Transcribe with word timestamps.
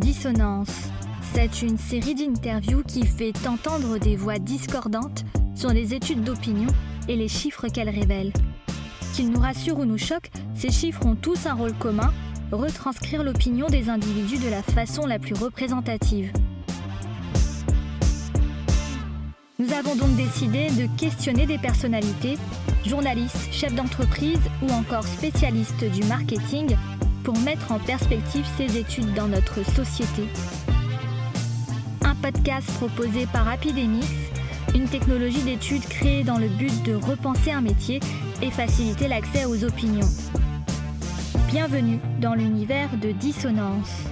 Dissonance. 0.00 0.88
C'est 1.34 1.60
une 1.60 1.76
série 1.76 2.14
d'interviews 2.14 2.82
qui 2.82 3.06
fait 3.06 3.34
entendre 3.46 3.98
des 3.98 4.16
voix 4.16 4.38
discordantes 4.38 5.24
sur 5.54 5.70
les 5.70 5.92
études 5.92 6.24
d'opinion 6.24 6.68
et 7.06 7.16
les 7.16 7.28
chiffres 7.28 7.68
qu'elles 7.68 7.90
révèlent. 7.90 8.32
Qu'ils 9.12 9.30
nous 9.30 9.40
rassurent 9.40 9.78
ou 9.78 9.84
nous 9.84 9.98
choquent, 9.98 10.30
ces 10.54 10.70
chiffres 10.70 11.04
ont 11.04 11.16
tous 11.16 11.44
un 11.44 11.52
rôle 11.52 11.74
commun, 11.74 12.12
retranscrire 12.50 13.22
l'opinion 13.22 13.66
des 13.66 13.90
individus 13.90 14.38
de 14.38 14.48
la 14.48 14.62
façon 14.62 15.06
la 15.06 15.18
plus 15.18 15.34
représentative. 15.34 16.32
Nous 19.58 19.72
avons 19.74 19.96
donc 19.96 20.16
décidé 20.16 20.68
de 20.70 20.88
questionner 20.98 21.44
des 21.44 21.58
personnalités, 21.58 22.38
journalistes, 22.86 23.52
chefs 23.52 23.74
d'entreprise 23.74 24.40
ou 24.62 24.72
encore 24.72 25.04
spécialistes 25.04 25.84
du 25.84 26.02
marketing 26.04 26.74
pour 27.22 27.38
mettre 27.38 27.72
en 27.72 27.78
perspective 27.78 28.46
ces 28.56 28.78
études 28.78 29.14
dans 29.14 29.28
notre 29.28 29.64
société. 29.64 30.24
Un 32.04 32.14
podcast 32.14 32.70
proposé 32.74 33.26
par 33.32 33.48
Apidemix, 33.48 34.06
une 34.74 34.88
technologie 34.88 35.42
d'études 35.42 35.84
créée 35.84 36.24
dans 36.24 36.38
le 36.38 36.48
but 36.48 36.82
de 36.84 36.94
repenser 36.94 37.50
un 37.50 37.60
métier 37.60 38.00
et 38.42 38.50
faciliter 38.50 39.08
l'accès 39.08 39.44
aux 39.44 39.64
opinions. 39.64 40.08
Bienvenue 41.48 41.98
dans 42.20 42.34
l'univers 42.34 42.88
de 43.02 43.10
Dissonance, 43.12 44.04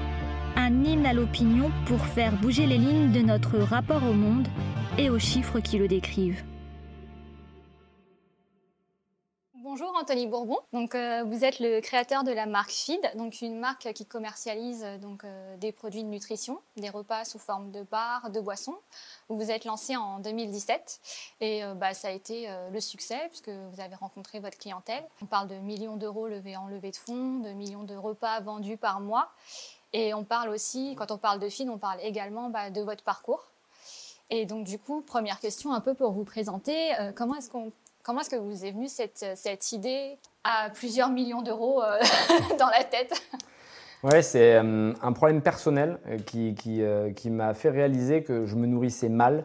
un 0.57 0.85
hymne 0.85 1.07
à 1.07 1.13
l'opinion 1.13 1.71
pour 1.87 2.05
faire 2.05 2.33
bouger 2.33 2.67
les 2.67 2.79
lignes 2.79 3.13
de 3.13 3.21
notre 3.21 3.59
rapport 3.59 4.03
au 4.05 4.13
monde 4.13 4.49
et 4.99 5.11
aux 5.11 5.19
chiffres 5.19 5.61
qui 5.61 5.79
le 5.79 5.89
décrivent. 5.89 6.43
Bonjour 9.79 9.95
Anthony 9.97 10.27
Bourbon. 10.27 10.59
Donc, 10.73 10.97
euh, 10.97 11.23
vous 11.25 11.45
êtes 11.45 11.61
le 11.61 11.81
créateur 11.81 12.25
de 12.25 12.33
la 12.33 12.47
marque 12.47 12.73
Feed, 12.73 13.01
donc 13.15 13.43
une 13.43 13.61
marque 13.61 13.93
qui 13.93 14.07
commercialise 14.07 14.83
euh, 14.83 14.99
donc, 14.99 15.23
euh, 15.23 15.57
des 15.59 15.71
produits 15.71 16.03
de 16.03 16.09
nutrition, 16.09 16.59
des 16.77 16.91
repas 16.91 17.25
sous 17.25 17.39
forme 17.39 17.71
de 17.71 17.83
bars, 17.85 18.31
de 18.31 18.41
boissons. 18.41 18.75
Vous 19.29 19.37
vous 19.37 19.53
êtes 19.53 19.65
lancé 19.65 19.95
en 19.95 20.19
2017 20.19 21.01
et 21.43 21.63
bah, 21.77 21.95
ça 21.95 22.09
a 22.09 22.11
été 22.11 22.49
le 22.73 22.81
succès 22.81 23.21
puisque 23.29 23.51
vous 23.51 23.81
avez 23.81 23.95
rencontré 23.95 24.41
votre 24.41 24.59
clientèle. 24.59 25.05
On 25.23 25.27
parle 25.27 25.47
de 25.47 25.55
millions 25.57 25.97
d'euros 25.97 26.27
levés 26.27 26.57
en 26.57 26.67
levée 26.67 26.91
de 26.91 26.97
fonds, 26.97 27.39
de 27.39 27.51
millions 27.51 27.85
de 27.85 27.95
repas 27.95 28.41
vendus 28.41 28.79
par 28.79 29.01
mois. 29.01 29.31
Et 29.93 30.13
on 30.15 30.25
parle 30.25 30.49
aussi, 30.49 30.97
quand 30.97 31.13
on 31.13 31.19
parle 31.19 31.39
de 31.39 31.49
Feed, 31.49 31.69
on 31.69 31.79
parle 31.79 32.01
également 32.01 32.49
bah, 32.49 32.71
de 32.71 32.81
votre 32.81 33.05
parcours. 33.05 33.45
Et 34.31 34.45
donc 34.45 34.65
du 34.65 34.79
coup, 34.79 35.03
première 35.03 35.39
question 35.39 35.73
un 35.73 35.81
peu 35.81 35.95
pour 35.95 36.11
vous 36.13 36.25
présenter, 36.25 36.93
comment 37.15 37.37
est-ce 37.37 37.51
qu'on 37.51 37.71
Comment 38.03 38.21
est-ce 38.21 38.31
que 38.31 38.37
vous 38.37 38.65
est 38.65 38.71
venue 38.71 38.89
cette, 38.89 39.25
cette 39.35 39.73
idée 39.73 40.19
à 40.45 40.71
plusieurs 40.71 41.11
millions 41.11 41.43
d'euros 41.43 41.83
euh, 41.83 41.99
dans 42.59 42.69
la 42.69 42.85
tête? 42.85 43.13
Ouais, 44.03 44.23
c'est 44.23 44.55
euh, 44.55 44.93
un 45.03 45.13
problème 45.13 45.43
personnel 45.43 45.99
euh, 46.07 46.19
qui, 46.19 46.55
qui, 46.55 46.83
qui 47.15 47.31
m'a 47.31 47.55
fait 47.55 47.71
réaliser 47.71 48.23
que 48.23 48.47
je 48.47 48.57
me 48.57 48.67
nourrissais 48.67 49.09
mal. 49.09 49.45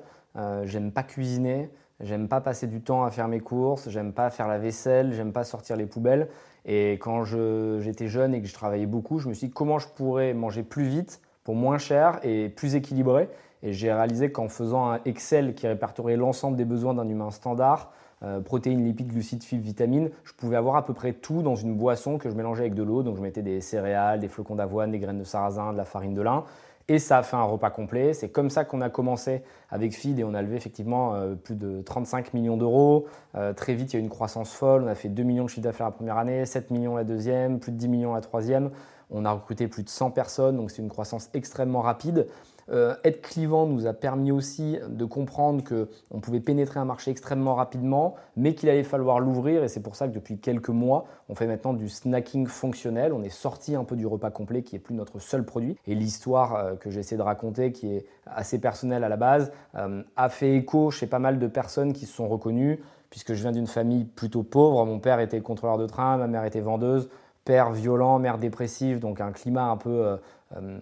j'aime 0.64 0.92
pas 0.92 1.04
cuisiner, 1.04 1.70
j'aime 2.00 2.28
pas 2.28 2.42
passer 2.42 2.68
du 2.68 2.82
temps 2.82 3.04
à 3.04 3.12
faire 3.12 3.28
mes 3.28 3.40
courses, 3.40 3.90
j'aime 3.90 4.14
pas 4.14 4.30
faire 4.30 4.48
la 4.48 4.60
vaisselle, 4.60 5.14
j'aime 5.14 5.34
pas 5.34 5.44
sortir 5.44 5.76
les 5.76 5.86
poubelles. 5.86 6.30
Et 6.66 6.94
quand 6.94 7.26
j'étais 7.26 8.08
jeune 8.08 8.34
et 8.34 8.42
que 8.42 8.48
je 8.48 8.54
travaillais 8.54 8.86
beaucoup, 8.86 9.20
je 9.20 9.28
me 9.28 9.34
suis 9.34 9.48
dit 9.48 9.54
comment 9.54 9.80
je 9.80 9.88
pourrais 9.88 10.34
manger 10.34 10.64
plus 10.64 10.86
vite 10.86 11.20
pour 11.44 11.56
moins 11.56 11.78
cher 11.78 12.20
et 12.24 12.48
plus 12.50 12.76
équilibré. 12.76 13.30
Et 13.64 13.74
j'ai 13.74 13.92
réalisé 13.92 14.32
qu'en 14.32 14.50
faisant 14.50 14.92
un 14.92 15.00
Excel 15.06 15.56
qui 15.56 15.68
répertoriait 15.68 16.18
l'ensemble 16.18 16.58
des 16.58 16.66
besoins 16.66 16.94
d'un 16.94 17.08
humain 17.08 17.32
standard, 17.32 17.92
euh, 18.24 18.40
protéines, 18.40 18.84
lipides, 18.84 19.08
glucides, 19.08 19.44
fibres, 19.44 19.64
vitamines. 19.64 20.10
Je 20.24 20.34
pouvais 20.34 20.56
avoir 20.56 20.76
à 20.76 20.86
peu 20.86 20.94
près 20.94 21.14
tout 21.14 21.42
dans 21.42 21.56
une 21.56 21.76
boisson 21.76 22.18
que 22.18 22.30
je 22.30 22.36
mélangeais 22.36 22.62
avec 22.62 22.74
de 22.74 22.84
l'eau. 22.84 23.04
Donc 23.04 23.18
je 23.18 23.22
mettais 23.22 23.42
des 23.42 23.62
céréales, 23.62 24.20
des 24.20 24.28
flocons 24.28 24.56
d'avoine, 24.56 24.92
des 24.92 25.00
graines 25.00 25.20
de 25.20 25.24
sarrasin, 25.24 25.74
de 25.74 25.78
la 25.78 25.86
farine 25.86 26.14
de 26.14 26.22
lin. 26.22 26.44
Et 26.90 27.00
ça 27.00 27.20
a 27.20 27.24
fait 27.24 27.38
un 27.38 27.44
repas 27.44 27.70
complet. 27.70 28.14
C'est 28.14 28.30
comme 28.30 28.50
ça 28.50 28.66
qu'on 28.66 28.82
a 28.82 28.90
commencé 28.90 29.42
avec 29.70 29.94
Feed 29.94 30.20
et 30.20 30.24
on 30.24 30.34
a 30.34 30.42
levé 30.42 30.58
effectivement 30.58 31.16
euh, 31.16 31.36
plus 31.36 31.56
de 31.56 31.82
35 31.82 32.34
millions 32.34 32.58
d'euros. 32.58 33.06
Euh, 33.36 33.54
très 33.54 33.74
vite, 33.74 33.94
il 33.94 33.96
y 33.96 33.98
a 33.98 34.00
eu 34.00 34.04
une 34.04 34.10
croissance 34.10 34.54
folle. 34.54 34.84
On 34.84 34.88
a 34.88 34.96
fait 34.96 35.10
2 35.10 35.24
millions 35.24 35.46
de 35.46 35.50
chiffre 35.50 35.62
d'affaires 35.62 35.88
la 35.88 35.92
première 35.92 36.18
année, 36.18 36.46
7 36.46 36.72
millions 36.72 36.96
la 36.96 37.06
deuxième, 37.06 37.60
plus 37.60 37.72
de 37.72 37.78
10 37.78 37.88
millions 37.88 38.14
la 38.14 38.22
troisième. 38.22 38.72
On 39.12 39.26
a 39.26 39.32
recruté 39.32 39.68
plus 39.68 39.84
de 39.84 39.90
100 39.90 40.12
personnes, 40.12 40.58
donc 40.58 40.72
c'est 40.72 40.82
une 40.82 40.90
croissance 40.90 41.30
extrêmement 41.34 41.82
rapide. 41.82 42.28
Euh, 42.72 42.96
être 43.04 43.22
clivant 43.22 43.66
nous 43.66 43.88
a 43.88 43.94
permis 43.94 44.32
aussi 44.32 44.78
de 44.88 45.06
comprendre 45.06 45.64
qu'on 45.64 46.20
pouvait 46.20 46.40
pénétrer 46.40 46.80
un 46.80 46.86
marché 46.86 47.12
extrêmement 47.12 47.56
rapidement, 47.56 48.16
mais 48.36 48.56
qu'il 48.56 48.70
allait 48.70 48.84
falloir 48.84 49.20
l'ouvrir. 49.20 49.64
Et 49.64 49.68
c'est 49.68 49.82
pour 49.82 49.96
ça 49.96 50.08
que 50.08 50.14
depuis 50.14 50.38
quelques 50.38 50.70
mois, 50.70 51.06
on 51.30 51.36
fait 51.36 51.48
maintenant 51.48 51.74
du 51.74 51.90
snacking 51.90 52.48
fonctionnel. 52.48 53.14
On 53.14 53.24
est 53.24 53.30
sorti 53.30 53.76
un 53.76 53.84
peu 53.84 53.96
du 53.96 54.08
repas 54.08 54.32
complet 54.32 54.64
qui 54.64 54.76
est 54.76 54.80
plus 54.80 54.96
notre 54.96 55.20
seul 55.20 55.44
produit. 55.44 55.78
Et 55.88 55.96
l'histoire 55.96 56.56
euh, 56.56 56.76
que 56.76 56.90
j'essaie 56.90 57.18
de 57.18 57.22
raconter, 57.22 57.72
qui 57.72 57.94
est 57.94 58.06
assez 58.26 58.60
personnelle 58.60 59.04
à 59.04 59.10
la 59.10 59.18
base, 59.18 59.52
euh, 59.76 60.04
a 60.16 60.30
fait 60.30 60.56
écho 60.56 60.92
chez 60.92 61.08
pas 61.08 61.20
mal 61.20 61.40
de 61.40 61.48
personnes 61.48 61.94
qui 61.94 62.06
se 62.06 62.14
sont 62.14 62.28
reconnues, 62.28 62.82
puisque 63.10 63.34
je 63.34 63.42
viens 63.42 63.52
d'une 63.52 63.68
famille 63.68 64.06
plutôt 64.06 64.44
pauvre. 64.44 64.86
Mon 64.86 65.00
père 65.00 65.20
était 65.20 65.42
contrôleur 65.42 65.78
de 65.78 65.86
train, 65.86 66.18
ma 66.18 66.28
mère 66.28 66.46
était 66.46 66.62
vendeuse 66.62 67.10
père 67.46 67.72
violent, 67.72 68.20
mère 68.20 68.38
dépressive, 68.38 69.00
donc 69.00 69.22
un 69.22 69.32
climat 69.32 69.66
un 69.66 69.78
peu 69.78 69.90
euh, 69.90 70.18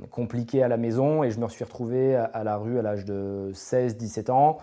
compliqué 0.09 0.63
à 0.63 0.67
la 0.67 0.77
maison 0.77 1.23
et 1.23 1.31
je 1.31 1.39
me 1.39 1.47
suis 1.47 1.63
retrouvé 1.63 2.15
à, 2.15 2.43
la 2.43 2.57
rue 2.57 2.79
à 2.79 2.81
l'âge 2.81 3.05
de 3.05 3.51
16-17 3.53 4.31
ans. 4.31 4.57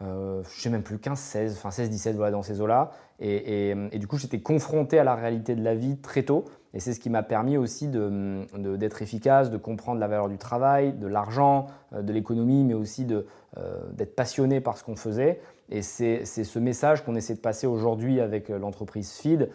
Euh, 0.00 0.42
je 0.54 0.60
sais 0.60 0.70
même 0.70 0.82
plus 0.82 0.98
15, 0.98 1.18
16, 1.18 1.56
enfin 1.56 1.70
16, 1.70 1.90
17, 1.90 2.16
voilà, 2.16 2.30
dans 2.30 2.42
ces 2.42 2.60
eaux-là. 2.60 2.90
Et, 3.20 3.74
du 3.94 4.06
coup, 4.06 4.16
j'étais 4.16 4.40
confronté 4.40 4.98
à 4.98 5.04
la 5.04 5.16
réalité 5.16 5.56
de 5.56 5.62
la 5.62 5.74
vie 5.74 5.96
très 5.96 6.22
tôt. 6.22 6.44
Et 6.72 6.80
c'est 6.80 6.92
ce 6.92 7.00
qui 7.00 7.10
m'a 7.10 7.24
permis 7.24 7.56
aussi 7.56 7.88
d'être 7.88 9.02
efficace, 9.02 9.50
de 9.50 9.56
comprendre 9.56 9.98
la 9.98 10.06
valeur 10.06 10.28
du 10.28 10.38
travail, 10.38 10.92
de 10.92 11.06
l'argent, 11.08 11.66
euh, 11.92 12.02
de 12.02 12.12
l'économie, 12.12 12.62
mais 12.64 12.74
aussi 12.74 13.04
d'être 13.04 14.14
passionné 14.14 14.60
par 14.60 14.78
ce 14.78 14.84
qu'on 14.84 14.96
faisait. 14.96 15.40
Et 15.70 15.82
c'est 15.82 16.24
ce 16.24 16.58
message 16.58 17.04
qu'on 17.04 17.16
essaie 17.16 17.34
de 17.34 17.40
passer 17.40 17.66
aujourd'hui 17.66 18.20
avec 18.20 18.48
l'entreprise 18.48 19.12
Feed 19.12 19.50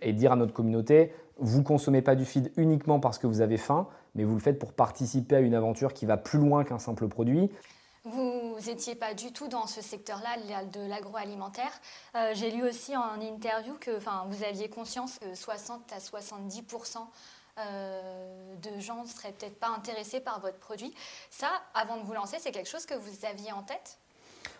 et 0.00 0.12
dire 0.12 0.32
à 0.32 0.36
notre 0.36 0.54
communauté, 0.54 1.12
vous 1.38 1.62
consommez 1.62 2.00
pas 2.00 2.14
du 2.14 2.24
feed 2.24 2.52
uniquement 2.56 3.00
parce 3.00 3.18
que 3.18 3.26
vous 3.26 3.40
avez 3.40 3.56
faim, 3.56 3.88
mais 4.14 4.24
vous 4.24 4.34
le 4.34 4.40
faites 4.40 4.58
pour 4.58 4.72
participer 4.72 5.36
à 5.36 5.40
une 5.40 5.54
aventure 5.54 5.92
qui 5.92 6.06
va 6.06 6.16
plus 6.16 6.38
loin 6.38 6.64
qu'un 6.64 6.78
simple 6.78 7.08
produit. 7.08 7.50
Vous 8.04 8.56
n'étiez 8.66 8.94
pas 8.94 9.14
du 9.14 9.32
tout 9.32 9.48
dans 9.48 9.66
ce 9.66 9.80
secteur-là 9.80 10.64
de 10.64 10.86
l'agroalimentaire. 10.88 11.72
Euh, 12.14 12.32
j'ai 12.34 12.50
lu 12.50 12.62
aussi 12.62 12.94
en 12.94 13.18
interview 13.18 13.74
que 13.80 13.92
vous 14.28 14.44
aviez 14.44 14.68
conscience 14.68 15.18
que 15.18 15.34
60 15.34 15.90
à 15.90 15.98
70% 15.98 16.98
euh, 17.58 18.54
de 18.62 18.80
gens 18.80 19.04
ne 19.04 19.08
seraient 19.08 19.32
peut-être 19.32 19.58
pas 19.58 19.68
intéressés 19.68 20.20
par 20.20 20.40
votre 20.40 20.58
produit. 20.58 20.92
Ça, 21.30 21.48
avant 21.72 21.96
de 21.96 22.02
vous 22.02 22.12
lancer, 22.12 22.36
c'est 22.40 22.52
quelque 22.52 22.68
chose 22.68 22.84
que 22.84 22.94
vous 22.94 23.24
aviez 23.24 23.52
en 23.52 23.62
tête? 23.62 23.98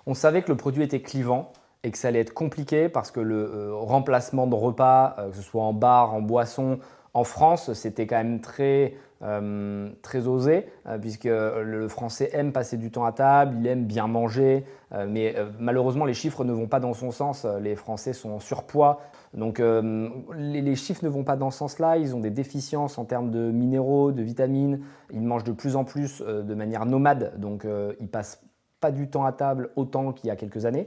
On 0.07 0.15
savait 0.15 0.43
que 0.43 0.51
le 0.51 0.57
produit 0.57 0.83
était 0.83 1.03
clivant 1.03 1.53
et 1.83 1.91
que 1.91 1.99
ça 1.99 2.09
allait 2.09 2.21
être 2.21 2.33
compliqué 2.33 2.89
parce 2.89 3.11
que 3.11 3.21
le 3.21 3.45
euh, 3.45 3.75
remplacement 3.75 4.47
de 4.47 4.55
repas, 4.55 5.17
que 5.19 5.37
ce 5.37 5.43
soit 5.43 5.63
en 5.63 5.75
bar, 5.75 6.15
en 6.15 6.23
boisson, 6.23 6.79
en 7.13 7.25
France, 7.25 7.73
c'était 7.75 8.07
quand 8.07 8.17
même 8.17 8.41
très, 8.41 8.97
euh, 9.25 9.89
très 10.03 10.27
osé, 10.27 10.67
euh, 10.87 10.99
puisque 10.99 11.25
le 11.25 11.89
Français 11.89 12.29
aime 12.35 12.53
passer 12.53 12.77
du 12.77 12.91
temps 12.91 13.05
à 13.05 13.13
table, 13.13 13.57
il 13.59 13.67
aime 13.67 13.87
bien 13.87 14.07
manger, 14.07 14.67
euh, 14.93 15.07
mais 15.09 15.35
malheureusement, 15.59 16.05
les 16.05 16.13
chiffres 16.13 16.45
ne 16.45 16.53
vont 16.53 16.67
pas 16.67 16.79
dans 16.79 16.93
son 16.93 17.11
sens. 17.11 17.47
Les 17.61 17.75
Français 17.75 18.13
sont 18.13 18.33
en 18.33 18.39
surpoids. 18.39 19.01
Donc, 19.33 19.61
les, 19.61 20.77
chiffres 20.77 21.05
ne 21.05 21.09
vont 21.09 21.25
pas 21.25 21.37
dans 21.37 21.51
ce 21.51 21.59
sens-là. 21.59 21.97
Ils 21.97 22.15
ont 22.15 22.21
des 22.21 22.31
déficiences 22.31 22.99
en 22.99 23.05
termes 23.05 23.31
de 23.31 23.51
minéraux, 23.51 24.13
de 24.13 24.23
vitamines. 24.23 24.81
Ils 25.13 25.23
mangent 25.23 25.45
de 25.45 25.53
plus 25.53 25.75
en 25.75 25.85
plus 25.85 26.21
de 26.21 26.55
manière 26.55 26.87
nomade. 26.87 27.33
Donc, 27.39 27.67
ils 27.99 28.09
passent 28.09 28.41
pas 28.81 28.93
du 28.93 29.09
temps 29.09 29.25
à 29.25 29.33
table 29.33 29.71
autant 29.75 30.13
qu'il 30.13 30.29
y 30.29 30.31
a 30.31 30.37
quelques 30.37 30.67
années. 30.67 30.87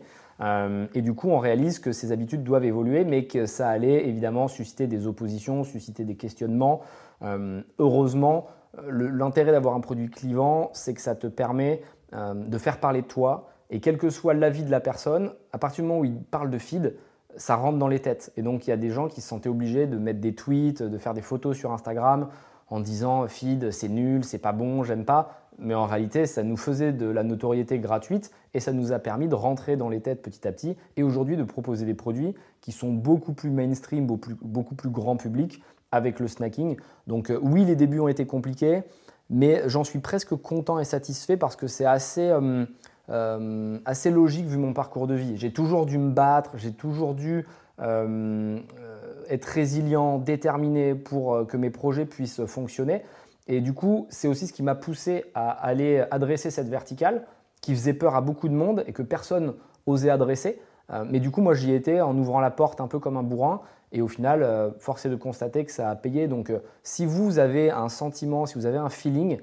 Et 0.93 1.01
du 1.01 1.13
coup, 1.13 1.29
on 1.29 1.39
réalise 1.39 1.79
que 1.79 1.91
ces 1.91 2.13
habitudes 2.13 2.43
doivent 2.43 2.63
évoluer, 2.63 3.03
mais 3.03 3.25
que 3.25 3.47
ça 3.47 3.67
allait 3.67 4.07
évidemment 4.07 4.47
susciter 4.47 4.87
des 4.87 5.07
oppositions, 5.07 5.65
susciter 5.65 6.05
des 6.05 6.15
questionnements. 6.15 6.83
Euh, 7.21 7.61
heureusement, 7.79 8.47
l'intérêt 8.89 9.51
d'avoir 9.51 9.75
un 9.75 9.79
produit 9.79 10.09
clivant, 10.09 10.69
c'est 10.73 10.93
que 10.93 11.01
ça 11.01 11.15
te 11.15 11.27
permet 11.27 11.81
euh, 12.13 12.33
de 12.33 12.57
faire 12.57 12.79
parler 12.79 13.01
de 13.01 13.07
toi. 13.07 13.49
Et 13.69 13.79
quel 13.79 13.97
que 13.97 14.09
soit 14.09 14.33
l'avis 14.33 14.63
de 14.63 14.71
la 14.71 14.79
personne, 14.79 15.33
à 15.51 15.57
partir 15.57 15.83
du 15.83 15.89
moment 15.89 16.01
où 16.01 16.05
il 16.05 16.21
parle 16.21 16.49
de 16.49 16.57
feed, 16.57 16.95
ça 17.35 17.55
rentre 17.55 17.77
dans 17.77 17.87
les 17.87 17.99
têtes. 17.99 18.31
Et 18.37 18.41
donc, 18.41 18.67
il 18.67 18.69
y 18.69 18.73
a 18.73 18.77
des 18.77 18.89
gens 18.89 19.07
qui 19.07 19.21
se 19.21 19.27
sentaient 19.27 19.49
obligés 19.49 19.87
de 19.87 19.97
mettre 19.97 20.19
des 20.19 20.33
tweets, 20.33 20.81
de 20.81 20.97
faire 20.97 21.13
des 21.13 21.21
photos 21.21 21.57
sur 21.57 21.71
Instagram 21.71 22.29
en 22.69 22.79
disant 22.79 23.27
feed, 23.27 23.71
c'est 23.71 23.89
nul, 23.89 24.23
c'est 24.23 24.39
pas 24.39 24.51
bon, 24.51 24.83
j'aime 24.83 25.05
pas 25.05 25.47
mais 25.59 25.73
en 25.73 25.85
réalité, 25.85 26.25
ça 26.25 26.43
nous 26.43 26.57
faisait 26.57 26.93
de 26.93 27.07
la 27.07 27.23
notoriété 27.23 27.79
gratuite 27.79 28.31
et 28.53 28.59
ça 28.59 28.73
nous 28.73 28.91
a 28.91 28.99
permis 28.99 29.27
de 29.27 29.35
rentrer 29.35 29.75
dans 29.75 29.89
les 29.89 30.01
têtes 30.01 30.21
petit 30.21 30.47
à 30.47 30.51
petit 30.51 30.77
et 30.95 31.03
aujourd'hui 31.03 31.35
de 31.35 31.43
proposer 31.43 31.85
des 31.85 31.93
produits 31.93 32.35
qui 32.61 32.71
sont 32.71 32.91
beaucoup 32.91 33.33
plus 33.33 33.49
mainstream, 33.49 34.05
beaucoup 34.05 34.75
plus, 34.75 34.89
grand 34.89 35.17
public 35.17 35.61
avec 35.91 36.19
le 36.19 36.27
snacking. 36.27 36.77
Donc 37.07 37.29
euh, 37.29 37.39
oui, 37.41 37.65
les 37.65 37.75
débuts 37.75 37.99
ont 37.99 38.07
été 38.07 38.25
compliqués, 38.25 38.83
mais 39.29 39.63
j'en 39.67 39.83
suis 39.83 39.99
presque 39.99 40.35
content 40.35 40.79
et 40.79 40.85
satisfait 40.85 41.37
parce 41.37 41.55
que 41.55 41.67
c'est 41.67 41.85
assez, 41.85 42.29
euh, 42.29 42.65
euh, 43.09 43.79
assez 43.85 44.11
logique 44.11 44.45
vu 44.45 44.57
mon 44.57 44.73
parcours 44.73 45.07
de 45.07 45.15
vie. 45.15 45.37
J'ai 45.37 45.51
toujours 45.51 45.85
dû 45.85 45.97
me 45.97 46.11
battre, 46.11 46.51
j'ai 46.55 46.71
toujours 46.71 47.13
dû 47.13 47.45
être 49.29 49.45
résilient, 49.45 50.17
déterminé 50.17 50.95
pour 50.95 51.45
que 51.45 51.57
mes 51.57 51.69
projets 51.69 52.07
puissent 52.07 52.43
fonctionner. 52.47 53.03
Et 53.47 53.61
du 53.61 53.73
coup, 53.73 54.07
c'est 54.09 54.27
aussi 54.27 54.47
ce 54.47 54.53
qui 54.53 54.63
m'a 54.63 54.73
poussé 54.73 55.25
à 55.35 55.51
aller 55.51 56.03
adresser 56.09 56.49
cette 56.49 56.69
verticale 56.69 57.23
qui 57.61 57.75
faisait 57.75 57.93
peur 57.93 58.15
à 58.15 58.21
beaucoup 58.21 58.49
de 58.49 58.55
monde 58.55 58.83
et 58.87 58.93
que 58.93 59.03
personne 59.03 59.53
osait 59.85 60.09
adresser. 60.09 60.59
Mais 61.05 61.19
du 61.19 61.29
coup, 61.29 61.41
moi, 61.41 61.53
j'y 61.53 61.71
étais 61.71 62.01
en 62.01 62.17
ouvrant 62.17 62.39
la 62.39 62.49
porte 62.49 62.81
un 62.81 62.87
peu 62.87 62.97
comme 62.97 63.15
un 63.15 63.21
bourrin. 63.21 63.61
Et 63.91 64.01
au 64.01 64.07
final, 64.07 64.43
euh, 64.43 64.71
force 64.79 65.05
est 65.05 65.09
de 65.09 65.15
constater 65.15 65.65
que 65.65 65.71
ça 65.71 65.89
a 65.89 65.95
payé. 65.95 66.27
Donc, 66.27 66.49
euh, 66.49 66.59
si 66.83 67.05
vous 67.05 67.39
avez 67.39 67.71
un 67.71 67.89
sentiment, 67.89 68.45
si 68.45 68.55
vous 68.55 68.65
avez 68.65 68.77
un 68.77 68.89
feeling, 68.89 69.39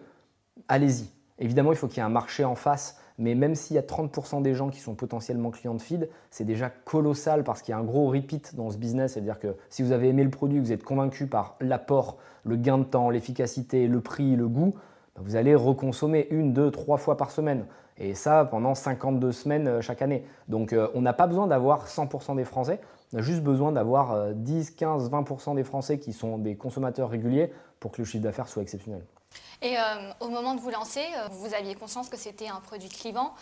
allez-y. 0.69 1.09
Évidemment, 1.39 1.73
il 1.73 1.77
faut 1.77 1.89
qu'il 1.89 1.99
y 1.99 2.01
ait 2.01 2.05
un 2.05 2.11
marché 2.11 2.45
en 2.45 2.55
face. 2.55 2.99
Mais 3.17 3.35
même 3.37 3.55
s'il 3.55 3.77
y 3.77 3.79
a 3.79 3.83
30% 3.83 4.43
des 4.43 4.55
gens 4.55 4.71
qui 4.71 4.81
sont 4.81 4.95
potentiellement 4.95 5.51
clients 5.51 5.75
de 5.75 5.81
feed, 5.81 6.09
c'est 6.31 6.45
déjà 6.45 6.69
colossal 6.69 7.45
parce 7.45 7.63
qu'il 7.63 7.73
y 7.73 7.75
a 7.75 7.79
un 7.79 7.85
gros 7.85 8.11
repeat 8.11 8.57
dans 8.57 8.71
ce 8.71 8.77
business. 8.77 9.13
C'est-à-dire 9.13 9.39
que 9.39 9.57
si 9.71 9.83
vous 9.83 9.93
avez 9.93 10.09
aimé 10.09 10.25
le 10.25 10.31
produit, 10.31 10.59
vous 10.59 10.73
êtes 10.73 10.83
convaincu 10.83 11.29
par 11.29 11.57
l'apport, 11.61 12.19
le 12.43 12.57
gain 12.57 12.79
de 12.79 12.85
temps, 12.85 13.11
l'efficacité, 13.11 13.87
le 13.87 14.01
prix, 14.01 14.35
le 14.35 14.49
goût, 14.49 14.75
bah, 15.15 15.23
vous 15.25 15.37
allez 15.37 15.55
reconsommer 15.55 16.27
une, 16.31 16.53
deux, 16.53 16.73
trois 16.73 16.99
fois 16.99 17.17
par 17.17 17.31
semaine. 17.31 17.67
Et 17.99 18.15
ça 18.15 18.45
pendant 18.45 18.75
52 18.75 19.31
semaines 19.31 19.69
euh, 19.69 19.81
chaque 19.81 20.03
année. 20.03 20.27
Donc 20.49 20.75
on 20.95 21.01
n'a 21.01 21.13
pas 21.13 21.29
besoin 21.29 21.47
d'avoir 21.47 21.87
100% 21.87 22.35
des 22.35 22.45
Français, 22.45 22.81
on 23.15 23.19
a 23.19 23.23
juste 23.23 23.43
besoin 23.43 23.73
d'avoir 23.73 24.35
10, 24.35 24.73
15, 24.73 25.11
20% 25.11 25.55
des 25.55 25.65
Français 25.65 25.99
qui 25.99 26.13
sont 26.13 26.37
des 26.37 26.57
consommateurs 26.57 27.09
réguliers 27.09 27.53
pour 27.79 27.93
que 27.93 28.03
le 28.03 28.05
chiffre 28.05 28.25
d'affaires 28.25 28.49
soit 28.49 28.63
exceptionnel. 28.63 29.03
Et 29.63 29.77
euh, 29.77 29.81
au 30.21 30.29
moment 30.29 30.55
de 30.55 30.61
vous 30.61 30.71
lancer, 30.71 31.01
vous 31.31 31.55
aviez 31.55 31.75
conscience 31.75 32.09
que 32.09 32.17
c'était 32.17 32.49
un 32.49 32.61
produit 32.61 32.89
clivant. 32.89 33.33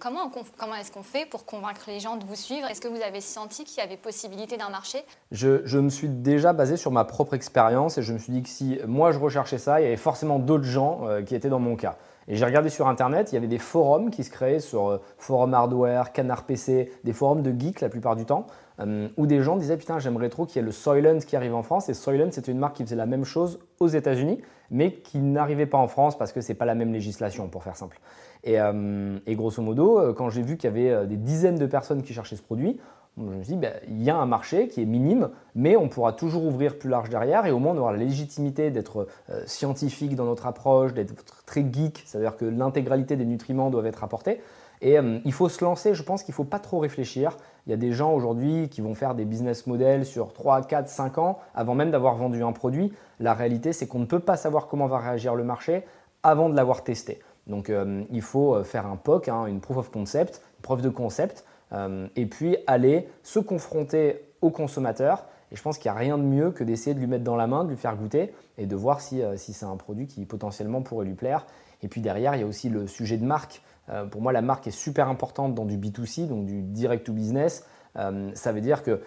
Comment, 0.00 0.30
comment 0.58 0.74
est-ce 0.74 0.92
qu'on 0.92 1.02
fait 1.02 1.24
pour 1.24 1.46
convaincre 1.46 1.84
les 1.86 2.00
gens 2.00 2.16
de 2.16 2.24
vous 2.24 2.34
suivre? 2.34 2.66
Est-ce 2.68 2.80
que 2.80 2.88
vous 2.88 3.00
avez 3.00 3.20
senti 3.20 3.64
qu'il 3.64 3.78
y 3.78 3.80
avait 3.80 3.96
possibilité 3.96 4.56
d'un 4.56 4.68
marché? 4.68 5.04
Je, 5.32 5.64
je, 5.64 5.78
me 5.78 5.88
suis 5.88 6.08
déjà 6.08 6.52
basé 6.52 6.76
sur 6.76 6.90
ma 6.90 7.04
propre 7.04 7.34
expérience 7.34 7.96
et 7.96 8.02
je 8.02 8.12
me 8.12 8.18
suis 8.18 8.32
dit 8.32 8.42
que 8.42 8.48
si 8.48 8.78
moi 8.86 9.12
je 9.12 9.18
recherchais 9.18 9.58
ça, 9.58 9.80
il 9.80 9.84
y 9.84 9.86
avait 9.86 9.96
forcément 9.96 10.38
d'autres 10.38 10.64
gens 10.64 11.02
qui 11.24 11.34
étaient 11.34 11.48
dans 11.48 11.60
mon 11.60 11.76
cas. 11.76 11.96
Et 12.28 12.36
j'ai 12.36 12.44
regardé 12.44 12.70
sur 12.70 12.88
Internet, 12.88 13.32
il 13.32 13.34
y 13.34 13.38
avait 13.38 13.46
des 13.46 13.58
forums 13.58 14.10
qui 14.10 14.24
se 14.24 14.30
créaient 14.30 14.60
sur 14.60 14.88
euh, 14.88 15.02
Forum 15.18 15.52
Hardware, 15.52 16.12
Canard 16.12 16.44
PC, 16.44 16.92
des 17.04 17.12
forums 17.12 17.42
de 17.42 17.58
geeks 17.58 17.80
la 17.80 17.88
plupart 17.88 18.16
du 18.16 18.24
temps, 18.24 18.46
euh, 18.80 19.08
où 19.16 19.26
des 19.26 19.42
gens 19.42 19.56
disaient 19.56 19.76
Putain, 19.76 19.98
j'aimerais 19.98 20.28
trop 20.28 20.46
qu'il 20.46 20.56
y 20.56 20.62
ait 20.62 20.66
le 20.66 20.72
Soylent 20.72 21.20
qui 21.20 21.36
arrive 21.36 21.54
en 21.54 21.62
France. 21.62 21.88
Et 21.88 21.94
Soylent, 21.94 22.32
c'était 22.32 22.52
une 22.52 22.58
marque 22.58 22.76
qui 22.76 22.84
faisait 22.84 22.96
la 22.96 23.06
même 23.06 23.24
chose 23.24 23.60
aux 23.80 23.88
États-Unis, 23.88 24.40
mais 24.70 24.94
qui 24.94 25.18
n'arrivait 25.18 25.66
pas 25.66 25.78
en 25.78 25.88
France 25.88 26.18
parce 26.18 26.32
que 26.32 26.40
ce 26.40 26.48
n'est 26.48 26.56
pas 26.56 26.64
la 26.64 26.74
même 26.74 26.92
législation, 26.92 27.48
pour 27.48 27.62
faire 27.62 27.76
simple. 27.76 28.00
Et, 28.42 28.60
euh, 28.60 29.18
grosso 29.28 29.62
modo, 29.62 30.12
quand 30.14 30.30
j'ai 30.30 30.42
vu 30.42 30.56
qu'il 30.56 30.68
y 30.68 30.72
avait 30.72 31.06
des 31.06 31.16
dizaines 31.16 31.58
de 31.58 31.66
personnes 31.66 32.02
qui 32.02 32.12
cherchaient 32.12 32.36
ce 32.36 32.42
produit, 32.42 32.78
je 33.16 33.22
me 33.22 33.42
suis 33.44 33.54
dit, 33.54 33.60
ben, 33.60 33.74
il 33.88 34.02
y 34.02 34.10
a 34.10 34.16
un 34.16 34.26
marché 34.26 34.66
qui 34.66 34.82
est 34.82 34.86
minime, 34.86 35.30
mais 35.54 35.76
on 35.76 35.88
pourra 35.88 36.12
toujours 36.12 36.44
ouvrir 36.44 36.78
plus 36.78 36.90
large 36.90 37.10
derrière 37.10 37.46
et 37.46 37.52
au 37.52 37.60
moins 37.60 37.72
on 37.74 37.78
aura 37.78 37.92
la 37.92 37.98
légitimité 37.98 38.70
d'être 38.70 39.06
euh, 39.30 39.42
scientifique 39.46 40.16
dans 40.16 40.24
notre 40.24 40.46
approche, 40.46 40.94
d'être 40.94 41.44
très 41.46 41.60
geek, 41.60 42.02
c'est-à-dire 42.04 42.36
que 42.36 42.44
l'intégralité 42.44 43.16
des 43.16 43.24
nutriments 43.24 43.70
doivent 43.70 43.86
être 43.86 44.02
apportés. 44.02 44.40
Et 44.80 44.98
euh, 44.98 45.20
il 45.24 45.32
faut 45.32 45.48
se 45.48 45.64
lancer, 45.64 45.94
je 45.94 46.02
pense 46.02 46.24
qu'il 46.24 46.32
ne 46.32 46.36
faut 46.36 46.44
pas 46.44 46.58
trop 46.58 46.80
réfléchir. 46.80 47.36
Il 47.66 47.70
y 47.70 47.72
a 47.72 47.76
des 47.76 47.92
gens 47.92 48.12
aujourd'hui 48.12 48.68
qui 48.68 48.80
vont 48.80 48.94
faire 48.94 49.14
des 49.14 49.24
business 49.24 49.66
models 49.66 50.04
sur 50.04 50.32
3, 50.32 50.62
4, 50.62 50.88
5 50.88 51.18
ans 51.18 51.38
avant 51.54 51.74
même 51.74 51.90
d'avoir 51.90 52.14
vendu 52.14 52.42
un 52.42 52.52
produit. 52.52 52.92
La 53.20 53.34
réalité, 53.34 53.72
c'est 53.72 53.86
qu'on 53.86 54.00
ne 54.00 54.06
peut 54.06 54.20
pas 54.20 54.36
savoir 54.36 54.68
comment 54.68 54.86
va 54.86 54.98
réagir 54.98 55.34
le 55.34 55.44
marché 55.44 55.84
avant 56.22 56.48
de 56.48 56.56
l'avoir 56.56 56.84
testé. 56.84 57.20
Donc 57.46 57.70
euh, 57.70 58.04
il 58.10 58.22
faut 58.22 58.62
faire 58.64 58.86
un 58.86 58.96
POC, 58.96 59.28
hein, 59.28 59.46
une 59.46 59.60
proof 59.60 59.78
of 59.78 59.90
concept, 59.90 60.42
une 60.58 60.62
preuve 60.62 60.82
de 60.82 60.88
concept 60.88 61.44
euh, 61.74 62.06
et 62.16 62.26
puis 62.26 62.56
aller 62.66 63.08
se 63.22 63.38
confronter 63.38 64.24
au 64.40 64.50
consommateur. 64.50 65.26
Et 65.50 65.56
je 65.56 65.62
pense 65.62 65.78
qu'il 65.78 65.90
n'y 65.90 65.96
a 65.96 66.00
rien 66.00 66.18
de 66.18 66.22
mieux 66.22 66.50
que 66.50 66.64
d'essayer 66.64 66.94
de 66.94 67.00
lui 67.00 67.06
mettre 67.06 67.24
dans 67.24 67.36
la 67.36 67.46
main, 67.46 67.64
de 67.64 67.70
lui 67.70 67.76
faire 67.76 67.96
goûter 67.96 68.32
et 68.58 68.66
de 68.66 68.76
voir 68.76 69.00
si, 69.00 69.22
euh, 69.22 69.36
c'est 69.36 69.64
un 69.64 69.76
produit 69.76 70.06
qui 70.06 70.24
potentiellement 70.24 70.82
pourrait 70.82 71.06
lui 71.06 71.14
plaire. 71.14 71.46
Et 71.82 71.88
puis 71.88 72.00
derrière, 72.00 72.34
il 72.34 72.40
y 72.40 72.44
a 72.44 72.46
aussi 72.46 72.68
le 72.68 72.86
sujet 72.86 73.16
de 73.16 73.24
marque. 73.24 73.62
Euh, 73.88 74.06
pour 74.06 74.22
moi, 74.22 74.32
la 74.32 74.42
marque 74.42 74.66
est 74.66 74.72
super 74.72 75.08
importante 75.08 75.54
dans 75.54 75.64
du 75.64 75.78
B2C, 75.78 76.26
donc 76.26 76.46
du 76.46 76.62
direct 76.62 77.06
to 77.06 77.12
business. 77.12 77.66
ça 78.34 78.52
veut 78.52 78.60
dire 78.60 78.82
que 78.82 79.00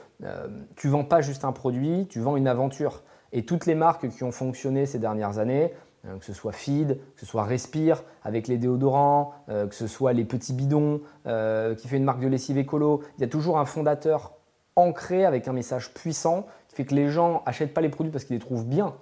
tu 0.75 0.88
ne 0.88 0.91
vends 0.91 1.03
pas 1.03 1.21
juste 1.21 1.44
un 1.44 1.51
produit, 1.51 2.07
tu 2.09 2.21
vends 2.21 2.38
une 2.38 2.47
aventure. 2.47 3.03
Et 3.33 3.44
toutes 3.44 3.65
les 3.65 3.75
marques 3.75 4.07
qui 4.09 4.24
ont 4.24 4.31
fonctionné 4.31 4.85
ces 4.85 5.00
dernières 5.00 5.39
années, 5.39 5.74
euh, 6.06 6.18
que 6.18 6.25
ce 6.25 6.33
soit 6.33 6.51
Feed, 6.51 6.97
que 7.15 7.19
ce 7.19 7.25
soit 7.25 7.44
Respire 7.44 8.03
avec 8.24 8.47
les 8.47 8.57
déodorants, 8.57 9.33
euh, 9.50 9.68
que 9.68 9.75
ce 9.75 9.88
soit 9.88 10.13
les 10.13 10.25
petits 10.25 10.53
bidons, 10.53 11.01
euh, 11.25 11.75
qui 11.75 11.88
fait 11.88 11.97
une 11.97 12.03
marque 12.03 12.19
de 12.19 12.27
lessive 12.27 12.57
écolo. 12.57 13.01
Il 13.18 13.21
y 13.21 13.24
a 13.24 13.27
toujours 13.27 13.57
un 13.57 13.65
fondateur 13.65 14.33
ancré 14.75 15.25
avec 15.25 15.47
un 15.47 15.53
message 15.53 15.94
puissant 15.94 16.45
qui 16.68 16.75
fait 16.75 16.85
que 16.85 16.94
les 16.94 17.09
gens 17.09 17.41
n'achètent 17.45 17.74
pas 17.74 17.81
les 17.81 17.89
produits 17.89 18.12
parce 18.12 18.25
qu'ils 18.25 18.35
les 18.35 18.41
trouvent 18.41 18.68
bien. 18.68 18.95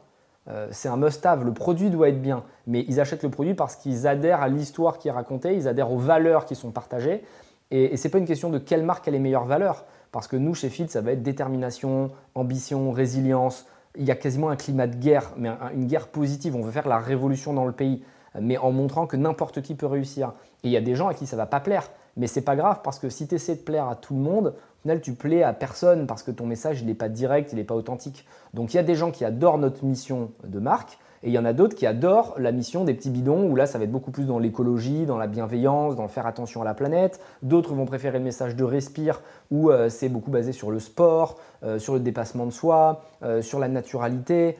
C'est 0.70 0.90
un 0.90 0.98
must-have, 0.98 1.44
le 1.44 1.54
produit 1.54 1.90
doit 1.90 2.10
être 2.10 2.22
bien, 2.22 2.44
mais 2.68 2.86
ils 2.88 3.00
achètent 3.00 3.24
le 3.24 3.32
produit 3.32 3.56
parce 3.56 3.76
qu'ils 3.76 4.06
adhèrent 4.06 4.42
à 4.42 4.48
l'histoire 4.48 5.00
qui 5.00 5.08
est 5.08 5.12
racontée, 5.12 5.56
ils 5.56 5.68
adhèrent 5.68 5.92
aux 5.92 5.98
valeurs 5.98 6.46
qui 6.46 6.56
sont 6.56 6.70
partagées. 6.72 7.24
Et, 7.72 7.98
ce 7.98 8.08
n'est 8.08 8.12
pas 8.12 8.20
une 8.20 8.28
question 8.28 8.50
de 8.50 8.60
quelle 8.60 8.84
marque 8.84 9.08
a 9.08 9.12
les 9.12 9.20
meilleures 9.20 9.46
valeurs, 9.46 9.86
parce 10.12 10.28
que 10.28 10.36
nous, 10.36 10.54
chez 10.54 10.70
Feed, 10.70 10.90
ça 10.90 11.02
va 11.02 11.14
être 11.14 11.24
détermination, 11.24 12.12
ambition, 12.36 12.92
résilience, 12.92 13.66
il 13.98 14.06
y 14.06 14.12
a 14.12 14.16
quasiment 14.16 14.50
un 14.50 14.56
climat 14.56 14.88
de 14.88 14.96
guerre, 14.96 15.32
mais 15.38 15.50
une 15.74 15.88
guerre 15.88 16.08
positive. 16.08 16.56
On 16.56 16.62
veut 16.62 16.72
faire 16.72 16.88
la 16.88 17.00
révolution 17.00 17.54
dans 17.54 17.66
le 17.66 17.72
pays, 17.72 18.04
mais 18.40 18.58
en 18.58 18.72
montrant 18.72 19.08
que 19.08 19.18
n'importe 19.18 19.62
qui 19.62 19.76
peut 19.76 19.86
réussir. 19.86 20.34
Et 20.64 20.68
il 20.68 20.72
y 20.72 20.78
a 20.78 20.82
des 20.82 20.96
gens 20.96 21.08
à 21.08 21.14
qui 21.14 21.26
ça 21.26 21.36
va 21.36 21.46
pas 21.46 21.60
plaire, 21.60 21.90
mais 22.18 22.28
c'est 22.28 22.42
pas 22.42 22.56
grave 22.56 22.82
parce 22.84 23.00
que 23.00 23.10
si 23.10 23.28
tu 23.28 23.36
essaies 23.36 23.56
de 23.56 23.62
plaire 23.62 23.88
à 23.88 23.96
tout 23.96 24.14
le 24.14 24.22
monde, 24.22 24.54
tu 25.02 25.14
plais 25.14 25.44
à 25.44 25.54
personne 25.54 26.08
parce 26.08 26.24
que 26.24 26.32
ton 26.32 26.46
message 26.46 26.84
n'est 26.84 26.94
pas 26.94 27.10
direct, 27.10 27.52
il 27.52 27.56
n'est 27.56 27.64
pas 27.64 27.76
authentique. 27.76 28.26
Donc 28.54 28.74
il 28.74 28.78
y 28.78 28.80
a 28.80 28.84
des 28.84 28.96
gens 28.96 29.12
qui 29.12 29.26
adorent 29.26 29.58
notre 29.58 29.84
mission 29.84 30.32
de 30.44 30.60
marque, 30.60 30.98
et 31.26 31.30
il 31.30 31.34
y 31.34 31.40
en 31.40 31.46
a 31.46 31.54
d'autres 31.54 31.76
qui 31.76 31.88
adorent 31.88 32.36
la 32.38 32.52
mission 32.52 32.84
des 32.84 32.94
petits 32.94 33.10
bidons, 33.10 33.50
où 33.50 33.56
là, 33.56 33.66
ça 33.66 33.80
va 33.80 33.86
être 33.86 33.92
beaucoup 33.92 34.12
plus 34.12 34.26
dans 34.26 34.38
l'écologie, 34.38 35.08
dans 35.08 35.18
la 35.18 35.26
bienveillance, 35.26 35.96
dans 35.96 36.08
faire 36.08 36.28
attention 36.28 36.62
à 36.62 36.66
la 36.66 36.76
planète. 36.76 37.20
D'autres 37.42 37.74
vont 37.74 37.86
préférer 37.86 38.20
le 38.20 38.24
message 38.24 38.56
de 38.56 38.64
Respire, 38.64 39.22
où 39.50 39.72
euh, 39.72 39.90
c'est 39.90 40.08
beaucoup 40.08 40.30
basé 40.30 40.52
sur 40.52 40.70
le 40.70 40.80
sport, 40.80 41.40
euh, 41.64 41.80
sur 41.80 41.96
le 41.96 42.00
dépassement 42.00 42.46
de 42.46 42.52
soi, 42.52 43.04
euh, 43.24 43.42
sur 43.42 43.58
la 43.58 43.68
naturalité. 43.68 44.56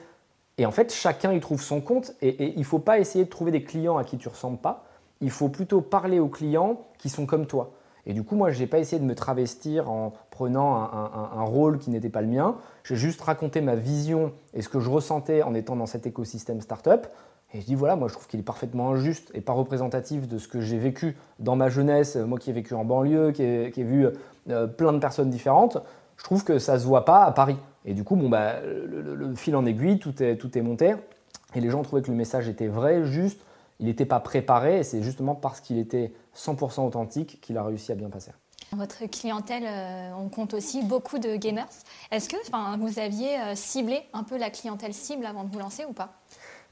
Et 0.58 0.66
en 0.66 0.72
fait, 0.72 0.92
chacun 0.92 1.34
y 1.34 1.40
trouve 1.40 1.62
son 1.62 1.82
compte, 1.82 2.14
et, 2.24 2.54
il 2.54 2.60
ne 2.60 2.66
faut 2.66 2.80
pas 2.80 2.98
essayer 2.98 3.26
de 3.26 3.30
trouver 3.30 3.52
des 3.52 3.64
clients 3.64 3.98
à 3.98 4.04
qui 4.04 4.18
tu 4.18 4.28
ressembles 4.28 4.58
pas. 4.58 4.86
Il 5.22 5.30
faut 5.30 5.50
plutôt 5.50 5.82
parler 5.82 6.20
aux 6.20 6.30
clients 6.30 6.82
qui 6.98 7.10
sont 7.10 7.28
comme 7.28 7.46
toi. 7.46 7.74
Et 8.08 8.14
du 8.14 8.24
coup, 8.24 8.36
moi, 8.36 8.52
je 8.52 8.60
n'ai 8.60 8.68
pas 8.68 8.80
essayé 8.80 9.00
de 9.00 9.06
me 9.06 9.16
travestir 9.16 9.90
en 9.90 10.14
prenant 10.30 10.76
un, 10.76 11.44
rôle 11.44 11.80
qui 11.80 11.90
n'était 11.90 12.10
pas 12.10 12.22
le 12.22 12.28
mien. 12.28 12.56
J'ai 12.84 12.96
juste 12.96 13.22
raconté 13.22 13.62
ma 13.62 13.76
vision 13.76 14.32
et 14.54 14.62
ce 14.62 14.70
que 14.70 14.80
je 14.80 14.90
ressentais 14.90 15.42
en 15.42 15.56
étant 15.56 15.76
dans 15.76 15.86
cet 15.86 16.06
écosystème 16.06 16.62
startup. 16.62 17.08
Et 17.54 17.62
je 17.62 17.66
dis 17.66 17.76
voilà, 17.76 17.96
moi 17.96 18.10
je 18.10 18.14
trouve 18.14 18.28
qu'il 18.28 18.40
est 18.40 18.44
parfaitement 18.44 18.92
injuste 18.92 19.32
et 19.34 19.40
pas 19.40 19.54
représentatif 19.54 20.28
de 20.28 20.38
ce 20.38 20.48
que 20.48 20.60
j'ai 20.60 20.78
vécu 20.78 21.16
dans 21.40 21.56
ma 21.56 21.70
jeunesse, 21.70 22.18
moi 22.18 22.38
qui 22.38 22.50
ai 22.50 22.54
vécu 22.54 22.74
en 22.74 22.84
banlieue, 22.84 23.32
qui 23.32 23.44
ai, 23.44 23.72
vu 23.78 24.08
euh, 24.50 24.68
plein 24.68 24.92
de 24.92 25.00
personnes 25.00 25.30
différentes. 25.30 25.78
Je 26.18 26.24
trouve 26.24 26.44
que 26.44 26.60
ça 26.60 26.74
ne 26.74 26.80
se 26.80 26.86
voit 26.86 27.06
pas 27.06 27.24
à 27.24 27.32
Paris. 27.32 27.58
Et 27.86 27.94
du 27.94 28.04
coup, 28.04 28.16
bon, 28.16 28.30
bah, 28.30 28.56
le, 28.62 29.36
fil 29.36 29.56
en 29.56 29.66
aiguille, 29.66 30.00
tout 30.00 30.22
est, 30.22 30.38
tout 30.38 30.58
est 30.58 30.62
monté. 30.62 30.96
Et 31.56 31.62
les 31.62 31.70
gens 31.70 31.82
trouvaient 31.84 32.02
que 32.02 32.12
le 32.12 32.18
message 32.18 32.50
était 32.50 32.68
vrai, 32.68 33.06
juste, 33.06 33.40
il 33.80 33.88
n'était 33.88 34.06
pas 34.06 34.20
préparé. 34.20 34.80
Et 34.80 34.84
c'est 34.84 35.04
justement 35.04 35.36
parce 35.36 35.62
qu'il 35.62 35.78
était 35.78 36.14
100% 36.36 36.86
authentique 36.86 37.40
qu'il 37.42 37.58
a 37.58 37.64
réussi 37.64 37.92
à 37.92 37.96
bien 37.96 38.10
passer. 38.10 38.32
Votre 38.72 39.06
clientèle, 39.06 39.64
euh, 39.66 40.12
on 40.20 40.28
compte 40.28 40.54
aussi 40.54 40.84
beaucoup 40.84 41.20
de 41.20 41.36
gamers. 41.36 41.68
Est-ce 42.12 42.28
que 42.28 42.36
vous 42.80 43.00
aviez 43.00 43.40
euh, 43.40 43.56
ciblé 43.56 44.02
un 44.14 44.24
peu 44.24 44.38
la 44.38 44.50
clientèle 44.50 44.94
cible 44.94 45.26
avant 45.26 45.44
de 45.44 45.52
vous 45.52 45.60
lancer 45.60 45.86
ou 45.88 45.94
pas? 45.94 46.10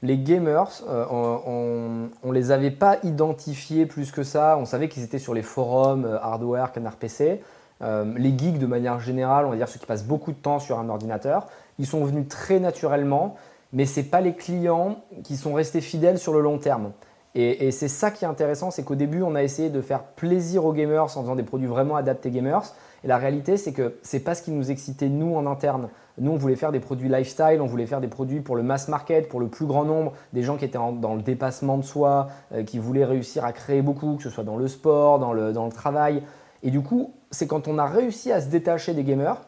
Les 0.02 0.18
gamers, 0.18 0.82
euh, 0.88 1.06
on 1.10 2.28
ne 2.28 2.32
les 2.32 2.50
avait 2.50 2.72
pas 2.72 2.98
identifiés 3.04 3.86
plus 3.86 4.10
que 4.10 4.22
ça. 4.22 4.58
On 4.58 4.66
savait 4.66 4.88
qu'ils 4.88 5.02
étaient 5.02 5.18
sur 5.18 5.32
les 5.32 5.42
forums 5.42 6.18
hardware, 6.20 6.72
canard 6.72 6.96
PC. 6.96 7.40
les 7.80 8.38
geeks, 8.38 8.58
de 8.58 8.66
manière 8.66 9.00
générale, 9.00 9.46
on 9.46 9.50
va 9.50 9.56
dire 9.56 9.68
ceux 9.68 9.78
qui 9.78 9.86
passent 9.86 10.04
beaucoup 10.04 10.32
de 10.32 10.36
temps 10.36 10.58
sur 10.58 10.78
un 10.78 10.88
ordinateur, 10.90 11.46
ils 11.78 11.86
sont 11.86 12.04
venus 12.04 12.28
très 12.28 12.60
naturellement, 12.60 13.36
mais 13.74 13.84
ce 13.86 14.00
pas 14.00 14.20
les 14.20 14.34
clients 14.34 15.00
qui 15.24 15.36
sont 15.36 15.52
restés 15.52 15.80
fidèles 15.80 16.18
sur 16.18 16.32
le 16.32 16.40
long 16.40 16.58
terme. 16.58 16.92
Et, 17.36 17.72
c'est 17.72 17.88
ça 17.88 18.12
qui 18.12 18.24
est 18.24 18.28
intéressant, 18.28 18.70
c'est 18.70 18.84
qu'au 18.84 18.94
début, 18.94 19.22
on 19.22 19.34
a 19.34 19.42
essayé 19.42 19.68
de 19.68 19.80
faire 19.80 20.04
plaisir 20.04 20.64
aux 20.64 20.72
gamers 20.72 21.02
en 21.02 21.22
faisant 21.22 21.34
des 21.34 21.42
produits 21.42 21.66
vraiment 21.66 21.96
adaptés 21.96 22.30
gamers. 22.30 22.62
Et 23.02 23.08
la 23.08 23.18
réalité, 23.18 23.56
c'est 23.56 23.72
que 23.72 23.96
c'est 24.02 24.20
pas 24.20 24.36
ce 24.36 24.42
qui 24.42 24.52
nous 24.52 24.70
excitait 24.70 25.08
nous 25.08 25.34
en 25.34 25.44
interne. 25.46 25.88
Nous, 26.18 26.30
on 26.30 26.36
voulait 26.36 26.54
faire 26.54 26.70
des 26.70 26.78
produits 26.78 27.08
lifestyle, 27.08 27.60
on 27.60 27.66
voulait 27.66 27.86
faire 27.86 28.00
des 28.00 28.06
produits 28.06 28.40
pour 28.40 28.54
le 28.54 28.62
mass 28.62 28.86
market, 28.86 29.28
pour 29.28 29.40
le 29.40 29.48
plus 29.48 29.66
grand 29.66 29.84
nombre, 29.84 30.12
des 30.32 30.44
gens 30.44 30.56
qui 30.56 30.64
étaient 30.64 30.78
dans 30.78 31.14
le 31.16 31.22
dépassement 31.22 31.76
de 31.76 31.82
soi, 31.82 32.28
euh, 32.52 32.62
qui 32.62 32.78
voulaient 32.78 33.04
réussir 33.04 33.44
à 33.44 33.52
créer 33.52 33.82
beaucoup, 33.82 34.14
que 34.14 34.22
ce 34.22 34.30
soit 34.30 34.44
dans 34.44 34.56
le 34.56 34.68
sport, 34.68 35.18
dans 35.18 35.32
le 35.32 35.72
travail. 35.72 36.22
Et 36.62 36.70
du 36.70 36.82
coup, 36.82 37.14
c'est 37.32 37.48
quand 37.48 37.66
on 37.66 37.78
a 37.78 37.86
réussi 37.86 38.30
à 38.30 38.40
se 38.40 38.46
détacher 38.46 38.94
des 38.94 39.02
gamers 39.02 39.40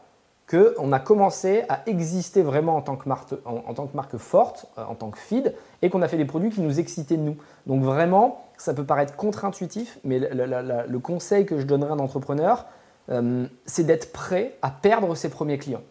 qu'on 0.49 0.93
a 0.93 1.01
commencé 1.01 1.65
à 1.69 1.83
exister 1.87 2.43
vraiment 2.43 2.77
en 2.77 2.81
tant 2.81 2.97
que 2.97 3.09
marque, 3.09 3.35
en, 3.45 3.75
tant 3.75 3.87
que 3.87 3.97
marque 3.97 4.17
forte, 4.17 4.67
euh, 4.79 4.85
en 4.89 4.95
tant 4.95 5.11
que 5.11 5.19
feed, 5.19 5.55
et 5.83 5.91
qu'on 5.91 6.03
a 6.03 6.09
fait 6.09 6.17
des 6.17 6.25
produits 6.25 6.51
qui 6.51 6.61
nous 6.61 6.79
excitaient 6.79 7.17
de 7.17 7.23
nous. 7.23 7.37
Donc 7.67 7.83
vraiment, 7.83 8.45
ça 8.57 8.73
peut 8.73 8.85
paraître 8.85 9.17
contre-intuitif, 9.17 9.99
mais 10.05 10.21
le, 10.21 10.99
conseil 10.99 11.47
que 11.47 11.59
je 11.59 11.67
donnerais 11.67 11.91
à 11.91 11.95
un 11.95 11.99
entrepreneur, 11.99 12.67
euh, 13.11 13.47
c'est 13.67 13.85
d'être 13.85 14.13
prêt 14.13 14.57
à 14.63 14.71
perdre 14.71 15.15
ses 15.17 15.31
premiers 15.31 15.59
clients. 15.59 15.83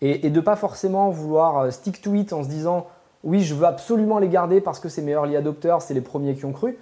Et, 0.00 0.30
de 0.30 0.36
ne 0.36 0.40
pas 0.40 0.54
forcément 0.54 1.10
vouloir 1.10 1.58
euh, 1.58 1.70
stick 1.72 2.00
to 2.00 2.14
it 2.14 2.32
en 2.32 2.44
se 2.44 2.48
disant 2.48 2.86
Oui, 3.24 3.42
je 3.42 3.54
veux 3.54 3.66
absolument 3.66 4.20
les 4.20 4.28
garder 4.28 4.60
parce 4.60 4.78
que 4.78 4.88
c'est 4.88 5.02
mes 5.02 5.12
early 5.12 5.36
adopters, 5.36 5.82
c'est 5.82 5.94
les 5.94 6.00
premiers 6.00 6.36
qui 6.36 6.44
ont 6.44 6.52
cru. 6.52 6.78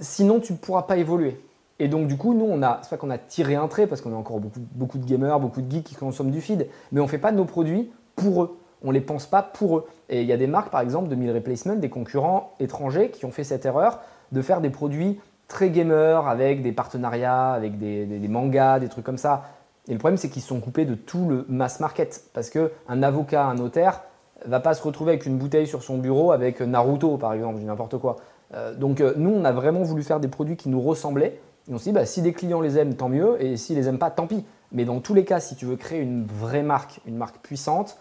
Sinon, 0.00 0.38
tu 0.38 0.52
ne 0.52 0.58
pourras 0.58 0.82
pas 0.82 0.96
évoluer. 0.96 1.40
Et 1.78 1.88
donc, 1.88 2.06
du 2.06 2.16
coup, 2.16 2.34
nous, 2.34 2.44
on 2.44 2.62
a, 2.62 2.78
c'est 2.82 2.90
pas 2.90 2.96
qu'on 2.96 3.10
a 3.10 3.18
tiré 3.18 3.56
un 3.56 3.66
trait 3.66 3.86
parce 3.86 4.00
qu'on 4.00 4.12
a 4.12 4.16
encore 4.16 4.40
beaucoup, 4.40 4.98
de 4.98 5.04
gamers, 5.04 5.40
beaucoup 5.40 5.60
de 5.60 5.70
geeks 5.70 5.84
qui 5.84 5.94
consomment 5.94 6.30
du 6.30 6.40
feed, 6.40 6.68
mais 6.92 7.00
on 7.00 7.08
fait 7.08 7.18
pas 7.18 7.32
nos 7.32 7.44
produits 7.44 7.90
pour 8.14 8.42
eux. 8.42 8.58
On 8.84 8.90
les 8.90 9.00
pense 9.00 9.26
pas 9.26 9.42
pour 9.42 9.78
eux. 9.78 9.86
Et 10.08 10.22
il 10.22 10.28
y 10.28 10.32
a 10.32 10.36
des 10.36 10.46
marques, 10.46 10.70
par 10.70 10.80
exemple, 10.80 11.08
de 11.08 11.14
Meal 11.14 11.34
Replacement, 11.34 11.74
des 11.74 11.88
concurrents 11.88 12.52
étrangers 12.60 13.10
qui 13.10 13.24
ont 13.24 13.30
fait 13.30 13.44
cette 13.44 13.64
erreur 13.64 14.00
de 14.30 14.42
faire 14.42 14.60
des 14.60 14.70
produits 14.70 15.18
très 15.48 15.70
gamers 15.70 16.26
avec 16.28 16.62
des 16.62 16.72
partenariats, 16.72 17.52
avec 17.52 17.78
des, 17.78 18.28
mangas, 18.28 18.78
des 18.78 18.88
trucs 18.88 19.04
comme 19.04 19.18
ça. 19.18 19.44
Et 19.88 19.92
le 19.92 19.98
problème, 19.98 20.16
c'est 20.16 20.28
qu'ils 20.28 20.42
sont 20.42 20.60
coupés 20.60 20.84
de 20.84 20.94
tout 20.94 21.28
le 21.28 21.44
mass 21.48 21.80
market. 21.80 22.24
Parce 22.34 22.50
qu'un 22.50 23.02
avocat, 23.02 23.46
un 23.46 23.54
notaire, 23.54 24.02
va 24.46 24.60
pas 24.60 24.74
se 24.74 24.82
retrouver 24.82 25.12
avec 25.12 25.26
une 25.26 25.38
bouteille 25.38 25.66
sur 25.66 25.82
son 25.82 25.98
bureau 25.98 26.32
avec 26.32 26.60
Naruto, 26.60 27.16
par 27.16 27.32
exemple, 27.32 27.60
n'importe 27.60 27.98
quoi. 27.98 28.16
Euh, 28.54 28.74
donc, 28.74 29.00
euh, 29.00 29.14
nous, 29.16 29.30
on 29.30 29.44
a 29.44 29.52
vraiment 29.52 29.82
voulu 29.82 30.02
faire 30.02 30.20
des 30.20 30.28
produits 30.28 30.56
qui 30.56 30.68
nous 30.68 30.80
ressemblaient. 30.80 31.38
Et 31.68 31.74
on 31.74 31.78
s'est 31.78 31.90
dit, 31.90 31.92
bah, 31.92 32.06
si 32.06 32.22
des 32.22 32.32
clients 32.32 32.60
les 32.60 32.78
aiment, 32.78 32.94
tant 32.94 33.08
mieux. 33.08 33.42
Et 33.42 33.56
s'ils 33.56 33.76
les 33.76 33.88
aiment 33.88 33.98
pas, 33.98 34.10
tant 34.10 34.26
pis. 34.26 34.44
Mais 34.72 34.84
dans 34.84 35.00
tous 35.00 35.14
les 35.14 35.24
cas, 35.24 35.40
si 35.40 35.56
tu 35.56 35.66
veux 35.66 35.76
créer 35.76 36.00
une 36.00 36.26
vraie 36.26 36.62
marque, 36.62 37.00
une 37.06 37.16
marque 37.16 37.38
puissante, 37.38 37.96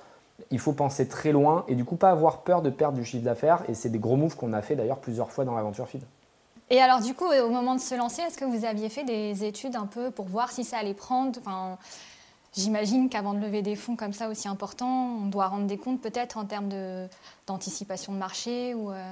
il 0.52 0.60
faut 0.60 0.74
penser 0.74 1.08
très 1.08 1.32
loin 1.32 1.64
et 1.68 1.76
du 1.76 1.86
coup 1.86 1.96
pas 1.96 2.10
avoir 2.10 2.42
peur 2.42 2.62
de 2.62 2.70
perdre 2.70 2.98
du 2.98 3.06
chiffre 3.06 3.24
d'affaires. 3.24 3.64
Et 3.70 3.76
c'est 3.76 3.90
des 3.90 4.00
gros 4.00 4.16
moves 4.16 4.36
qu'on 4.36 4.54
a 4.54 4.62
fait 4.62 4.76
d'ailleurs 4.76 5.00
plusieurs 5.00 5.32
fois 5.32 5.46
dans 5.46 5.56
l'aventure 5.56 5.88
feed. 5.88 6.02
Et 6.70 6.80
alors 6.80 7.02
du 7.02 7.14
coup, 7.14 7.26
au 7.26 7.50
moment 7.50 7.76
de 7.76 7.80
se 7.80 7.94
lancer, 7.96 8.22
est-ce 8.24 8.38
que 8.38 8.46
vous 8.46 8.66
aviez 8.66 8.90
fait 8.90 9.04
des 9.04 9.44
études 9.44 9.76
un 9.76 9.86
peu 9.86 10.10
pour 10.12 10.26
voir 10.26 10.52
si 10.52 10.64
ça 10.64 10.78
allait 10.78 10.94
prendre? 10.94 11.40
J'imagine 12.56 13.10
qu'avant 13.10 13.34
de 13.34 13.40
lever 13.40 13.62
des 13.62 13.76
fonds 13.76 13.96
comme 13.96 14.14
ça 14.14 14.30
aussi 14.30 14.48
importants, 14.48 15.18
on 15.24 15.26
doit 15.28 15.48
rendre 15.48 15.66
des 15.66 15.78
comptes 15.78 16.02
peut-être 16.02 16.38
en 16.38 16.46
termes 16.46 16.70
d'anticipation 17.48 18.14
de, 18.14 18.18
marché 18.18 18.76
ou 18.76 18.92
euh, 18.92 19.12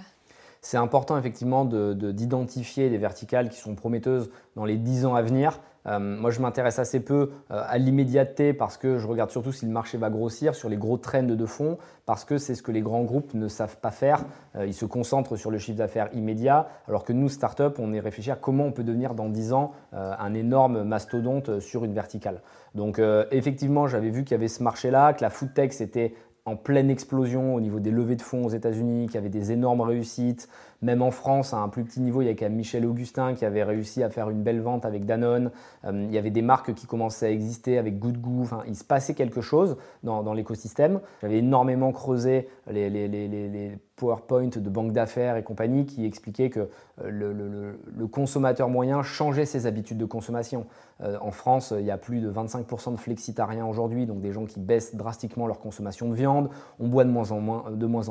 C'est 0.62 0.78
important 0.78 1.18
effectivement 1.18 1.66
d'identifier 1.66 2.86
de, 2.86 2.90
des 2.90 2.98
verticales 3.00 3.50
qui 3.50 3.60
sont 3.60 3.74
prometteuses 3.74 4.30
dans 4.56 4.66
les 4.66 4.78
10 4.78 5.08
ans 5.08 5.16
à 5.16 5.24
venir. 5.24 5.60
Euh, 5.88 6.00
moi, 6.00 6.30
je 6.30 6.40
m'intéresse 6.42 6.80
assez 6.80 7.00
peu 7.00 7.32
euh, 7.50 7.64
à 7.66 7.78
l'immédiateté 7.78 8.54
parce 8.54 8.78
que 8.78 9.00
je 9.00 9.08
regarde 9.08 9.32
surtout 9.32 9.52
si 9.52 9.66
le 9.66 9.72
marché 9.72 9.98
va 9.98 10.10
grossir 10.10 10.54
sur 10.54 10.70
les 10.70 10.78
gros 10.78 10.98
trends 10.98 11.24
de 11.24 11.46
fond 11.46 11.78
parce 12.06 12.26
que 12.26 12.38
c'est 12.38 12.56
ce 12.56 12.62
que 12.62 12.72
les 12.72 12.82
grands 12.82 13.04
groupes 13.04 13.34
ne 13.34 13.48
savent 13.48 13.78
pas 13.78 13.92
faire. 13.92 14.24
Euh, 14.56 14.68
ils 14.68 14.74
se 14.74 14.86
concentrent 14.86 15.36
sur 15.36 15.50
le 15.50 15.58
chiffre 15.58 15.78
d'affaires 15.78 16.10
immédiat 16.14 16.68
alors 16.88 17.04
que 17.04 17.14
nous, 17.14 17.30
start-up, 17.30 17.78
on 17.80 17.94
est 17.94 18.00
réfléchi 18.00 18.30
à 18.30 18.36
comment 18.36 18.66
on 18.66 18.72
peut 18.72 18.84
devenir 18.84 19.16
dans 19.16 19.30
10 19.30 19.54
ans 19.54 19.72
un 19.94 20.34
énorme 20.34 20.84
mastodonte 20.84 21.60
sur 21.60 21.84
une 21.84 21.94
verticale. 21.94 22.42
Donc, 22.76 23.02
effectivement, 23.32 23.88
j'avais 23.88 24.10
vu 24.10 24.24
qu'il 24.24 24.32
y 24.32 24.36
avait 24.36 24.48
ce 24.48 24.64
marché-là, 24.64 25.14
que 25.14 25.22
la 25.22 25.30
food 25.30 25.54
tech, 25.54 25.72
c'était 25.72 26.14
en 26.46 26.56
pleine 26.56 26.90
explosion 26.90 27.54
au 27.54 27.62
niveau 27.62 27.80
des 27.80 27.92
levées 27.92 28.16
de 28.16 28.22
fonds 28.22 28.46
aux 28.46 28.50
États-Unis, 28.50 29.08
qui 29.10 29.18
avait 29.18 29.30
des 29.30 29.52
énormes 29.52 29.82
réussites. 29.82 30.50
Même 30.82 31.04
en 31.04 31.12
France, 31.12 31.54
à 31.54 31.58
un 31.58 31.70
plus 31.70 31.84
petit 31.84 32.02
niveau, 32.02 32.22
il 32.22 32.26
y 32.26 32.30
a 32.30 32.34
quand 32.34 32.46
même 32.46 32.56
Michel 32.56 32.86
Augustin 32.86 33.36
qui 33.36 33.46
avait 33.46 33.64
réussi 33.64 34.02
à 34.02 34.10
faire 34.10 34.30
une 34.32 34.42
belle 34.42 34.62
vente 34.62 34.84
avec 34.84 35.06
Danone. 35.06 35.52
Euh, 35.86 36.06
il 36.08 36.12
y 36.12 36.18
avait 36.18 36.32
des 36.32 36.42
marques 36.42 36.74
qui 36.74 36.88
commençaient 36.88 37.28
à 37.28 37.32
exister 37.32 37.78
avec 37.78 38.00
Good 38.00 38.20
Goo. 38.20 38.42
Enfin, 38.42 38.64
il 38.68 38.76
se 38.76 38.84
passait 38.84 39.14
quelque 39.14 39.42
chose 39.42 39.78
dans, 40.04 40.34
l'écosystème. 40.34 41.00
J'avais 41.22 41.38
énormément 41.38 41.92
creusé 41.92 42.48
les, 42.70 42.90
les, 42.90 43.08
les, 43.08 43.28
les 43.28 43.78
PowerPoint 44.02 44.50
de 44.50 44.70
banques 44.70 44.94
d'affaires 44.94 45.38
et 45.38 45.44
compagnie 45.44 45.86
qui 45.86 46.06
expliquaient 46.08 46.50
que 46.50 46.70
euh, 47.04 47.76
le, 47.96 48.08
consommateur 48.08 48.68
moyen 48.68 49.04
changeait 49.04 49.46
ses 49.46 49.68
habitudes 49.68 50.00
de 50.00 50.06
consommation. 50.06 50.66
Euh, 51.02 51.18
en 51.22 51.30
France, 51.30 51.72
il 51.78 51.86
y 51.86 51.92
a 51.92 51.98
plus 51.98 52.20
de 52.20 52.32
25% 52.32 52.94
de 52.94 52.98
flexitariens 52.98 53.66
aujourd'hui, 53.66 54.08
donc 54.08 54.20
des 54.20 54.34
gens 54.34 54.46
qui 54.46 54.60
baissent 54.60 54.96
drastiquement 54.96 55.46
leur 55.46 55.60
consommation 55.60 56.10
de 56.10 56.16
viande. 56.16 56.50
On 56.80 56.88
boit 56.88 57.04
de 57.04 57.12
moins 57.12 57.32
en 57.32 57.40
moins 57.40 57.64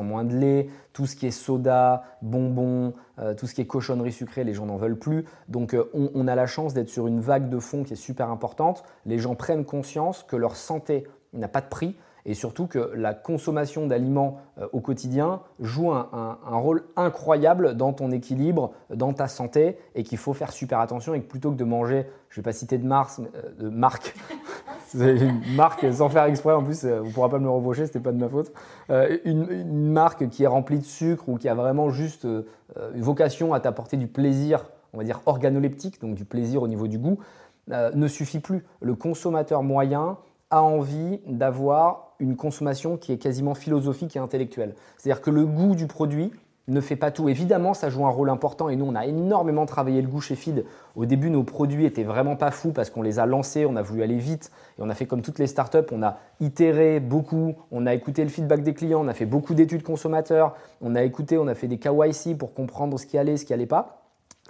moins 0.04 0.25
de 0.25 0.37
lait. 0.37 0.68
Tout 0.92 1.06
ce 1.06 1.16
qui 1.16 1.26
est 1.26 1.32
soda, 1.32 2.04
bonbons, 2.23 2.94
euh, 3.18 3.35
tout 3.35 3.49
ce 3.49 3.54
qui 3.54 3.61
est 3.61 3.66
cochonnerie 3.66 4.12
sucrée, 4.12 4.44
les 4.44 4.54
gens 4.54 4.66
n'en 4.66 4.76
veulent 4.76 4.99
plus. 4.99 5.25
Donc 5.49 5.76
on, 5.92 6.11
on 6.14 6.28
a 6.28 6.37
la 6.37 6.47
chance 6.47 6.73
d'être 6.73 6.88
sur 6.88 7.09
une 7.09 7.20
vague 7.20 7.49
de 7.49 7.59
fond 7.59 7.82
qui 7.82 7.94
est 7.94 7.97
super 7.97 8.30
importante. 8.30 8.85
Les 9.06 9.18
gens 9.18 9.35
prennent 9.35 9.64
conscience 9.64 10.23
que 10.23 10.37
leur 10.37 10.54
santé 10.54 11.04
n'a 11.32 11.49
pas 11.49 11.61
de 11.61 11.68
prix 11.68 11.97
et 12.27 12.35
surtout 12.35 12.67
que 12.67 12.93
la 12.95 13.15
consommation 13.15 13.87
d'aliments 13.87 14.39
euh, 14.59 14.69
au 14.73 14.81
quotidien 14.81 15.41
joue 15.61 15.91
un, 15.91 16.39
rôle 16.45 16.85
incroyable 16.97 17.75
dans 17.75 17.93
ton 17.93 18.11
équilibre, 18.11 18.73
dans 18.95 19.12
ta 19.12 19.29
santé, 19.29 19.79
et 19.95 20.03
qu'il 20.03 20.19
faut 20.19 20.35
faire 20.35 20.53
super 20.53 20.81
attention 20.81 21.15
et 21.15 21.21
que 21.21 21.27
plutôt 21.27 21.50
que 21.50 21.57
de 21.57 21.65
manger, 21.65 22.07
je 22.29 22.39
ne 22.39 22.43
vais 22.43 22.50
pas 22.50 22.53
citer 22.53 22.79
de, 22.79 22.87
Mars, 22.87 23.21
euh, 23.21 23.53
de 23.59 23.69
marque, 23.69 24.15
une 24.95 25.41
marque 25.55 25.87
sans 25.93 26.09
faire 26.09 26.25
exprès, 26.25 26.53
en 26.53 26.62
plus 26.62 26.85
euh, 26.85 27.00
vous 27.00 27.09
ne 27.09 27.12
pourrez 27.12 27.31
pas 27.31 27.39
me 27.39 27.45
le 27.45 27.50
reprocher, 27.50 27.87
ce 27.87 27.91
n'était 27.91 28.00
pas 28.00 28.12
de 28.12 28.19
ma 28.19 28.29
faute, 28.29 28.53
une, 29.25 29.91
marque 29.93 30.29
qui 30.29 30.45
est 30.45 30.49
remplie 30.49 30.79
de 30.79 30.85
sucre 30.85 31.29
ou 31.29 31.37
qui 31.37 31.49
a 31.49 31.55
vraiment 31.55 31.91
juste 31.91 32.25
une 32.25 33.03
vocation 33.03 33.55
à 33.55 33.61
t'apporter 33.61 33.97
du 33.97 34.07
plaisir, 34.07 34.65
on 34.93 34.99
va 34.99 35.05
dire 35.05 35.21
organoleptique, 35.27 36.00
donc 36.00 36.15
du 36.15 36.25
plaisir 36.25 36.62
au 36.62 36.69
niveau 36.69 36.87
du 36.87 36.99
goût, 36.99 37.19
ne 37.69 38.09
suffit 38.09 38.41
plus. 38.41 38.65
Le 38.81 38.95
consommateur 38.95 39.62
moyen 39.62 40.19
a 40.50 40.62
envie 40.62 41.21
d'avoir 41.26 42.14
une 42.19 42.37
consommation 42.37 42.97
qui 42.97 43.12
est 43.12 43.19
quasiment 43.19 43.54
philosophique 43.54 44.16
et 44.16 44.19
intellectuelle. 44.19 44.75
C'est-à-dire 44.99 45.23
que 45.23 45.30
le 45.30 45.47
goût 45.47 45.75
du 45.75 45.87
produit 45.87 46.33
ne 46.69 46.80
fait 46.80 46.97
pas 46.97 47.11
tout. 47.11 47.28
Évidemment, 47.28 47.75
ça 47.75 47.90
joue 47.90 48.07
un 48.07 48.11
rôle 48.11 48.30
important 48.30 48.69
et 48.69 48.76
nous, 48.76 48.85
on 48.85 48.95
a 48.95 49.07
énormément 49.07 49.66
travaillé 49.66 50.00
le 50.02 50.09
goût 50.09 50.21
chez 50.21 50.37
Feed. 50.37 50.64
Au 50.95 51.04
début, 51.04 51.30
nos 51.30 51.42
produits 51.42 51.85
étaient 51.85 52.04
vraiment 52.04 52.37
pas 52.37 52.50
fous 52.50 52.73
parce 52.73 52.90
qu'on 52.90 53.02
les 53.02 53.19
a 53.19 53.26
lancés, 53.26 53.66
on 53.66 53.76
a 53.76 53.83
voulu 53.83 54.02
aller 54.02 54.19
vite 54.19 54.50
et 54.78 54.83
on 54.83 54.88
a 54.88 54.95
fait 54.95 55.07
comme 55.07 55.23
toutes 55.23 55.38
les 55.38 55.47
startups, 55.47 55.78
on 55.90 56.02
a 56.02 56.19
itéré 56.40 57.00
beaucoup, 57.00 57.54
on 57.71 57.87
a 57.87 57.95
écouté 57.95 58.23
le 58.23 58.30
feedback 58.30 58.62
des 58.62 58.75
clients, 58.75 59.04
on 59.04 59.09
a 59.09 59.14
fait 59.14 59.26
beaucoup 59.26 59.54
d'études 59.54 59.83
consommateurs, 59.83 60.54
on 60.80 60.95
a 60.95 61.02
écouté, 61.02 61.38
on 61.38 61.49
a 61.49 61.54
fait 61.54 61.69
des 61.69 61.78
KYC 61.78 62.37
pour 62.38 62.54
comprendre 62.54 62.99
ce 62.99 63.07
qui 63.07 63.19
allait, 63.19 63.37
ce 63.37 63.45
qui 63.45 63.52
allait 63.52 63.66
pas. 63.66 64.04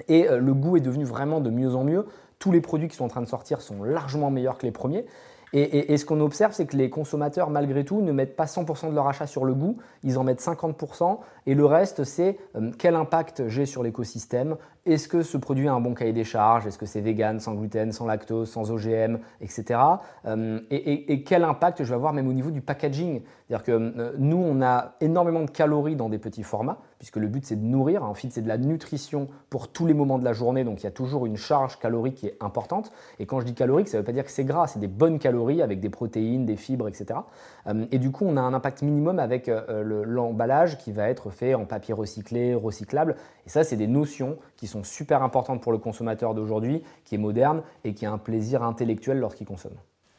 Et 0.08 0.28
euh, 0.28 0.38
le 0.38 0.54
goût 0.54 0.76
est 0.76 0.80
devenu 0.80 1.04
vraiment 1.04 1.40
de 1.40 1.50
mieux 1.50 1.74
en 1.74 1.84
mieux. 1.84 2.06
Tous 2.38 2.52
les 2.52 2.60
produits 2.60 2.88
qui 2.88 2.96
sont 2.96 3.04
en 3.04 3.08
train 3.08 3.20
de 3.20 3.26
sortir 3.26 3.60
sont 3.60 3.82
largement 3.82 4.30
meilleurs 4.30 4.58
que 4.58 4.66
les 4.66 4.72
premiers. 4.72 5.04
Et, 5.52 5.96
ce 5.96 6.04
qu'on 6.04 6.20
observe, 6.20 6.52
c'est 6.52 6.66
que 6.66 6.76
les 6.76 6.90
consommateurs, 6.90 7.50
malgré 7.50 7.84
tout, 7.84 8.02
ne 8.02 8.12
mettent 8.12 8.36
pas 8.36 8.44
100% 8.44 8.90
de 8.90 8.94
leur 8.94 9.08
achat 9.08 9.26
sur 9.26 9.44
le 9.44 9.52
goût, 9.52 9.78
ils 10.04 10.16
en 10.16 10.22
mettent 10.22 10.40
50%, 10.40 11.18
et 11.46 11.54
le 11.54 11.64
reste, 11.64 12.04
c'est 12.04 12.38
euh, 12.54 12.70
quel 12.78 12.94
impact 12.94 13.48
j'ai 13.48 13.66
sur 13.66 13.82
l'écosystème, 13.82 14.56
est-ce 14.86 15.08
que 15.08 15.22
ce 15.22 15.36
produit 15.36 15.66
a 15.66 15.74
un 15.74 15.80
bon 15.80 15.94
cahier 15.94 16.12
des 16.12 16.24
charges, 16.24 16.66
est-ce 16.66 16.78
que 16.78 16.86
c'est 16.86 17.00
vegan, 17.00 17.40
sans 17.40 17.54
gluten, 17.54 17.90
sans 17.90 18.06
lactose, 18.06 18.48
sans 18.48 18.70
OGM, 18.70 19.18
etc. 19.40 19.80
Euh, 20.26 20.60
et, 20.70 21.22
quel 21.24 21.42
impact 21.42 21.82
je 21.82 21.88
vais 21.88 21.94
avoir 21.94 22.12
même 22.12 22.28
au 22.28 22.32
niveau 22.32 22.50
du 22.50 22.60
packaging? 22.60 23.22
C'est-à-dire 23.48 23.64
que 23.64 23.72
euh, 23.72 24.12
nous, 24.18 24.38
on 24.38 24.62
a 24.62 24.94
énormément 25.00 25.42
de 25.42 25.50
calories 25.50 25.96
dans 25.96 26.08
des 26.08 26.18
petits 26.18 26.44
formats, 26.44 26.78
puisque 27.00 27.16
le 27.16 27.28
but 27.28 27.44
c'est 27.44 27.56
de 27.56 27.64
nourrir, 27.64 28.04
en 28.04 28.14
fait 28.14 28.28
c'est 28.30 28.42
de 28.42 28.48
la 28.48 28.58
nutrition 28.58 29.26
pour 29.48 29.68
tous 29.68 29.86
les 29.86 29.94
moments 29.94 30.18
de 30.18 30.24
la 30.24 30.34
journée, 30.34 30.64
donc 30.64 30.82
il 30.82 30.84
y 30.84 30.86
a 30.86 30.92
toujours 30.92 31.26
une 31.26 31.38
charge 31.38 31.78
calorique 31.78 32.14
qui 32.14 32.26
est 32.26 32.36
importante. 32.40 32.92
Et 33.18 33.26
quand 33.26 33.40
je 33.40 33.46
dis 33.46 33.54
calorique, 33.54 33.88
ça 33.88 33.96
ne 33.96 34.02
veut 34.02 34.06
pas 34.06 34.12
dire 34.12 34.24
que 34.24 34.30
c'est 34.30 34.44
gras, 34.44 34.66
c'est 34.66 34.78
des 34.78 34.86
bonnes 34.86 35.18
calories 35.18 35.62
avec 35.62 35.80
des 35.80 35.88
protéines, 35.88 36.46
des 36.46 36.56
fibres, 36.56 36.88
etc. 36.88 37.20
Euh, 37.66 37.86
et 37.90 37.98
du 37.98 38.10
coup, 38.10 38.24
on 38.26 38.36
a 38.36 38.40
un 38.40 38.54
impact 38.54 38.82
minimum 38.82 39.18
avec 39.18 39.48
euh, 39.48 40.04
l'emballage 40.06 40.78
qui 40.78 40.92
va 40.92 41.08
être 41.08 41.30
fait 41.30 41.54
en 41.54 41.64
papier 41.64 41.94
recyclé, 41.94 42.54
recyclable. 42.54 43.16
Et 43.46 43.50
ça, 43.50 43.64
c'est 43.64 43.76
des 43.76 43.86
notions 43.86 44.36
qui 44.56 44.66
sont 44.66 44.84
super 44.84 45.22
importantes 45.22 45.62
pour 45.62 45.72
le 45.72 45.78
consommateur 45.78 46.34
d'aujourd'hui, 46.34 46.82
qui 47.04 47.14
est 47.14 47.18
moderne 47.18 47.62
et 47.84 47.94
qui 47.94 48.06
a 48.06 48.12
un 48.12 48.18
plaisir 48.18 48.62
intellectuel 48.62 49.18
lorsqu'il 49.18 49.46
consomme. 49.46 49.76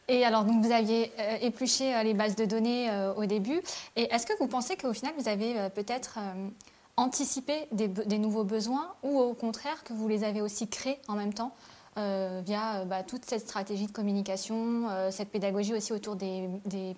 Et 0.08 0.26
alors, 0.26 0.44
donc, 0.44 0.64
vous 0.64 0.72
aviez 0.72 1.12
euh, 1.20 1.38
épluché 1.42 1.94
les 2.04 2.14
bases 2.14 2.36
de 2.36 2.46
données 2.46 2.90
au 3.16 3.26
début. 3.26 3.62
Et 3.96 4.14
est-ce 4.14 4.26
que 4.26 4.38
vous 4.40 4.48
pensez 4.48 4.76
qu'au 4.76 4.94
final, 4.94 5.14
vous 5.18 5.30
avez 5.30 5.70
peut-être 5.74 6.20
anticipé 7.02 7.68
des, 7.72 8.20
nouveaux 8.20 8.44
besoins 8.44 8.94
ou 9.04 9.20
au 9.20 9.34
contraire 9.34 9.84
que 9.84 9.94
vous 9.94 10.08
les 10.08 10.24
avez 10.24 10.42
aussi 10.42 10.68
créés 10.68 11.00
en 11.08 11.16
même 11.16 11.34
temps 11.34 11.52
euh, 11.98 12.42
via 12.46 12.76
euh, 12.76 12.86
bah, 12.86 13.04
toute 13.04 13.26
cette 13.26 13.42
stratégie 13.42 13.88
de 13.88 13.92
communication, 13.92 14.88
euh, 14.90 15.10
cette 15.10 15.30
pédagogie 15.30 15.74
aussi 15.74 15.92
autour 15.94 16.16
des, 16.16 16.48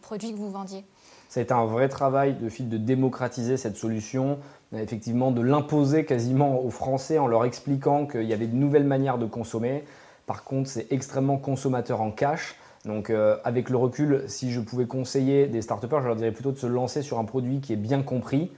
produits 0.02 0.34
que 0.34 0.38
vous 0.38 0.52
vendiez? 0.52 0.84
Ça 1.30 1.40
a 1.40 1.44
été 1.44 1.54
un 1.54 1.66
vrai 1.66 1.88
travail 1.88 2.36
de, 2.36 2.50
de 2.64 2.78
démocratiser 2.78 3.56
cette 3.56 3.78
solution, 3.78 4.40
effectivement 4.76 5.32
de 5.32 5.42
l'imposer 5.42 6.06
quasiment 6.06 6.60
aux 6.60 6.70
Français 6.70 7.18
en 7.18 7.28
leur 7.28 7.46
expliquant 7.46 8.06
qu'il 8.06 8.26
y 8.26 8.34
avait 8.34 8.46
de 8.46 8.56
nouvelles 8.56 8.84
manières 8.84 9.18
de 9.18 9.26
consommer. 9.26 9.86
Par 10.28 10.44
contre, 10.44 10.70
c'est 10.70 10.92
extrêmement 10.92 11.38
consommateur 11.38 12.02
en 12.02 12.12
cash. 12.12 12.56
Donc 12.86 13.12
avec 13.46 13.70
le 13.70 13.78
recul, 13.78 14.26
si 14.28 14.52
je 14.52 14.60
pouvais 14.60 14.86
conseiller 14.86 15.48
des 15.48 15.62
start 15.62 15.86
je 15.90 16.06
leur 16.06 16.18
dirais 16.18 16.34
plutôt 16.34 16.52
de 16.52 16.58
se 16.58 16.68
lancer 16.68 17.02
sur 17.02 17.18
un 17.18 17.24
produit 17.24 17.62
qui 17.62 17.72
est 17.72 17.78
bien 17.78 18.04
compris, 18.04 18.52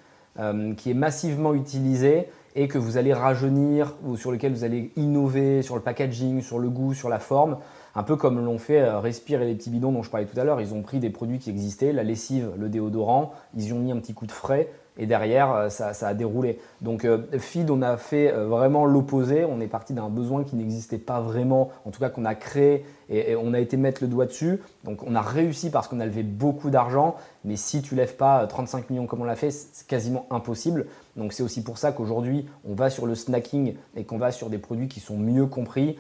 qui 0.78 0.92
est 0.92 0.96
massivement 0.96 1.54
utilisé 1.54 2.28
et 2.56 2.68
que 2.68 2.78
vous 2.78 2.98
allez 2.98 3.14
rajeunir 3.14 3.94
ou 4.04 4.16
sur 4.16 4.32
lequel 4.32 4.54
vous 4.54 4.64
allez 4.64 4.92
innover 4.96 5.62
sur 5.62 5.76
le 5.76 5.82
packaging, 5.82 6.42
sur 6.42 6.58
le 6.58 6.70
goût, 6.70 6.94
sur 6.94 7.10
la 7.10 7.20
forme. 7.20 7.58
Un 7.96 8.04
peu 8.04 8.16
comme 8.16 8.44
l'ont 8.44 8.58
fait 8.58 8.82
euh, 8.82 9.00
Respire 9.00 9.42
et 9.42 9.46
les 9.46 9.56
petits 9.56 9.70
bidons 9.70 9.92
dont 9.92 10.04
je 10.04 10.10
parlais 10.10 10.26
tout 10.26 10.40
à 10.40 10.44
l'heure. 10.44 10.60
Ils 10.62 10.74
ont 10.74 10.82
pris 10.82 11.00
des 11.00 11.10
produits 11.10 11.40
qui 11.40 11.50
existaient, 11.50 11.92
la 11.92 12.04
lessive, 12.04 12.52
le 12.58 12.70
déodorant, 12.70 13.34
ils 13.56 13.68
y 13.68 13.74
ont 13.74 13.80
mis 13.80 13.92
un 13.92 13.98
petit 13.98 14.14
coup 14.14 14.26
de 14.26 14.32
frais 14.32 14.70
et 14.98 15.08
derrière, 15.08 15.52
euh, 15.52 15.70
ça, 15.70 15.92
a 16.08 16.14
déroulé. 16.14 16.60
Donc 16.82 17.06
euh, 17.06 17.24
Feed, 17.38 17.70
on 17.70 17.82
a 17.82 17.98
fait 17.98 18.32
euh, 18.32 18.48
vraiment 18.48 18.86
l'opposé. 18.86 19.46
On 19.46 19.60
est 19.60 19.68
parti 19.68 19.94
d'un 19.94 20.10
besoin 20.10 20.44
qui 20.44 20.56
n'existait 20.56 20.98
pas 20.98 21.20
vraiment, 21.20 21.72
en 21.86 21.92
tout 21.92 22.00
cas 22.00 22.10
qu'on 22.10 22.26
a 22.26 22.36
créé 22.36 22.86
et, 23.10 23.36
on 23.36 23.54
a 23.54 23.60
été 23.60 23.78
mettre 23.78 24.02
le 24.02 24.08
doigt 24.08 24.26
dessus. 24.26 24.62
Donc 24.84 25.04
on 25.06 25.16
a 25.16 25.22
réussi 25.22 25.70
parce 25.70 25.88
qu'on 25.88 26.00
a 26.00 26.06
levé 26.06 26.24
beaucoup 26.24 26.70
d'argent, 26.70 27.16
mais 27.44 27.58
si 27.58 27.82
tu 27.82 27.96
lèves 27.96 28.16
pas 28.16 28.46
35 28.48 28.90
millions 28.90 29.06
comme 29.06 29.22
on 29.22 29.26
l'a 29.26 29.36
fait, 29.36 29.52
c'est 29.52 29.86
quasiment 29.88 30.26
impossible. 30.30 30.88
Donc 31.16 31.34
c'est 31.34 31.44
aussi 31.44 31.64
pour 31.64 31.78
ça 31.78 31.92
qu'aujourd'hui, 31.92 32.46
on 32.68 32.74
va 32.74 32.90
sur 32.90 33.06
le 33.06 33.16
snacking 33.16 33.76
et 33.96 34.04
qu'on 34.04 34.18
va 34.18 34.32
sur 34.32 34.50
des 34.50 34.58
produits 34.58 34.88
qui 34.88 35.00
sont 35.00 35.18
mieux 35.18 35.46
compris. 35.46 35.98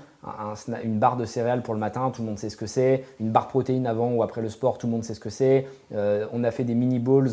une 0.84 1.00
barre 1.00 1.18
de 1.18 1.26
céréales 1.26 1.62
pour 1.62 1.74
le 1.74 1.80
matin, 1.80 2.12
tout 2.14 2.22
le 2.22 2.28
monde 2.28 2.40
sait 2.40 2.50
ce 2.50 2.58
que 2.58 2.66
c'est. 2.66 3.06
Une 3.20 3.30
barre 3.30 3.48
protéine 3.48 3.88
avant 3.88 4.12
ou 4.12 4.24
après 4.24 4.42
le 4.42 4.50
sport, 4.50 4.78
tout 4.78 4.88
le 4.88 4.92
monde 4.92 5.04
sait 5.04 5.14
ce 5.14 5.20
que 5.20 5.30
c'est. 5.30 5.68
on 5.92 6.44
a 6.44 6.52
fait 6.52 6.64
des 6.64 6.76
mini 6.76 7.00
balls 7.00 7.32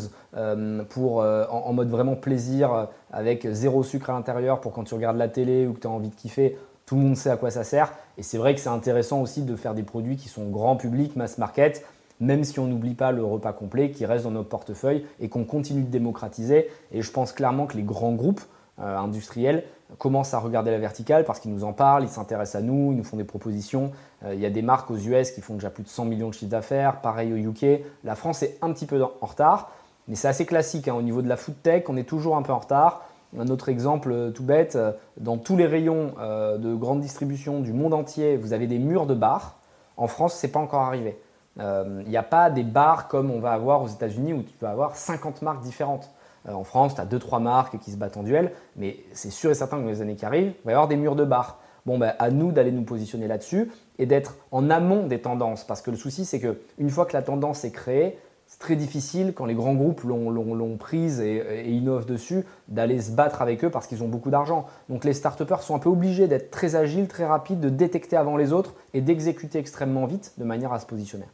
pour 0.89 1.23
en, 1.23 1.73
mode 1.73 1.89
vraiment 1.89 2.15
plaisir, 2.15 2.73
euh, 2.73 2.85
avec 3.11 3.47
zéro 3.51 3.83
sucre 3.83 4.09
à 4.09 4.13
l'intérieur 4.13 4.61
pour 4.61 4.71
quand 4.71 4.83
tu 4.83 4.93
regardes 4.93 5.17
la 5.17 5.27
télé 5.27 5.67
ou 5.67 5.73
que 5.73 5.79
tu 5.79 5.87
as 5.87 5.89
envie 5.89 6.09
de 6.09 6.15
kiffer, 6.15 6.57
tout 6.85 6.95
le 6.95 7.01
monde 7.01 7.17
sait 7.17 7.29
à 7.29 7.37
quoi 7.37 7.51
ça 7.51 7.63
sert. 7.63 7.93
Et 8.17 8.23
c'est 8.23 8.37
vrai 8.37 8.53
que 8.53 8.61
c'est 8.61 8.69
intéressant 8.69 9.21
aussi 9.21 9.41
de 9.41 9.55
faire 9.55 9.73
des 9.73 9.83
produits 9.83 10.17
qui 10.17 10.29
sont 10.29 10.49
grand 10.49 10.75
public, 10.75 11.15
mass 11.15 11.37
market, 11.37 11.85
même 12.23 12.43
si 12.43 12.59
on 12.59 12.67
n'oublie 12.67 12.95
pas 12.95 13.11
le 13.11 13.23
repas 13.23 13.53
complet 13.53 13.91
qui 13.91 14.05
reste 14.05 14.23
dans 14.23 14.31
nos 14.31 14.43
portefeuilles 14.43 15.05
et 15.19 15.29
qu'on 15.29 15.43
continue 15.43 15.83
de 15.83 15.89
démocratiser. 15.89 16.69
Et 16.91 17.01
je 17.01 17.11
pense 17.11 17.33
clairement 17.33 17.65
que 17.67 17.77
les 17.77 17.83
grands 17.83 18.13
groupes 18.13 18.41
euh, 18.79 18.97
industriels 18.97 19.63
commencent 19.99 20.33
à 20.33 20.39
regarder 20.39 20.71
la 20.71 20.79
verticale 20.79 21.25
parce 21.25 21.39
qu'ils 21.39 21.53
nous 21.53 21.63
en 21.63 21.73
parlent, 21.73 22.03
ils 22.03 22.09
s'intéressent 22.09 22.61
à 22.61 22.65
nous, 22.65 22.91
ils 22.91 22.97
nous 22.97 23.03
font 23.03 23.17
des 23.17 23.23
propositions. 23.23 23.91
Euh, 24.25 24.33
il 24.33 24.39
y 24.39 24.45
a 24.45 24.49
des 24.49 24.61
marques 24.61 24.89
aux 24.89 24.97
US 24.97 25.31
qui 25.31 25.41
font 25.41 25.55
déjà 25.55 25.69
plus 25.69 25.83
de 25.83 25.89
100 25.89 26.05
millions 26.05 26.29
de 26.29 26.33
chiffres 26.33 26.49
d'affaires, 26.49 27.01
pareil 27.01 27.33
au 27.33 27.35
UK. 27.35 27.81
La 28.03 28.15
France 28.15 28.41
est 28.41 28.57
un 28.61 28.71
petit 28.71 28.87
peu 28.87 29.03
en 29.03 29.25
retard. 29.25 29.71
Mais 30.07 30.15
c'est 30.15 30.27
assez 30.27 30.45
classique 30.45 30.87
hein. 30.87 30.95
au 30.95 31.01
niveau 31.01 31.21
de 31.21 31.29
la 31.29 31.37
food 31.37 31.55
tech, 31.61 31.83
on 31.87 31.95
est 31.97 32.03
toujours 32.03 32.35
un 32.35 32.41
peu 32.41 32.51
en 32.51 32.59
retard. 32.59 33.05
Un 33.37 33.47
autre 33.47 33.69
exemple 33.69 34.11
euh, 34.11 34.31
tout 34.31 34.43
bête, 34.43 34.77
dans 35.17 35.37
tous 35.37 35.55
les 35.55 35.67
rayons 35.67 36.13
de 36.57 36.73
grande 36.73 37.01
distribution 37.01 37.59
du 37.59 37.73
monde 37.73 37.93
entier, 37.93 38.37
vous 38.37 38.53
avez 38.53 38.65
des 38.65 38.79
murs 38.79 39.05
de 39.05 39.13
bars. 39.13 39.57
En 39.97 40.07
France, 40.07 40.35
ce 40.39 40.47
n'est 40.47 40.51
pas 40.51 40.59
encore 40.59 40.81
arrivé. 40.81 41.17
Il 41.57 42.09
n'y 42.09 42.17
a 42.17 42.23
pas 42.23 42.49
des 42.49 42.63
bars 42.63 43.07
comme 43.07 43.29
on 43.29 43.39
va 43.39 43.51
avoir 43.51 43.83
aux 43.83 43.87
États-Unis 43.87 44.33
où 44.33 44.41
tu 44.41 44.53
peux 44.53 44.67
avoir 44.67 44.95
50 44.95 45.41
marques 45.43 45.61
différentes. 45.61 46.09
en 46.47 46.63
France, 46.63 46.95
tu 46.95 47.01
as 47.01 47.05
2-3 47.05 47.41
marques 47.41 47.77
qui 47.79 47.91
se 47.91 47.97
battent 47.97 48.17
en 48.17 48.23
duel, 48.23 48.51
mais 48.75 48.97
c'est 49.13 49.29
sûr 49.29 49.51
et 49.51 49.53
certain 49.53 49.77
que 49.77 49.83
dans 49.83 49.89
les 49.89 50.01
années 50.01 50.15
qui 50.15 50.25
arrivent, 50.25 50.53
il 50.63 50.65
va 50.65 50.71
y 50.71 50.73
avoir 50.73 50.87
des 50.87 50.95
murs 50.95 51.15
de 51.15 51.25
bars. 51.25 51.59
Bon, 51.85 51.97
ben, 51.97 52.13
à 52.17 52.31
nous 52.31 52.51
d'aller 52.51 52.71
nous 52.71 52.83
positionner 52.83 53.27
là-dessus 53.27 53.69
et 53.99 54.05
d'être 54.05 54.35
en 54.51 54.69
amont 54.69 55.05
des 55.05 55.19
tendances. 55.19 55.63
Parce 55.63 55.81
que 55.81 55.91
le 55.91 55.97
souci, 55.97 56.25
c'est 56.25 56.39
qu'une 56.39 56.89
fois 56.89 57.05
que 57.05 57.13
la 57.13 57.21
tendance 57.21 57.65
est 57.65 57.71
créée, 57.71 58.17
c'est 58.47 58.59
très 58.59 58.75
difficile 58.75 59.33
quand 59.33 59.45
les 59.45 59.55
grands 59.55 59.73
groupes 59.73 60.03
l'ont 60.03 60.77
prise 60.77 61.19
et, 61.19 61.69
innovent 61.69 62.05
dessus 62.05 62.45
d'aller 62.67 63.01
se 63.01 63.11
battre 63.11 63.41
avec 63.41 63.63
eux 63.63 63.69
parce 63.69 63.87
qu'ils 63.87 64.03
ont 64.03 64.07
beaucoup 64.07 64.29
d'argent. 64.29 64.67
Donc 64.89 65.05
les 65.05 65.13
start 65.13 65.41
sont 65.61 65.75
un 65.75 65.79
peu 65.79 65.89
obligés 65.89 66.27
d'être 66.27 66.51
très 66.51 66.75
agiles, 66.75 67.07
très 67.07 67.25
rapides, 67.25 67.59
de 67.59 67.69
détecter 67.69 68.15
avant 68.15 68.37
les 68.37 68.53
autres 68.53 68.75
et 68.93 69.01
d'exécuter 69.01 69.59
extrêmement 69.59 70.05
vite 70.05 70.33
de 70.37 70.43
manière 70.43 70.71
à 70.71 70.79
se 70.79 70.85
positionner. 70.85 71.25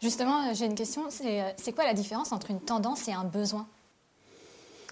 Justement, 0.00 0.54
j'ai 0.54 0.66
une 0.66 0.74
question, 0.74 1.02
c'est 1.10 1.72
quoi 1.72 1.84
la 1.84 1.94
différence 1.94 2.32
entre 2.32 2.50
une 2.50 2.60
tendance 2.60 3.08
et 3.08 3.12
un 3.12 3.24
besoin? 3.24 3.66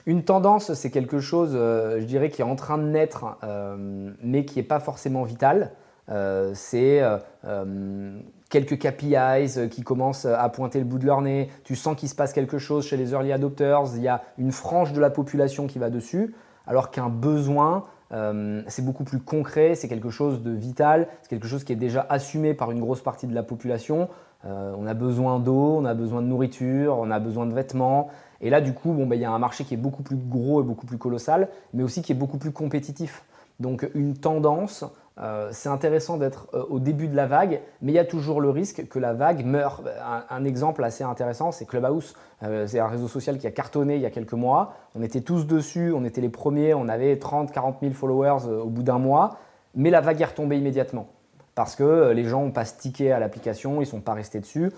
Une 0.07 0.25
tendance, 0.25 0.73
c'est 0.75 0.91
quelque 0.91 1.19
chose, 1.19 1.51
euh, 1.55 2.01
je 2.01 2.05
dirais, 2.05 2.31
qui 2.31 2.41
est 2.41 2.45
en 2.45 2.55
train 2.55 2.79
de 2.79 2.85
naître, 2.85 3.25
euh, 3.43 4.13
mais 4.23 4.45
qui 4.45 4.59
n'est 4.59 4.65
pas 4.65 4.79
forcément 4.79 5.25
vital. 5.25 5.73
Euh, 6.09 6.53
c'est 6.55 7.03
quelques 8.49 8.79
KPIs 8.79 9.59
euh, 9.59 9.69
qui 9.69 9.83
commencent 9.83 10.27
à 10.27 10.49
pointer 10.49 10.79
le 10.79 10.85
bout 10.85 10.99
de 10.99 11.07
leur 11.07 11.21
nez, 11.21 11.51
tu 11.65 11.77
sens 11.77 11.97
qu'il 11.97 12.09
se 12.09 12.15
passe 12.15 12.33
quelque 12.33 12.59
chose 12.59 12.87
chez 12.87 12.97
les 12.97 13.13
early 13.13 13.33
adopters, 13.33 13.83
il 13.97 14.03
y 14.03 14.09
a 14.09 14.23
une 14.39 14.53
frange 14.53 14.93
de 14.93 15.01
la 15.01 15.11
population 15.11 15.67
qui 15.67 15.79
va 15.79 15.91
dessus, 15.91 16.35
alors 16.67 16.91
qu'un 16.91 17.09
besoin, 17.09 17.85
euh, 18.13 18.63
c'est 18.69 18.85
beaucoup 18.85 19.05
plus 19.05 19.19
concret, 19.19 19.75
c'est 19.75 19.89
quelque 19.89 20.11
chose 20.11 20.43
de 20.43 20.53
vital, 20.53 21.09
c'est 21.23 21.29
quelque 21.29 21.49
chose 21.49 21.65
qui 21.65 21.73
est 21.73 21.77
déjà 21.77 22.07
assumé 22.09 22.55
par 22.55 22.71
une 22.71 22.81
grosse 22.81 23.03
partie 23.03 23.27
de 23.27 23.35
la 23.35 23.43
population. 23.43 24.09
Euh, 24.45 24.75
on 24.79 24.87
a 24.87 24.95
besoin 24.95 25.39
d'eau, 25.39 25.79
on 25.79 25.85
a 25.85 25.95
besoin 25.95 26.23
de 26.23 26.27
nourriture, 26.27 26.97
on 26.99 27.11
a 27.11 27.19
besoin 27.19 27.47
de 27.47 27.53
vêtements. 27.53 28.09
Et 28.41 28.51
là, 28.51 28.61
du 28.61 28.75
coup, 28.75 28.93
bon, 28.93 29.07
ben, 29.07 29.17
il 29.17 29.23
y 29.23 29.25
a 29.25 29.31
un 29.31 29.39
marché 29.39 29.65
qui 29.65 29.75
est 29.75 29.79
beaucoup 29.79 30.03
plus 30.03 30.17
gros 30.17 30.61
et 30.61 30.65
beaucoup 30.65 30.87
plus 30.87 30.99
colossal, 30.99 31.49
mais 31.73 31.83
aussi 31.83 32.03
qui 32.03 32.13
est 32.13 32.17
beaucoup 32.17 32.39
plus 32.39 32.53
compétitif. 32.53 33.25
Donc 33.59 33.89
une 33.95 34.15
tendance, 34.15 34.85
euh, 35.19 35.49
c'est 35.51 35.71
intéressant 35.71 36.19
d'être 36.19 36.49
euh, 36.53 36.65
au 36.69 36.79
début 36.79 37.09
de 37.09 37.17
la 37.17 37.27
vague, 37.27 37.63
mais 37.81 37.93
il 37.93 37.95
y 37.95 37.99
a 37.99 38.05
toujours 38.05 38.43
le 38.43 38.51
risque 38.51 38.87
que 38.87 38.99
la 38.99 39.15
vague 39.15 39.47
meure. 39.47 39.83
Un, 40.29 40.45
exemple 40.45 40.85
assez 40.85 41.03
intéressant, 41.03 41.53
c'est 41.53 41.65
Clubhouse. 41.65 42.15
C'est 42.67 42.79
un 42.79 42.87
réseau 42.87 43.09
social 43.09 43.39
qui 43.39 43.47
a 43.47 43.51
cartonné 43.51 43.97
il 43.97 44.03
y 44.03 44.07
a 44.07 44.11
quelques 44.11 44.35
mois. 44.35 44.75
On 44.95 45.03
était 45.03 45.23
tous 45.23 45.47
dessus, 45.47 45.95
on 45.97 46.05
était 46.05 46.21
les 46.21 46.29
premiers, 46.29 46.75
on 46.75 46.87
avait 46.87 47.19
30, 47.19 47.51
40 47.51 47.79
000 47.81 47.95
followers 47.95 48.47
au 48.47 48.69
bout 48.69 48.83
d'un 48.83 48.99
mois, 48.99 49.39
mais 49.75 49.89
la 49.89 50.03
vague 50.03 50.21
est 50.21 50.27
retombée 50.27 50.59
immédiatement. 50.59 51.09
Parce 51.57 51.75
que 51.75 52.13
les 52.13 52.25
gens 52.25 52.43
n'ont 52.43 52.53
pas 52.53 52.65
stické 52.65 53.11
à 53.11 53.19
l'application, 53.19 53.77
ils 53.77 53.81
ne 53.81 53.91
sont 53.91 54.01
pas 54.01 54.15
restés 54.15 54.39
dessus. 54.39 54.71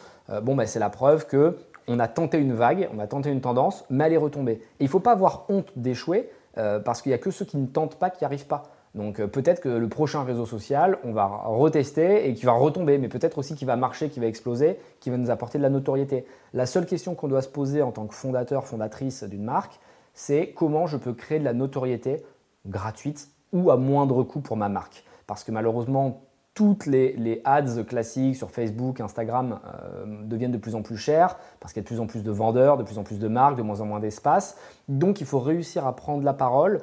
bon, 0.42 0.54
ben, 0.56 0.66
c'est 0.66 0.78
la 0.78 0.88
preuve 0.88 1.26
que 1.26 1.58
on 1.88 1.98
a 1.98 2.08
tenté 2.08 2.38
une 2.38 2.54
vague, 2.54 2.88
on 2.94 2.98
a 2.98 3.06
tenté 3.06 3.30
une 3.30 3.42
tendance, 3.42 3.84
mais 3.90 4.04
elle 4.04 4.14
est 4.14 4.16
retombée. 4.16 4.52
Et 4.52 4.62
il 4.80 4.84
ne 4.84 4.90
faut 4.90 5.00
pas 5.00 5.12
avoir 5.12 5.44
honte 5.50 5.70
d'échouer, 5.76 6.30
parce 6.54 7.02
qu'il 7.02 7.10
n'y 7.10 7.14
a 7.14 7.18
que 7.18 7.30
ceux 7.30 7.44
qui 7.44 7.58
ne 7.58 7.66
tentent 7.66 7.96
pas 7.96 8.08
qui 8.08 8.22
n'y 8.22 8.26
arrivent 8.26 8.46
pas. 8.46 8.70
Donc 8.94 9.20
euh, 9.20 9.26
peut-être 9.26 9.60
que 9.60 9.68
le 9.68 9.88
prochain 9.88 10.24
réseau 10.24 10.46
social, 10.46 10.98
on 11.04 11.12
va 11.12 11.26
retester 11.26 12.28
et 12.28 12.34
qui 12.34 12.46
va 12.46 12.52
retomber, 12.52 12.98
mais 12.98 13.08
peut-être 13.08 13.38
aussi 13.38 13.54
qu'il 13.54 13.66
va 13.66 13.76
marcher, 13.76 14.08
qui 14.08 14.20
va 14.20 14.26
exploser, 14.26 14.78
qui 15.00 15.10
va 15.10 15.16
nous 15.16 15.30
apporter 15.30 15.58
de 15.58 15.62
la 15.62 15.70
notoriété. 15.70 16.24
La 16.54 16.66
seule 16.66 16.86
question 16.86 17.14
qu'on 17.14 17.28
doit 17.28 17.42
se 17.42 17.48
poser 17.48 17.82
en 17.82 17.92
tant 17.92 18.06
que 18.06 18.14
fondateur, 18.14 18.66
fondatrice 18.66 19.24
d'une 19.24 19.44
marque, 19.44 19.78
c'est 20.14 20.50
comment 20.50 20.86
je 20.86 20.96
peux 20.96 21.12
créer 21.12 21.38
de 21.38 21.44
la 21.44 21.52
notoriété 21.52 22.24
gratuite 22.66 23.28
ou 23.52 23.70
à 23.70 23.76
moindre 23.76 24.22
coût 24.24 24.40
pour 24.40 24.56
ma 24.56 24.68
marque. 24.68 25.04
Parce 25.26 25.44
que 25.44 25.52
malheureusement, 25.52 26.22
toutes 26.58 26.86
les, 26.86 27.40
ads 27.44 27.84
classiques 27.84 28.34
sur 28.34 28.50
Facebook, 28.50 29.00
Instagram 29.00 29.60
euh, 29.64 30.24
deviennent 30.24 30.50
de 30.50 30.58
plus 30.58 30.74
en 30.74 30.82
plus 30.82 30.96
chères 30.96 31.36
parce 31.60 31.72
qu'il 31.72 31.80
y 31.80 31.82
a 31.82 31.84
de 31.84 31.86
plus 31.86 32.00
en 32.00 32.08
plus 32.08 32.24
de 32.24 32.32
vendeurs, 32.32 32.76
de 32.76 32.82
plus 32.82 32.98
en 32.98 33.04
plus 33.04 33.20
de 33.20 33.28
marques, 33.28 33.56
de 33.56 33.62
moins 33.62 33.80
en 33.80 33.86
moins 33.86 34.00
d'espace. 34.00 34.56
Donc 34.88 35.20
il 35.20 35.26
faut 35.28 35.38
réussir 35.38 35.86
à 35.86 35.94
prendre 35.94 36.24
la 36.24 36.32
parole 36.32 36.80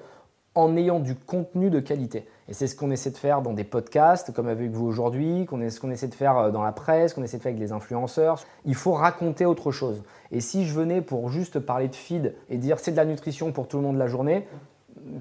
en 0.54 0.78
ayant 0.78 1.02
du 1.02 1.14
contenu 1.14 1.70
de 1.70 1.82
qualité. 1.82 2.26
Et 2.48 2.54
c'est 2.54 2.68
ce 2.68 2.76
qu'on 2.78 2.90
essaie 2.90 3.12
de 3.12 3.18
faire 3.18 3.42
dans 3.42 3.52
des 3.52 3.66
podcasts, 3.66 4.32
comme 4.32 4.48
avec 4.48 4.72
vous 4.72 4.86
aujourd'hui, 4.86 5.46
ce 5.70 5.80
qu'on 5.82 5.92
essaie 5.92 6.08
de 6.08 6.16
faire 6.16 6.38
euh, 6.38 6.52
dans 6.52 6.64
la 6.64 6.72
presse, 6.72 7.14
qu'on 7.14 7.24
essaie 7.24 7.36
de 7.36 7.44
faire 7.44 7.52
avec 7.52 7.62
les 7.62 7.74
influenceurs. 7.74 8.42
Il 8.64 8.76
faut 8.76 8.94
raconter 8.94 9.46
autre 9.46 9.74
chose. 9.74 10.04
Et 10.32 10.40
si 10.40 10.66
je 10.66 10.74
venais 10.74 11.02
pour 11.02 11.28
juste 11.28 11.60
parler 11.60 11.90
de 11.90 11.96
feed 11.96 12.34
et 12.50 12.58
dire 12.58 12.80
c'est 12.80 12.92
de 12.92 12.98
la 12.98 13.04
nutrition 13.04 13.52
pour 13.52 13.68
tout 13.68 13.76
le 13.76 13.84
monde 13.84 13.98
la 13.98 14.08
journée, 14.08 14.48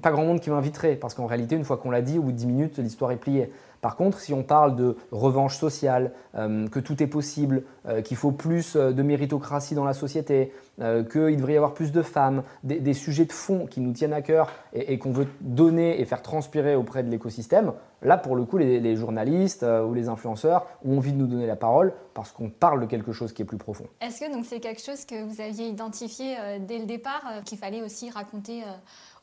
pas 0.01 0.11
grand 0.11 0.23
monde 0.23 0.39
qui 0.39 0.49
m'inviterait, 0.49 0.95
parce 0.95 1.13
qu'en 1.13 1.25
réalité, 1.25 1.55
une 1.55 1.65
fois 1.65 1.75
qu'on 1.75 1.91
l'a 1.91 2.01
dit, 2.01 2.17
au 2.17 2.23
bout 2.23 2.31
de 2.31 2.37
10 2.37 2.47
minutes, 2.47 2.77
l'histoire 2.77 3.11
est 3.11 3.17
pliée. 3.17 3.51
Par 3.85 3.97
contre, 3.97 4.19
si 4.19 4.33
on 4.33 4.41
parle 4.41 4.75
de 4.75 4.97
revanche 5.11 5.57
sociale, 5.57 6.11
euh, 6.33 6.67
que 6.67 6.79
tout 6.79 7.03
est 7.03 7.07
possible, 7.07 7.61
euh, 7.87 8.01
qu'il 8.01 8.17
faut 8.17 8.31
plus 8.31 8.75
euh, 8.75 8.91
de 8.91 9.03
méritocratie 9.03 9.75
dans 9.75 9.85
la 9.85 9.93
société, 9.93 10.51
qu'il 10.79 11.37
devrait 11.37 11.53
y 11.53 11.55
avoir 11.55 11.75
plus 11.75 11.91
de 11.91 12.01
femmes, 12.01 12.41
des, 12.63 12.93
sujets 12.93 13.25
de 13.25 13.31
fond 13.31 13.65
qui 13.65 13.79
nous 13.79 13.93
tiennent 13.93 14.11
à 14.11 14.21
cœur 14.21 14.51
et, 14.73 14.97
qu'on 14.97 15.11
veut 15.11 15.27
donner 15.39 16.01
et 16.01 16.05
faire 16.05 16.21
transpirer 16.21 16.75
auprès 16.75 17.01
de 17.01 17.09
l'écosystème, 17.09 17.71
là, 18.05 18.17
pour 18.17 18.35
le 18.35 18.45
coup, 18.45 18.57
les, 18.57 18.95
journalistes 18.95 19.63
ou 19.63 19.93
les 19.93 20.07
influenceurs 20.07 20.67
ont 20.85 20.97
envie 20.97 21.11
de 21.11 21.17
nous 21.17 21.27
donner 21.27 21.47
la 21.47 21.55
parole 21.55 21.93
parce 22.13 22.31
qu'on 22.31 22.49
parle 22.49 22.81
de 22.81 22.85
quelque 22.85 23.11
chose 23.11 23.33
qui 23.33 23.41
est 23.41 23.45
plus 23.45 23.57
profond. 23.57 23.85
Est-ce 24.01 24.19
que 24.19 24.25
c'est 24.43 24.59
quelque 24.59 24.81
chose 24.81 25.05
que 25.05 25.23
vous 25.23 25.41
aviez 25.41 25.67
identifié 25.67 26.35
dès 26.61 26.79
le 26.79 26.85
départ, 26.85 27.23
qu'il 27.45 27.57
fallait 27.57 27.81
aussi 27.81 28.09
raconter 28.09 28.63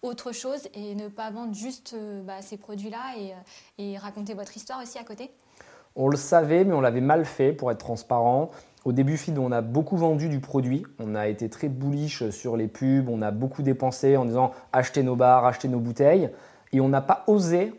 autre 0.02 0.32
chose 0.32 0.68
et 0.74 0.94
ne 0.94 1.08
pas 1.08 1.30
vendre 1.30 1.54
juste 1.54 1.94
euh, 1.94 2.22
bah, 2.22 2.42
ces 2.42 2.56
produits-là 2.56 2.98
et, 3.18 3.30
euh, 3.30 3.36
et, 3.78 3.98
raconter 3.98 4.34
votre 4.34 4.56
histoire 4.56 4.82
aussi 4.82 4.98
à 4.98 5.04
côté? 5.04 5.30
On 5.94 6.08
le 6.08 6.16
savait, 6.16 6.64
mais 6.64 6.74
on 6.74 6.80
l'avait 6.80 7.00
mal 7.00 7.24
fait 7.24 7.52
pour 7.52 7.70
être 7.70 7.78
transparent. 7.78 8.50
Au 8.84 8.92
début, 8.92 9.16
Feed, 9.16 9.38
on 9.38 9.52
a 9.52 9.60
beaucoup 9.60 9.96
vendu 9.96 10.28
du 10.28 10.40
produit. 10.40 10.84
On 10.98 11.14
a 11.14 11.28
été 11.28 11.48
très 11.48 11.68
bullish 11.68 12.28
sur 12.30 12.56
les 12.56 12.66
pubs. 12.66 13.08
On 13.08 13.22
a 13.22 13.30
beaucoup 13.30 13.62
dépensé 13.62 14.16
en 14.16 14.24
disant 14.24 14.52
achetez 14.72 15.02
nos 15.02 15.14
bars, 15.14 15.44
achetez 15.44 15.68
nos 15.68 15.78
bouteilles. 15.78 16.30
Et 16.72 16.80
on 16.80 16.88
n'a 16.88 17.02
pas 17.02 17.22
osé 17.28 17.72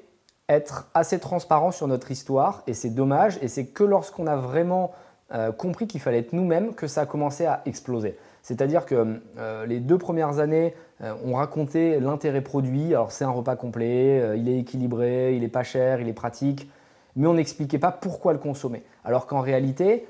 être 0.50 0.90
assez 0.94 1.20
transparent 1.20 1.72
sur 1.72 1.88
notre 1.88 2.12
histoire. 2.12 2.64
Et 2.68 2.74
c'est 2.74 2.90
dommage. 2.90 3.38
Et 3.42 3.48
c'est 3.48 3.66
que 3.66 3.84
lorsqu'on 3.84 4.28
a 4.28 4.36
vraiment 4.36 4.92
euh, 5.34 5.52
compris 5.52 5.88
qu'il 5.88 6.02
fallait 6.02 6.20
être 6.20 6.34
nous-mêmes 6.34 6.76
que 6.76 6.88
ça 6.88 7.02
a 7.02 7.06
commencé 7.06 7.46
à 7.46 7.62
exploser. 7.66 8.18
C'est-à-dire 8.42 8.86
que 8.86 9.22
euh, 9.38 9.66
les 9.66 9.80
deux 9.80 9.98
premières 9.98 10.40
années, 10.40 10.76
euh, 11.02 11.14
on 11.26 11.36
racontait 11.36 12.00
l'intérêt 12.00 12.42
produit. 12.42 12.88
Alors 12.94 13.12
c'est 13.12 13.24
un 13.24 13.32
repas 13.32 13.56
complet, 13.56 14.38
il 14.38 14.50
est 14.50 14.60
équilibré, 14.60 15.36
il 15.36 15.42
n'est 15.42 15.48
pas 15.48 15.64
cher, 15.64 16.02
il 16.02 16.08
est 16.10 16.14
pratique, 16.14 16.70
mais 17.16 17.28
on 17.28 17.34
n'expliquait 17.34 17.80
pas 17.80 17.92
pourquoi 17.92 18.34
le 18.34 18.40
consommer. 18.40 18.84
Alors 19.06 19.26
qu'en 19.28 19.40
réalité, 19.40 20.08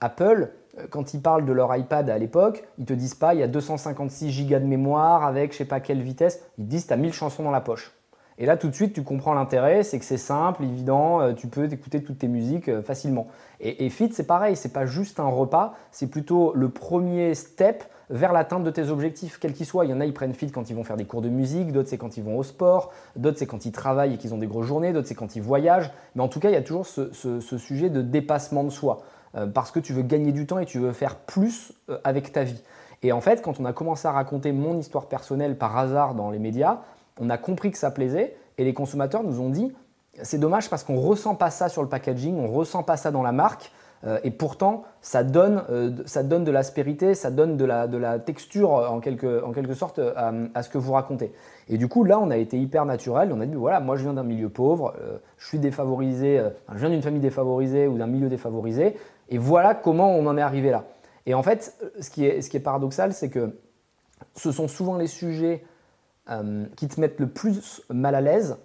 Apple, 0.00 0.50
quand 0.90 1.14
ils 1.14 1.22
parlent 1.22 1.46
de 1.46 1.52
leur 1.52 1.74
iPad 1.74 2.10
à 2.10 2.18
l'époque, 2.18 2.64
ils 2.76 2.84
te 2.84 2.92
disent 2.92 3.14
pas 3.14 3.32
il 3.32 3.40
y 3.40 3.42
a 3.42 3.48
256 3.48 4.46
Go 4.46 4.58
de 4.58 4.64
mémoire 4.64 5.24
avec 5.24 5.52
je 5.52 5.58
sais 5.58 5.64
pas 5.64 5.80
quelle 5.80 6.02
vitesse, 6.02 6.42
ils 6.58 6.66
disent 6.66 6.86
tu 6.86 6.92
as 6.92 6.98
1000 6.98 7.14
chansons 7.14 7.42
dans 7.42 7.50
la 7.50 7.62
poche. 7.62 7.97
Et 8.40 8.46
là, 8.46 8.56
tout 8.56 8.68
de 8.68 8.74
suite, 8.74 8.92
tu 8.92 9.02
comprends 9.02 9.34
l'intérêt, 9.34 9.82
c'est 9.82 9.98
que 9.98 10.04
c'est 10.04 10.16
simple, 10.16 10.62
évident, 10.62 11.20
euh, 11.20 11.32
tu 11.32 11.48
peux 11.48 11.70
écouter 11.72 12.04
toutes 12.04 12.18
tes 12.18 12.28
musiques 12.28 12.68
euh, 12.68 12.82
facilement. 12.82 13.26
Et, 13.60 13.90
Fit, 13.90 14.12
c'est 14.12 14.26
pareil, 14.26 14.54
c'est 14.54 14.72
pas 14.72 14.86
juste 14.86 15.18
un 15.18 15.26
repas, 15.26 15.74
c'est 15.90 16.06
plutôt 16.06 16.52
le 16.54 16.68
premier 16.68 17.34
step 17.34 17.82
vers 18.08 18.32
l'atteinte 18.32 18.62
de 18.62 18.70
tes 18.70 18.88
objectifs, 18.88 19.38
quels 19.40 19.52
qu'ils 19.52 19.66
soient. 19.66 19.84
Il 19.84 19.90
y 19.90 19.92
en 19.92 20.00
a, 20.00 20.04
ils 20.04 20.14
prennent 20.14 20.32
fit 20.32 20.52
quand 20.52 20.70
ils 20.70 20.76
vont 20.76 20.84
faire 20.84 20.96
des 20.96 21.06
cours 21.06 21.22
de 21.22 21.28
musique, 21.28 21.72
d'autres 21.72 21.88
c'est 21.88 21.98
quand 21.98 22.16
ils 22.16 22.22
vont 22.22 22.38
au 22.38 22.44
sport, 22.44 22.92
d'autres 23.16 23.36
c'est 23.36 23.46
quand 23.46 23.66
ils 23.66 23.72
travaillent 23.72 24.14
et 24.14 24.16
qu'ils 24.16 24.32
ont 24.32 24.38
des 24.38 24.46
grosses 24.46 24.66
journées, 24.66 24.92
d'autres 24.92 25.08
c'est 25.08 25.16
quand 25.16 25.34
ils 25.34 25.42
voyagent. 25.42 25.90
Mais 26.14 26.22
en 26.22 26.28
tout 26.28 26.38
cas, 26.38 26.50
il 26.50 26.52
y 26.52 26.56
a 26.56 26.62
toujours 26.62 26.86
ce, 26.86 27.40
sujet 27.40 27.90
de 27.90 28.00
dépassement 28.00 28.62
de 28.62 28.70
soi, 28.70 29.02
euh, 29.34 29.48
parce 29.48 29.72
que 29.72 29.80
tu 29.80 29.92
veux 29.92 30.02
gagner 30.02 30.30
du 30.30 30.46
temps 30.46 30.60
et 30.60 30.66
tu 30.66 30.78
veux 30.78 30.92
faire 30.92 31.16
plus 31.16 31.72
avec 32.04 32.30
ta 32.30 32.44
vie. 32.44 32.62
Et 33.02 33.10
en 33.10 33.20
fait, 33.20 33.42
quand 33.42 33.58
on 33.58 33.64
a 33.64 33.72
commencé 33.72 34.06
à 34.06 34.12
raconter 34.12 34.52
mon 34.52 34.78
histoire 34.78 35.06
personnelle 35.06 35.56
par 35.56 35.76
hasard 35.76 36.14
dans 36.14 36.30
les 36.30 36.38
médias, 36.38 36.78
on 37.20 37.30
a 37.30 37.38
compris 37.38 37.70
que 37.70 37.78
ça 37.78 37.90
plaisait 37.90 38.36
et 38.58 38.64
les 38.64 38.74
consommateurs 38.74 39.22
nous 39.22 39.40
ont 39.40 39.50
dit 39.50 39.72
c'est 40.22 40.38
dommage 40.38 40.68
parce 40.68 40.84
qu'on 40.84 41.00
ressent 41.00 41.34
pas 41.34 41.50
ça 41.50 41.68
sur 41.68 41.82
le 41.82 41.88
packaging, 41.88 42.36
on 42.38 42.48
ressent 42.48 42.82
pas 42.82 42.96
ça 42.96 43.10
dans 43.10 43.22
la 43.22 43.32
marque. 43.32 43.72
Euh, 44.04 44.20
et 44.22 44.30
pourtant, 44.30 44.84
ça 45.00 45.24
donne, 45.24 45.64
euh, 45.70 45.90
ça 46.06 46.22
donne 46.22 46.44
de 46.44 46.52
l'aspérité, 46.52 47.14
ça 47.14 47.32
donne 47.32 47.56
de 47.56 47.64
la, 47.64 48.18
texture 48.20 48.76
euh, 48.76 48.88
en 48.88 49.00
quelque, 49.00 49.42
en 49.42 49.74
sorte 49.74 49.98
à, 49.98 50.62
ce 50.62 50.68
que 50.68 50.78
vous 50.78 50.92
racontez. 50.92 51.32
Et 51.68 51.78
du 51.78 51.88
coup, 51.88 52.04
là, 52.04 52.20
on 52.20 52.30
a 52.30 52.36
été 52.36 52.58
hyper 52.58 52.84
naturel. 52.84 53.32
On 53.32 53.40
a 53.40 53.46
dit 53.46 53.56
voilà, 53.56 53.80
moi, 53.80 53.96
je 53.96 54.02
viens 54.02 54.14
d'un 54.14 54.22
milieu 54.22 54.48
pauvre, 54.48 54.94
je 55.36 55.46
suis 55.46 55.58
défavorisé, 55.58 56.40
je 56.72 56.78
viens 56.78 56.90
d'une 56.90 57.02
famille 57.02 57.20
défavorisée 57.20 57.88
ou 57.88 57.98
d'un 57.98 58.06
milieu 58.06 58.28
défavorisé. 58.28 58.96
Et 59.30 59.38
voilà 59.38 59.74
comment 59.74 60.12
on 60.12 60.26
en 60.26 60.38
est 60.38 60.42
arrivé 60.42 60.70
là. 60.70 60.84
Et 61.26 61.34
en 61.34 61.42
fait, 61.42 61.76
ce 62.00 62.08
qui 62.10 62.24
est 62.24 62.62
paradoxal, 62.62 63.12
c'est 63.12 63.28
que 63.28 63.58
ce 64.36 64.52
sont 64.52 64.68
souvent 64.68 64.96
les 64.96 65.08
sujets 65.08 65.64
qui 66.76 66.88
te 66.88 67.00
mettent 67.00 67.20
le 67.20 67.28
plus 67.28 67.82
mal 67.88 68.14
à 68.14 68.20
l'aise 68.20 68.56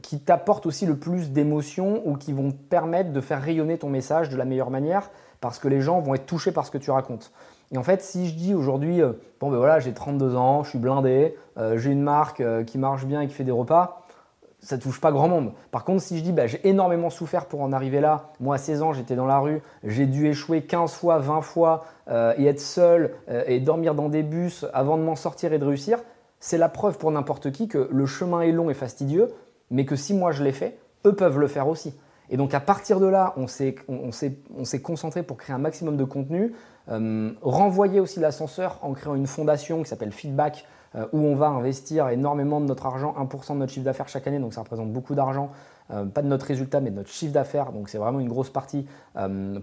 qui 0.00 0.20
t'apportent 0.20 0.64
aussi 0.66 0.86
le 0.86 0.96
plus 0.96 1.30
d'émotions 1.30 2.02
ou 2.06 2.16
qui 2.16 2.32
vont 2.32 2.50
permettre 2.50 3.12
de 3.12 3.20
faire 3.20 3.42
rayonner 3.42 3.76
ton 3.76 3.90
message 3.90 4.30
de 4.30 4.36
la 4.36 4.44
meilleure 4.44 4.70
manière 4.70 5.10
parce 5.40 5.58
que 5.58 5.68
les 5.68 5.80
gens 5.80 6.00
vont 6.00 6.14
être 6.14 6.24
touchés 6.24 6.52
par 6.52 6.64
ce 6.64 6.70
que 6.70 6.78
tu 6.78 6.90
racontes. 6.90 7.32
Et 7.72 7.78
en 7.78 7.82
fait, 7.82 8.02
si 8.02 8.28
je 8.28 8.34
dis 8.34 8.54
aujourd'hui, 8.54 9.02
euh, 9.02 9.12
bon 9.40 9.50
ben 9.50 9.56
voilà, 9.56 9.80
j'ai 9.80 9.92
32 9.92 10.36
ans, 10.36 10.62
je 10.62 10.70
suis 10.70 10.78
blindé, 10.78 11.36
euh, 11.58 11.78
j'ai 11.78 11.90
une 11.90 12.02
marque 12.02 12.40
euh, 12.40 12.64
qui 12.64 12.78
marche 12.78 13.04
bien 13.04 13.20
et 13.20 13.26
qui 13.26 13.34
fait 13.34 13.44
des 13.44 13.50
repas, 13.50 14.02
ça 14.60 14.78
touche 14.78 15.00
pas 15.00 15.10
grand 15.10 15.28
monde. 15.28 15.52
Par 15.72 15.84
contre, 15.84 16.02
si 16.02 16.18
je 16.18 16.22
dis, 16.22 16.32
bah, 16.32 16.46
j'ai 16.46 16.66
énormément 16.66 17.10
souffert 17.10 17.46
pour 17.46 17.60
en 17.62 17.72
arriver 17.72 18.00
là, 18.00 18.30
moi 18.40 18.54
à 18.54 18.58
16 18.58 18.82
ans, 18.82 18.92
j'étais 18.92 19.16
dans 19.16 19.26
la 19.26 19.40
rue, 19.40 19.60
j'ai 19.84 20.06
dû 20.06 20.28
échouer 20.28 20.62
15 20.62 20.92
fois, 20.92 21.18
20 21.18 21.42
fois 21.42 21.84
et 22.36 22.46
être 22.46 22.60
seul 22.60 23.14
et 23.46 23.58
dormir 23.58 23.94
dans 23.94 24.08
des 24.08 24.22
bus 24.22 24.66
avant 24.74 24.98
de 24.98 25.02
m'en 25.02 25.16
sortir 25.16 25.52
et 25.52 25.58
de 25.58 25.64
réussir, 25.64 25.98
c'est 26.42 26.58
la 26.58 26.68
preuve 26.68 26.98
pour 26.98 27.12
n'importe 27.12 27.52
qui 27.52 27.68
que 27.68 27.88
le 27.92 28.04
chemin 28.04 28.40
est 28.40 28.50
long 28.50 28.68
et 28.68 28.74
fastidieux, 28.74 29.30
mais 29.70 29.84
que 29.84 29.94
si 29.94 30.12
moi 30.12 30.32
je 30.32 30.42
l'ai 30.42 30.50
fait, 30.50 30.76
eux 31.06 31.14
peuvent 31.14 31.38
le 31.38 31.46
faire 31.46 31.68
aussi. 31.68 31.94
Et 32.30 32.36
donc 32.36 32.52
à 32.52 32.58
partir 32.58 32.98
de 32.98 33.06
là, 33.06 33.32
on 33.36 33.46
s'est, 33.46 33.76
concentré 34.82 35.22
pour 35.22 35.36
créer 35.36 35.54
un 35.54 35.60
maximum 35.60 35.96
de 35.96 36.02
contenu, 36.02 36.52
euh, 36.90 37.30
renvoyer 37.42 38.00
aussi 38.00 38.18
l'ascenseur 38.18 38.80
en 38.82 38.92
créant 38.92 39.14
une 39.14 39.28
fondation 39.28 39.84
qui 39.84 39.88
s'appelle 39.88 40.10
Feedback, 40.10 40.66
euh, 40.96 41.06
où 41.12 41.20
on 41.20 41.36
va 41.36 41.46
investir 41.46 42.08
énormément 42.08 42.60
de 42.60 42.66
notre 42.66 42.86
argent, 42.86 43.14
1% 43.16 43.54
de 43.54 43.58
notre 43.60 43.72
chiffre 43.72 43.84
d'affaires 43.84 44.08
chaque 44.08 44.26
année, 44.26 44.40
donc 44.40 44.52
ça 44.52 44.62
représente 44.62 44.92
beaucoup 44.92 45.14
d'argent, 45.14 45.52
euh, 45.92 46.04
pas 46.04 46.22
de 46.22 46.26
notre 46.26 46.46
résultat, 46.46 46.80
mais 46.80 46.90
de 46.90 46.96
notre 46.96 47.10
chiffre 47.10 47.32
d'affaires, 47.32 47.72
donc 47.72 47.88
c'est 47.88 47.98
vraiment 47.98 48.20
une 48.20 48.28
grosse 48.28 48.50
partie 48.50 48.86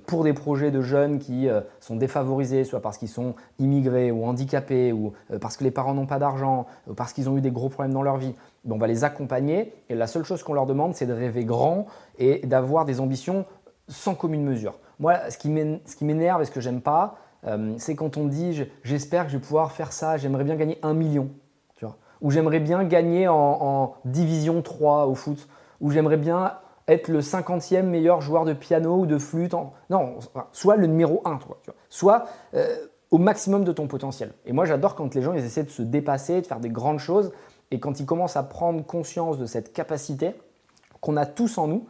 pour 0.06 0.24
des 0.24 0.34
projets 0.34 0.70
de 0.70 0.82
jeunes 0.82 1.18
qui 1.18 1.48
sont 1.80 1.96
défavorisés, 1.96 2.64
soit 2.64 2.82
parce 2.82 3.00
qu'ils 3.00 3.10
sont 3.10 3.34
immigrés 3.58 4.12
ou 4.12 4.26
handicapés, 4.26 4.94
ou 4.94 5.14
parce 5.42 5.58
que 5.58 5.64
les 5.64 5.72
parents 5.72 5.96
n'ont 5.96 6.06
pas 6.06 6.20
d'argent, 6.20 6.68
ou 6.88 6.94
parce 6.94 7.14
qu'ils 7.14 7.30
ont 7.30 7.38
eu 7.38 7.42
des 7.42 7.50
gros 7.50 7.70
problèmes 7.70 7.94
dans 7.94 8.04
leur 8.04 8.18
vie. 8.18 8.36
On 8.70 8.78
va 8.78 8.86
les 8.86 9.04
accompagner. 9.04 9.74
Et 9.90 9.96
la 9.96 10.06
seule 10.06 10.24
chose 10.24 10.44
qu'on 10.44 10.54
leur 10.54 10.68
demande, 10.68 10.94
c'est 10.94 11.08
de 11.08 11.14
rêver 11.14 11.46
grand 11.46 11.88
et 12.20 12.46
d'avoir 12.46 12.86
des 12.86 13.00
ambitions 13.00 13.46
sans 13.88 14.14
commune 14.14 14.44
mesure. 14.44 14.76
Moi, 15.00 15.16
ce 15.30 15.38
qui 15.38 15.50
m'énerve 16.06 16.42
et 16.42 16.46
ce 16.46 16.52
que 16.52 16.62
j'aime 16.62 16.82
pas, 16.82 17.18
euh, 17.48 17.74
c'est 17.78 17.96
quand 17.96 18.18
on 18.18 18.26
dit 18.26 18.66
j'espère 18.84 19.26
que 19.26 19.32
je 19.32 19.38
vais 19.38 19.44
pouvoir 19.44 19.72
faire 19.72 19.94
ça, 19.94 20.18
j'aimerais 20.18 20.44
bien 20.44 20.56
gagner 20.56 20.78
un 20.84 20.94
million, 20.94 21.30
ou 22.22 22.32
j'aimerais 22.32 22.60
bien 22.60 22.84
gagner 22.84 23.30
en, 23.30 23.94
division 24.04 24.62
3 24.62 25.08
au 25.08 25.16
foot, 25.16 25.48
ou 25.82 25.92
j'aimerais 25.92 26.18
bien 26.18 26.54
être 26.88 27.08
le 27.08 27.22
50e 27.22 27.84
meilleur 27.84 28.22
joueur 28.22 28.46
de 28.46 28.54
piano 28.54 29.00
ou 29.00 29.06
de 29.06 29.18
flûte. 29.18 29.54
Non, 29.90 30.18
soit 30.52 30.76
le 30.76 30.88
numéro 30.88 31.22
1, 31.26 31.38
toi, 31.38 31.58
soit 31.90 32.26
euh, 32.56 32.76
au 33.12 33.18
maximum 33.18 33.64
de 33.64 33.72
ton 33.72 33.88
potentiel. 33.88 34.34
Et 34.46 34.54
moi, 34.54 34.66
j'adore 34.66 34.96
quand 34.96 35.14
les 35.16 35.22
gens 35.22 35.34
ils 35.34 35.46
essaient 35.46 35.64
de 35.64 35.70
se 35.70 35.82
dépasser, 35.82 36.42
de 36.42 36.48
faire 36.48 36.60
des 36.60 36.70
grandes 36.70 37.00
choses, 37.00 37.32
et 37.72 37.80
quand 37.80 38.00
ils 38.00 38.06
commencent 38.06 38.38
à 38.38 38.44
prendre 38.44 38.84
conscience 38.86 39.38
de 39.38 39.46
cette 39.46 39.74
capacité 39.74 40.34
qu'on 41.02 41.18
a 41.18 41.26
tous 41.26 41.58
en 41.58 41.68
nous, 41.68 41.88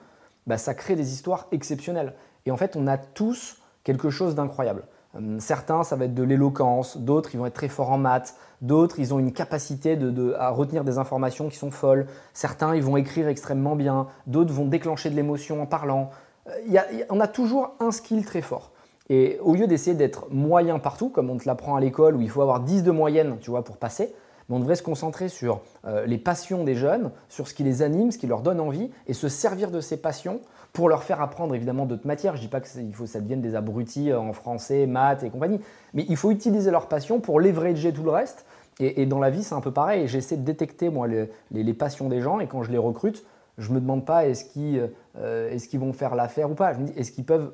bah, 0.47 0.58
ça 0.58 0.73
crée 0.73 0.95
des 0.95 1.13
histoires 1.13 1.47
exceptionnelles. 1.52 2.13
Et 2.45 2.52
en 2.52 2.58
fait, 2.58 2.75
on 2.75 2.88
a 2.88 2.97
tous 2.97 3.62
quelque 3.84 4.10
chose 4.10 4.36
d'incroyable. 4.36 4.84
Hum, 5.15 5.39
certains, 5.39 5.84
ça 5.84 5.95
va 5.95 6.06
être 6.06 6.13
de 6.13 6.24
l'éloquence, 6.24 6.98
d'autres, 6.98 7.32
ils 7.34 7.38
vont 7.38 7.48
être 7.48 7.56
très 7.56 7.67
forts 7.67 7.91
en 7.91 7.98
maths, 7.98 8.36
d'autres, 8.62 9.00
ils 9.00 9.12
ont 9.12 9.17
une 9.17 9.34
capacité 9.34 9.98
à 10.38 10.50
retenir 10.50 10.84
des 10.84 11.00
informations 11.00 11.50
qui 11.50 11.58
sont 11.58 11.72
folles, 11.72 12.06
certains, 12.34 12.76
ils 12.76 12.84
vont 12.84 12.95
écrire 12.95 13.28
extrêmement 13.28 13.76
bien, 13.76 14.08
d'autres 14.28 14.54
vont 14.54 14.65
déclencher 14.65 15.10
de 15.10 15.15
l'émotion 15.15 15.63
en 15.63 15.65
parlant. 15.65 16.12
Euh, 16.48 16.82
on 17.10 17.19
a 17.19 17.28
toujours 17.28 17.72
un 17.80 17.91
skill 17.91 18.24
très 18.24 18.43
fort. 18.43 18.72
Et 19.10 19.39
au 19.41 19.56
lieu 19.56 19.65
d'essayer 19.65 19.95
d'être 19.95 20.28
moyen 20.30 20.78
partout, 20.78 21.10
comme 21.10 21.32
on 21.32 21.38
te 21.38 21.48
l'apprend 21.48 21.76
à 21.76 21.80
l'école, 21.80 22.15
où 22.15 22.22
il 22.22 22.30
faut 22.30 22.43
avoir 22.43 22.60
10 22.60 22.84
de 22.84 22.91
moyenne 22.91 23.38
tu 23.41 23.50
vois, 23.50 23.63
pour 23.63 23.78
passer, 23.78 24.13
on 24.52 24.60
devrait 24.60 24.76
se 24.76 24.84
concentrer 24.84 25.30
sur 25.30 25.62
euh, 25.86 26.06
les 26.06 26.17
passions 26.17 26.63
des 26.63 26.76
jeunes, 26.76 27.12
sur 27.30 27.48
ce 27.48 27.54
qui 27.54 27.63
les 27.63 27.82
anime, 27.82 28.12
ce 28.12 28.17
qui 28.17 28.28
leur 28.28 28.41
donne 28.41 28.60
envie, 28.60 28.89
et 29.08 29.13
se 29.13 29.30
servir 29.30 29.72
de 29.72 29.80
ces 29.80 29.98
passions 29.98 30.41
pour 30.73 30.89
leur 30.89 31.03
faire 31.03 31.21
apprendre 31.21 31.55
évidemment 31.55 31.86
d'autres 31.86 32.08
matières. 32.08 32.36
Je 32.36 32.41
ne 32.41 32.45
dis 32.45 32.49
pas 32.49 32.62
qu'il 32.62 32.93
faut 32.93 33.03
que 33.03 33.10
ça 33.10 33.19
devienne 33.19 33.41
des 33.41 33.55
abrutis 33.55 34.12
euh, 34.12 34.19
en 34.19 34.34
français, 34.34 34.86
maths 34.86 35.23
et 35.23 35.29
compagnie, 35.29 35.60
mais 35.93 36.05
il 36.10 36.17
faut 36.17 36.32
utiliser 36.32 36.71
leur 36.71 36.88
passion 36.88 37.19
pour 37.19 37.39
leverager 37.39 37.91
tout 37.91 38.03
le 38.03 38.12
reste. 38.12 38.45
Et, 38.82 39.05
dans 39.05 39.19
la 39.19 39.29
vie, 39.29 39.43
c'est 39.43 39.55
un 39.55 39.60
peu 39.60 39.73
pareil. 39.73 40.08
J'essaie 40.08 40.38
de 40.38 40.43
détecter 40.43 40.89
moi 40.89 41.05
les, 41.05 41.73
passions 41.73 42.08
des 42.08 42.21
gens, 42.21 42.39
et 42.39 42.47
quand 42.47 42.63
je 42.63 42.71
les 42.71 42.77
recrute, 42.77 43.25
je 43.58 43.73
me 43.73 43.82
demande 43.82 44.05
pas 44.05 44.25
est-ce 44.25 44.45
qu'ils 44.45 44.89
euh, 45.17 45.58
vont 45.73 45.91
faire 45.91 46.15
l'affaire 46.15 46.49
ou 46.49 46.55
pas. 46.55 46.71
Je 46.71 46.79
me 46.79 46.86
dis 46.86 46.93
est-ce 46.95 47.12
qu'ils 47.12 47.25
peuvent 47.25 47.51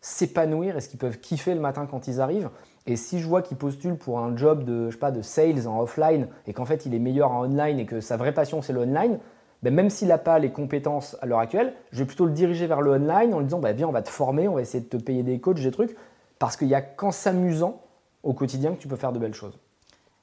s'épanouir, 0.00 0.78
est-ce 0.78 0.88
qu'ils 0.88 0.98
peuvent 0.98 1.18
kiffer 1.18 1.54
le 1.54 1.60
matin 1.60 1.84
quand 1.84 2.08
ils 2.08 2.22
arrivent? 2.22 2.48
Et 2.86 2.96
si 2.96 3.20
je 3.20 3.26
vois 3.26 3.42
qu'il 3.42 3.58
postule 3.58 3.96
pour 3.96 4.18
un 4.18 4.34
job 4.36 4.64
de, 4.64 4.86
je 4.88 4.94
sais 4.94 4.98
pas, 4.98 5.10
de 5.10 5.22
sales 5.22 5.68
en 5.68 5.80
offline 5.80 6.26
et 6.46 6.52
qu'en 6.52 6.64
fait 6.64 6.86
il 6.86 6.94
est 6.94 6.98
meilleur 6.98 7.30
en 7.30 7.44
online 7.44 7.78
et 7.78 7.86
que 7.86 8.00
sa 8.00 8.16
vraie 8.16 8.32
passion 8.32 8.62
c'est 8.62 8.72
le 8.72 8.80
online, 8.80 9.18
ben 9.62 9.72
même 9.72 9.90
s'il 9.90 10.08
n'a 10.08 10.18
pas 10.18 10.38
les 10.38 10.50
compétences 10.50 11.16
à 11.20 11.26
l'heure 11.26 11.38
actuelle, 11.38 11.74
je 11.92 11.98
vais 12.00 12.06
plutôt 12.06 12.26
le 12.26 12.32
diriger 12.32 12.66
vers 12.66 12.80
le 12.80 12.92
online 12.92 13.34
en 13.34 13.38
lui 13.38 13.46
disant 13.46 13.60
ben 13.60 13.74
viens 13.74 13.88
on 13.88 13.92
va 13.92 14.02
te 14.02 14.08
former, 14.08 14.48
on 14.48 14.54
va 14.54 14.60
essayer 14.60 14.82
de 14.82 14.88
te 14.88 14.96
payer 14.96 15.22
des 15.22 15.40
coachs, 15.40 15.60
des 15.60 15.70
trucs, 15.70 15.96
parce 16.38 16.56
qu'il 16.56 16.68
n'y 16.68 16.74
a 16.74 16.82
qu'en 16.82 17.12
s'amusant 17.12 17.80
au 18.22 18.32
quotidien 18.32 18.72
que 18.72 18.78
tu 18.78 18.88
peux 18.88 18.96
faire 18.96 19.12
de 19.12 19.18
belles 19.18 19.34
choses. 19.34 19.58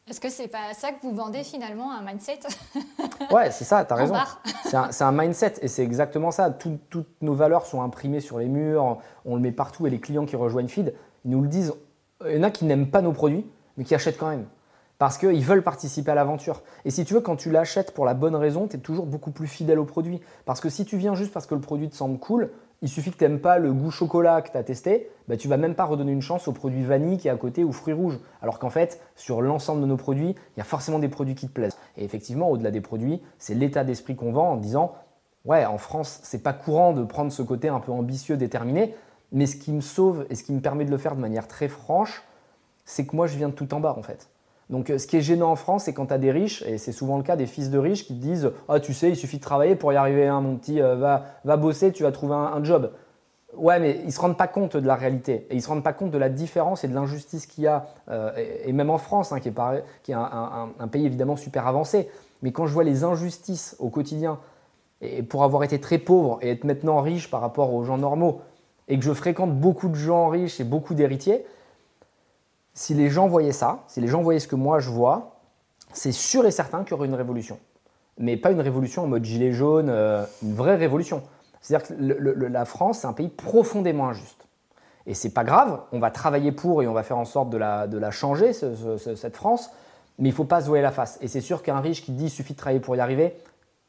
Est-ce 0.10 0.20
que 0.20 0.30
c'est 0.30 0.48
pas 0.48 0.74
ça 0.74 0.92
que 0.92 1.02
vous 1.04 1.14
vendez 1.14 1.44
finalement, 1.44 1.92
un 1.92 2.02
mindset? 2.02 2.40
Ouais, 3.32 3.52
c'est 3.52 3.64
ça, 3.64 3.86
tu 3.86 3.94
as 3.94 3.96
raison. 3.96 4.16
C'est 4.64 5.04
un, 5.04 5.12
mindset 5.12 5.56
et 5.62 5.68
c'est 5.68 5.84
exactement 5.84 6.32
ça. 6.32 6.50
toutes 6.50 7.22
nos 7.22 7.34
valeurs 7.34 7.68
sont 7.68 7.84
imprimées 7.84 8.22
sur 8.22 8.40
les 8.40 8.48
murs, 8.48 8.98
on 9.26 9.36
le 9.36 9.42
met 9.42 9.52
partout 9.52 9.86
et 9.86 9.90
les 9.90 10.00
clients 10.00 10.26
qui 10.26 10.36
rejoignent 10.36 10.68
Feed, 10.68 10.96
ils 11.26 11.32
nous 11.32 11.42
le 11.42 11.48
disent 11.48 11.74
il 12.26 12.38
y 12.38 12.40
en 12.40 12.44
a 12.44 12.52
qui 12.52 12.66
n'aiment 12.66 12.90
pas 12.90 13.02
nos 13.02 13.12
produits, 13.12 13.46
mais 13.78 13.84
qui 13.84 13.94
achètent 13.94 14.18
quand 14.18 14.30
même. 14.30 14.46
Parce 15.00 15.18
qu'ils 15.18 15.46
veulent 15.46 15.64
participer 15.64 16.12
à 16.12 16.16
l'aventure. 16.16 16.62
Et 16.84 16.92
si 16.92 17.06
tu 17.06 17.14
veux, 17.14 17.22
quand 17.22 17.38
tu 17.38 17.50
l'achètes 17.50 17.94
pour 17.94 18.06
la 18.06 18.14
bonne 18.14 18.36
raison, 18.36 18.68
tu 18.68 18.76
es 18.76 18.80
toujours 18.80 19.06
beaucoup 19.06 19.32
plus 19.32 19.48
fidèle 19.48 19.80
au 19.80 19.86
produit. 19.86 20.20
Parce 20.46 20.60
que 20.60 20.70
si 20.70 20.84
tu 20.84 20.98
viens 20.98 21.16
juste 21.16 21.32
parce 21.32 21.46
que 21.46 21.56
le 21.56 21.62
produit 21.62 21.90
te 21.90 21.96
semble 21.96 22.20
cool, 22.20 22.52
il 22.82 22.90
suffit 22.90 23.12
que 23.12 23.18
tu 23.18 23.24
n'aimes 23.24 23.40
pas 23.40 23.60
le 23.60 23.72
goût 23.72 23.92
chocolat 23.92 24.42
que 24.42 24.52
tu 24.52 24.58
as 24.58 24.64
testé, 24.64 25.10
bah, 25.30 25.38
tu 25.38 25.48
vas 25.48 25.56
même 25.56 25.74
pas 25.74 25.86
redonner 25.86 26.12
une 26.12 26.22
chance 26.22 26.50
au 26.50 26.52
produit 26.52 26.84
vanille 26.84 27.18
qui 27.18 27.30
est 27.30 27.32
à 27.32 27.38
côté 27.38 27.64
ou 27.64 27.72
fruits 27.72 27.94
rouges. 27.94 28.20
Alors 28.42 28.60
qu'en 28.60 28.70
fait, 28.70 29.02
sur 29.16 29.42
l'ensemble 29.42 29.82
de 29.82 29.86
nos 29.86 29.96
produits, 29.96 30.36
il 30.56 30.58
y 30.58 30.62
a 30.62 30.66
forcément 30.66 31.00
des 31.00 31.08
produits 31.08 31.36
qui 31.36 31.48
te 31.48 31.54
plaisent. 31.54 31.78
Et 31.96 32.04
effectivement, 32.04 32.50
au-delà 32.50 32.70
des 32.70 32.82
produits, 32.82 33.22
c'est 33.38 33.56
l'état 33.56 33.86
d'esprit 33.86 34.18
qu'on 34.18 34.34
vend 34.34 34.52
en 34.52 34.58
disant 34.58 34.96
Ouais, 35.46 35.66
en 35.66 35.78
France, 35.78 36.20
c'est 36.24 36.44
pas 36.44 36.52
courant 36.52 36.92
de 36.92 37.06
prendre 37.06 37.32
ce 37.32 37.42
côté 37.42 37.70
un 37.70 37.80
peu 37.80 37.94
ambitieux, 37.94 38.36
déterminé. 38.36 38.94
Mais 39.32 39.46
ce 39.46 39.56
qui 39.56 39.72
me 39.72 39.80
sauve 39.80 40.26
et 40.30 40.36
ce 40.36 40.44
qui 40.44 40.52
me 40.52 40.60
permet 40.60 40.84
de 40.84 40.92
le 40.92 40.98
faire 40.98 41.16
de 41.16 41.22
manière 41.22 41.48
très 41.48 41.70
franche, 41.70 42.24
c'est 42.84 43.06
que 43.06 43.16
moi, 43.16 43.28
je 43.28 43.38
viens 43.38 43.48
de 43.48 43.54
tout 43.54 43.74
en 43.74 43.80
bas, 43.80 43.96
en 43.98 44.04
fait. 44.04 44.28
Donc, 44.70 44.90
euh, 44.90 44.98
ce 44.98 45.08
qui 45.08 45.18
est 45.18 45.22
gênant 45.22 45.52
en 45.52 45.56
France, 45.56 45.86
c'est 45.86 45.94
quand 45.94 46.08
tu 46.08 46.14
as 46.14 46.18
des 46.18 46.32
riches, 46.32 46.62
et 46.64 46.78
c'est 46.78 46.92
souvent 46.92 47.18
le 47.18 47.24
cas 47.24 47.36
des 47.36 47.48
fils 47.48 47.72
de 47.72 47.78
riches 47.78 48.06
qui 48.06 48.14
te 48.14 48.22
disent 48.22 48.52
Ah, 48.68 48.80
tu 48.80 48.94
sais, 48.94 49.10
il 49.10 49.16
suffit 49.16 49.38
de 49.38 49.44
travailler 49.44 49.76
pour 49.76 49.92
y 49.92 49.96
arriver, 49.96 50.28
hein, 50.28 50.42
mon 50.42 50.58
petit, 50.58 50.82
euh, 50.82 50.96
va, 50.96 51.26
va 51.44 51.58
bosser, 51.58 51.92
tu 51.92 52.04
vas 52.04 52.12
trouver 52.12 52.36
un, 52.36 52.64
job. 52.64 52.92
Ouais, 53.58 53.80
mais 53.80 53.98
ils 54.02 54.06
ne 54.06 54.12
se 54.12 54.22
rendent 54.22 54.38
pas 54.38 54.48
compte 54.48 54.78
de 54.78 54.86
la 54.86 54.96
réalité. 54.96 55.48
Et 55.50 55.54
ils 55.54 55.58
ne 55.58 55.62
se 55.62 55.70
rendent 55.70 55.84
pas 55.84 55.94
compte 55.94 56.12
de 56.12 56.18
la 56.20 56.30
différence 56.30 56.84
et 56.84 56.88
de 56.88 56.94
l'injustice 56.94 57.48
qu'il 57.48 57.64
y 57.64 57.68
a, 57.68 57.88
euh, 58.10 58.32
et, 58.64 58.72
même 58.72 58.92
en 58.92 59.00
France, 59.00 59.32
hein, 59.32 59.40
qui 59.40 59.50
est, 59.50 60.14
un, 60.14 60.70
un, 60.80 60.88
pays 60.88 61.06
évidemment 61.06 61.36
super 61.36 61.66
avancé. 61.66 62.08
Mais 62.44 62.52
quand 62.52 62.68
je 62.68 62.74
vois 62.74 62.84
les 62.84 63.04
injustices 63.04 63.76
au 63.80 63.90
quotidien, 63.90 64.40
et 65.02 65.24
pour 65.24 65.44
avoir 65.44 65.64
été 65.64 65.80
très 65.80 65.98
pauvre 65.98 66.38
et 66.42 66.52
être 66.52 66.64
maintenant 66.64 67.02
riche 67.02 67.32
par 67.32 67.42
rapport 67.42 67.74
aux 67.74 67.84
gens 67.84 67.98
normaux, 67.98 68.42
et 68.88 69.00
que 69.00 69.06
je 69.06 69.14
fréquente 69.14 69.54
beaucoup 69.60 69.88
de 69.90 69.96
gens 69.96 70.28
riches 70.30 70.60
et 70.60 70.64
beaucoup 70.64 70.94
d'héritiers, 70.94 71.46
si 72.74 72.94
les 72.94 73.10
gens 73.10 73.28
voyaient 73.28 73.52
ça, 73.52 73.84
si 73.88 74.02
les 74.02 74.08
gens 74.08 74.22
voyaient 74.22 74.40
ce 74.40 74.48
que 74.48 74.56
moi 74.56 74.80
je 74.80 74.90
vois, 74.90 75.40
c'est 75.94 76.12
sûr 76.12 76.46
et 76.46 76.52
certain 76.52 76.84
qu'il 76.84 76.92
y 76.92 76.94
aurait 76.94 77.08
une 77.08 77.16
révolution. 77.16 77.60
Mais 78.18 78.38
pas 78.38 78.52
une 78.52 78.62
révolution 78.62 79.04
en 79.04 79.08
mode 79.08 79.24
gilet 79.24 79.52
jaune, 79.52 79.90
euh, 79.90 80.26
une 80.44 80.54
vraie 80.54 80.76
révolution. 80.76 81.24
C'est-à-dire 81.62 81.88
que 81.88 81.94
la 81.94 82.66
France, 82.66 83.00
c'est 83.00 83.08
un 83.08 83.14
pays 83.14 83.30
profondément 83.30 84.10
injuste. 84.10 84.48
Et 85.06 85.14
c'est 85.14 85.32
pas 85.32 85.44
grave, 85.44 85.82
on 85.92 86.00
va 86.00 86.12
travailler 86.12 86.52
pour 86.52 86.84
et 86.84 86.88
on 86.88 86.94
va 86.94 87.04
faire 87.04 87.18
en 87.18 87.26
sorte 87.26 87.50
de 87.50 87.58
la, 87.58 87.88
de 87.88 87.98
la 87.98 88.12
changer, 88.12 88.54
cette 88.54 89.36
France, 89.36 89.72
mais 90.20 90.30
il 90.30 90.36
faut 90.36 90.44
pas 90.44 90.62
se 90.62 90.68
voiler 90.68 90.84
la 90.84 90.92
face. 90.92 91.18
Et 91.22 91.28
c'est 91.28 91.42
sûr 91.42 91.64
qu'un 91.64 91.80
riche 91.80 92.04
qui 92.04 92.12
dit 92.12 92.26
il 92.26 92.30
suffit 92.30 92.54
de 92.54 92.60
travailler 92.60 92.80
pour 92.80 92.96
y 92.96 93.00
arriver, 93.00 93.36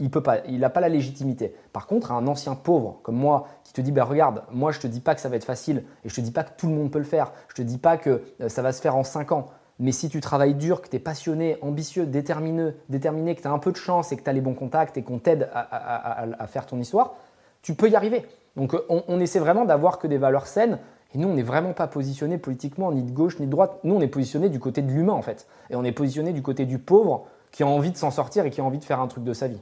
il 0.01 0.11
peut 0.11 0.23
pas, 0.23 0.39
il 0.47 0.61
n'a 0.61 0.71
pas 0.71 0.81
la 0.81 0.89
légitimité. 0.89 1.55
Par 1.73 1.87
contre, 1.87 2.13
un 2.13 2.27
ancien 2.27 2.55
pauvre 2.55 2.99
comme 3.03 3.17
moi 3.17 3.47
qui 3.65 3.73
te 3.73 3.81
dit 3.81 3.93
bah 3.93 4.05
regarde, 4.05 4.43
moi 4.51 4.73
je 4.73 4.81
te 4.81 4.87
dis 4.87 5.01
pas 5.01 5.15
que 5.15 5.21
ça 5.21 5.29
va 5.29 5.37
être 5.37 5.45
facile 5.45 5.85
et 6.05 6.09
je 6.09 6.15
te 6.15 6.21
dis 6.21 6.31
pas 6.31 6.43
que 6.43 6.51
tout 6.57 6.67
le 6.67 6.75
monde 6.75 6.91
peut 6.91 6.99
le 6.99 7.05
faire. 7.05 7.33
Je 7.49 7.55
te 7.55 7.63
dis 7.63 7.79
pas 7.79 7.97
que 7.97 8.23
euh, 8.41 8.49
ça 8.49 8.63
va 8.63 8.73
se 8.73 8.81
faire 8.81 8.97
en 8.97 9.05
5 9.05 9.33
ans. 9.33 9.49
Mais 9.79 9.93
si 9.93 10.09
tu 10.11 10.21
travailles 10.21 10.55
dur, 10.55 10.83
que 10.83 10.89
tu 10.89 10.97
es 10.97 10.99
passionné, 10.99 11.57
ambitieux, 11.63 12.05
déterminé, 12.05 12.73
déterminé 12.91 13.35
que 13.35 13.41
tu 13.41 13.49
as 13.49 13.51
un 13.51 13.59
peu 13.59 13.73
de 13.73 13.77
chance 13.77 14.13
et 14.13 14.17
que 14.17 14.23
tu 14.23 14.29
as 14.29 14.33
les 14.33 14.43
bons 14.43 14.53
contacts 14.53 14.99
et 14.99 15.03
qu'on 15.03 15.19
t'aide 15.19 15.49
à, 15.55 16.47
faire 16.49 16.67
ton 16.67 16.79
histoire, 16.79 17.15
tu 17.63 17.75
peux 17.75 17.89
y 17.89 17.97
arriver. 17.97 18.27
Donc 18.57 18.77
on, 18.91 19.05
on 19.09 19.21
essaie 19.21 19.39
vraiment 19.39 19.65
d'avoir 19.65 19.99
que 19.99 20.07
des 20.07 20.19
valeurs 20.19 20.47
saines. 20.47 20.79
Et 21.15 21.19
nous, 21.19 21.29
on 21.29 21.35
n'est 21.35 21.43
vraiment 21.43 21.73
pas 21.73 21.87
positionné 21.87 22.37
politiquement 22.37 22.93
ni 22.93 23.03
de 23.03 23.11
gauche 23.11 23.39
ni 23.41 23.47
de 23.47 23.51
droite. 23.51 23.81
Nous, 23.83 23.95
on 23.95 24.01
est 24.01 24.09
positionné 24.09 24.51
du 24.51 24.61
côté 24.61 24.83
de 24.83 24.91
l'humain 24.91 25.15
en 25.15 25.23
fait. 25.23 25.47
Et 25.71 25.77
on 25.77 25.85
est 25.85 25.93
positionné 25.93 26.35
du 26.35 26.43
côté 26.43 26.67
du 26.67 26.79
pauvre 26.79 27.27
qui 27.51 27.63
a 27.63 27.67
envie 27.67 27.91
de 27.91 27.97
s'en 27.97 28.11
sortir 28.11 28.45
et 28.45 28.51
qui 28.51 28.61
a 28.61 28.65
envie 28.65 28.79
de 28.79 28.85
faire 28.85 29.01
un 29.01 29.09
truc 29.09 29.25
de 29.25 29.33
sa 29.33 29.49
vie. 29.49 29.61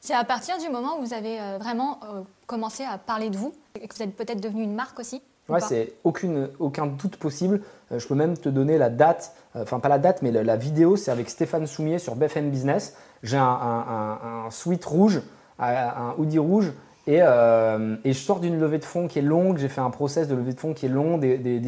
C'est 0.00 0.14
à 0.14 0.24
partir 0.24 0.56
du 0.58 0.70
moment 0.70 0.98
où 0.98 1.04
vous 1.04 1.12
avez 1.12 1.38
euh, 1.38 1.58
vraiment 1.60 2.00
euh, 2.02 2.22
commencé 2.46 2.84
à 2.84 2.96
parler 2.96 3.28
de 3.28 3.36
vous 3.36 3.52
et 3.80 3.86
que 3.86 3.94
vous 3.94 4.02
êtes 4.02 4.16
peut-être 4.16 4.40
devenu 4.40 4.62
une 4.62 4.74
marque 4.74 4.98
aussi 4.98 5.22
Ouais, 5.48 5.60
c'est 5.60 5.94
aucun 6.04 6.86
doute 6.86 7.16
possible. 7.16 7.60
Euh, 7.90 7.98
je 7.98 8.06
peux 8.06 8.14
même 8.14 8.38
te 8.38 8.48
donner 8.48 8.78
la 8.78 8.88
date, 8.88 9.34
enfin 9.56 9.80
pas 9.80 9.88
la 9.88 9.98
date, 9.98 10.22
mais 10.22 10.30
la, 10.30 10.56
vidéo, 10.56 10.96
c'est 10.96 11.10
avec 11.10 11.28
Stéphane 11.28 11.66
Soumier 11.66 11.98
sur 11.98 12.14
BFM 12.14 12.50
Business. 12.50 12.96
J'ai 13.24 13.36
un, 13.36 13.42
un, 13.42 14.44
un, 14.46 14.50
sweat 14.50 14.84
rouge, 14.84 15.20
un 15.58 16.14
hoodie 16.18 16.38
rouge, 16.38 16.72
et, 17.08 17.16
et 17.16 18.12
je 18.12 18.18
sors 18.18 18.38
d'une 18.38 18.60
levée 18.60 18.78
de 18.78 18.84
fonds 18.84 19.08
qui 19.08 19.18
est 19.18 19.22
longue. 19.22 19.58
J'ai 19.58 19.68
fait 19.68 19.80
un 19.80 19.90
process 19.90 20.28
de 20.28 20.36
levée 20.36 20.52
de 20.52 20.60
fonds 20.60 20.72
qui 20.72 20.86
est 20.86 20.88
long. 20.88 21.18
Des, 21.18 21.36
des, 21.36 21.60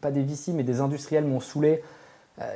pas 0.00 0.12
des 0.12 0.22
VC, 0.22 0.52
mais 0.54 0.62
des 0.62 0.80
industriels 0.80 1.24
m'ont 1.24 1.40
saoulé. 1.40 1.82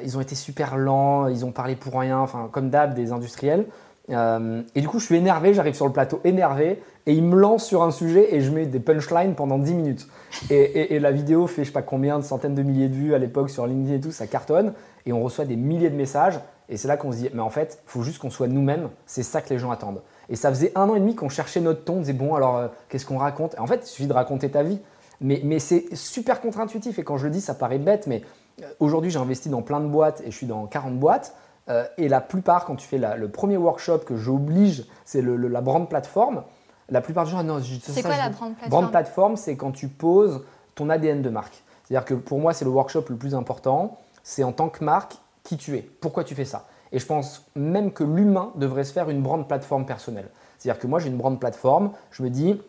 ils 0.05 0.17
ont 0.17 0.21
été 0.21 0.37
super 0.37 0.77
lents, 0.77 1.27
ils 1.27 1.45
ont 1.45 1.51
parlé 1.51 1.75
pour 1.75 1.99
rien, 1.99 2.21
enfin 2.21 2.49
comme 2.53 2.71
d'hab, 2.71 2.95
des 2.95 3.11
industriels. 3.11 3.67
Euh, 4.11 4.63
et 4.75 4.81
du 4.81 4.89
coup, 4.89 4.99
je 4.99 5.05
suis 5.05 5.17
énervé, 5.17 5.55
j'arrive 5.55 5.75
sur 5.75 5.87
le 5.87 5.93
plateau 5.93 6.21
énervé, 6.25 6.83
et 7.07 7.13
il 7.13 7.23
me 7.23 7.37
lance 7.37 7.65
sur 7.65 7.83
un 7.83 7.91
sujet 7.91 8.35
et 8.35 8.41
je 8.41 8.51
mets 8.51 8.67
des 8.67 8.81
punchlines 8.81 9.35
pendant 9.35 9.59
10 9.59 9.75
minutes. 9.75 10.09
Et, 10.51 10.99
la 10.99 11.11
vidéo 11.11 11.47
fait 11.47 11.65
je 11.65 11.69
sais 11.69 11.73
pas 11.73 11.83
combien 11.83 12.19
de 12.19 12.25
centaines 12.25 12.55
de 12.55 12.63
milliers 12.63 12.89
de 12.89 12.95
vues 12.95 13.15
à 13.15 13.19
l'époque 13.19 13.51
sur 13.51 13.67
LinkedIn 13.67 13.97
et 13.97 14.01
tout, 14.01 14.13
ça 14.13 14.27
cartonne, 14.27 14.73
et 15.07 15.13
on 15.13 15.23
reçoit 15.23 15.45
des 15.45 15.57
milliers 15.57 15.91
de 15.91 15.97
messages, 15.97 16.41
et 16.69 16.77
c'est 16.77 16.89
là 16.89 16.97
qu'on 16.97 17.13
se 17.13 17.19
dit, 17.19 17.31
mais 17.33 17.41
en 17.41 17.51
fait, 17.51 17.83
faut 17.87 18.03
juste 18.03 18.19
qu'on 18.19 18.31
soit 18.31 18.49
nous-mêmes, 18.49 18.91
c'est 19.07 19.23
ça 19.23 19.41
que 19.41 19.51
les 19.51 19.59
gens 19.59 19.71
attendent. 19.71 20.03
Et 20.29 20.37
ça 20.37 20.51
faisait 20.51 20.73
un 20.75 20.89
an 20.89 20.95
et 20.95 21.01
demi 21.01 21.15
qu'on 21.15 21.31
cherchait 21.31 21.61
notre 21.61 21.85
ton, 21.85 21.95
on 21.95 22.01
disait, 22.01 22.13
bon, 22.13 22.35
alors, 22.35 22.57
euh, 22.59 22.69
qu'est-ce 22.89 23.07
qu'on 23.07 23.17
raconte? 23.17 23.59
En 23.59 23.67
fait, 23.67 23.81
il 23.85 23.87
suffit 23.87 24.07
de 24.07 24.13
raconter 24.13 24.51
ta 24.51 24.63
vie. 24.63 24.79
Mais, 25.21 25.41
mais 25.43 25.59
c'est 25.59 25.87
super 25.95 26.41
contre-intuitif, 26.41 26.99
et 26.99 27.05
quand 27.05 27.17
je 27.17 27.25
le 27.25 27.31
dis, 27.31 27.41
ça 27.41 27.55
paraît 27.55 27.79
bête, 27.79 28.07
mais 28.07 28.23
euh, 28.63 28.67
aujourd'hui, 28.81 29.11
j'ai 29.11 29.19
investi 29.19 29.49
dans 29.49 29.63
plein 29.63 29.81
de 29.81 29.87
boîtes, 29.87 30.21
et 30.27 30.31
je 30.31 30.37
suis 30.37 30.47
dans 30.47 30.67
40 30.67 30.99
boîtes, 30.99 31.35
euh, 31.71 31.87
et 31.99 32.09
la 32.09 32.21
plupart, 32.21 32.65
quand 32.65 32.77
tu 32.77 32.87
fais 32.87 32.99
le 32.99 33.29
premier 33.29 33.57
workshop 33.57 34.01
que 34.01 34.17
j'oblige, 34.17 34.85
c'est 35.05 35.23
la 35.23 35.61
brand 35.61 35.89
plateforme. 35.89 36.45
La 36.91 37.01
plupart 37.03 37.25
des 37.25 37.31
gens, 37.31 37.43
non, 37.43 37.61
c'est 37.61 38.03
quoi 38.03 38.17
la 38.17 38.31
brand 38.31 38.55
plateforme 38.55 38.71
Brand 38.71 38.91
plateforme, 38.91 39.37
c'est 39.37 39.57
quand 39.57 39.73
tu 39.73 39.89
poses 39.89 40.45
ton 40.75 40.89
ADN 40.89 41.21
de 41.21 41.29
marque. 41.29 41.63
C'est-à-dire 41.85 42.07
que 42.07 42.15
pour 42.15 42.39
moi, 42.39 42.55
c'est 42.55 42.65
le 42.65 42.71
workshop 42.71 43.05
le 43.09 43.17
plus 43.17 43.35
important. 43.35 43.99
C'est 44.23 44.45
en 44.45 44.53
tant 44.53 44.69
que 44.69 44.85
marque 44.85 45.17
qui 45.43 45.57
tu 45.57 45.77
es, 45.77 45.83
pourquoi 45.83 46.25
tu 46.25 46.35
fais 46.35 46.45
ça. 46.45 46.67
Et 46.93 46.99
je 46.99 47.07
pense 47.07 47.47
même 47.55 47.93
que 47.93 48.05
l'humain 48.05 48.53
devrait 48.55 48.85
se 48.85 48.93
faire 48.93 49.11
une 49.11 49.23
brand 49.23 49.47
plateforme 49.47 49.85
personnelle. 49.85 50.29
C'est-à-dire 50.59 50.81
que 50.81 50.87
moi, 50.87 50.99
j'ai 50.99 51.09
une 51.09 51.17
brand 51.19 51.39
plateforme. 51.39 51.93
Je 52.11 52.23
me 52.23 52.31
dis, 52.31 52.61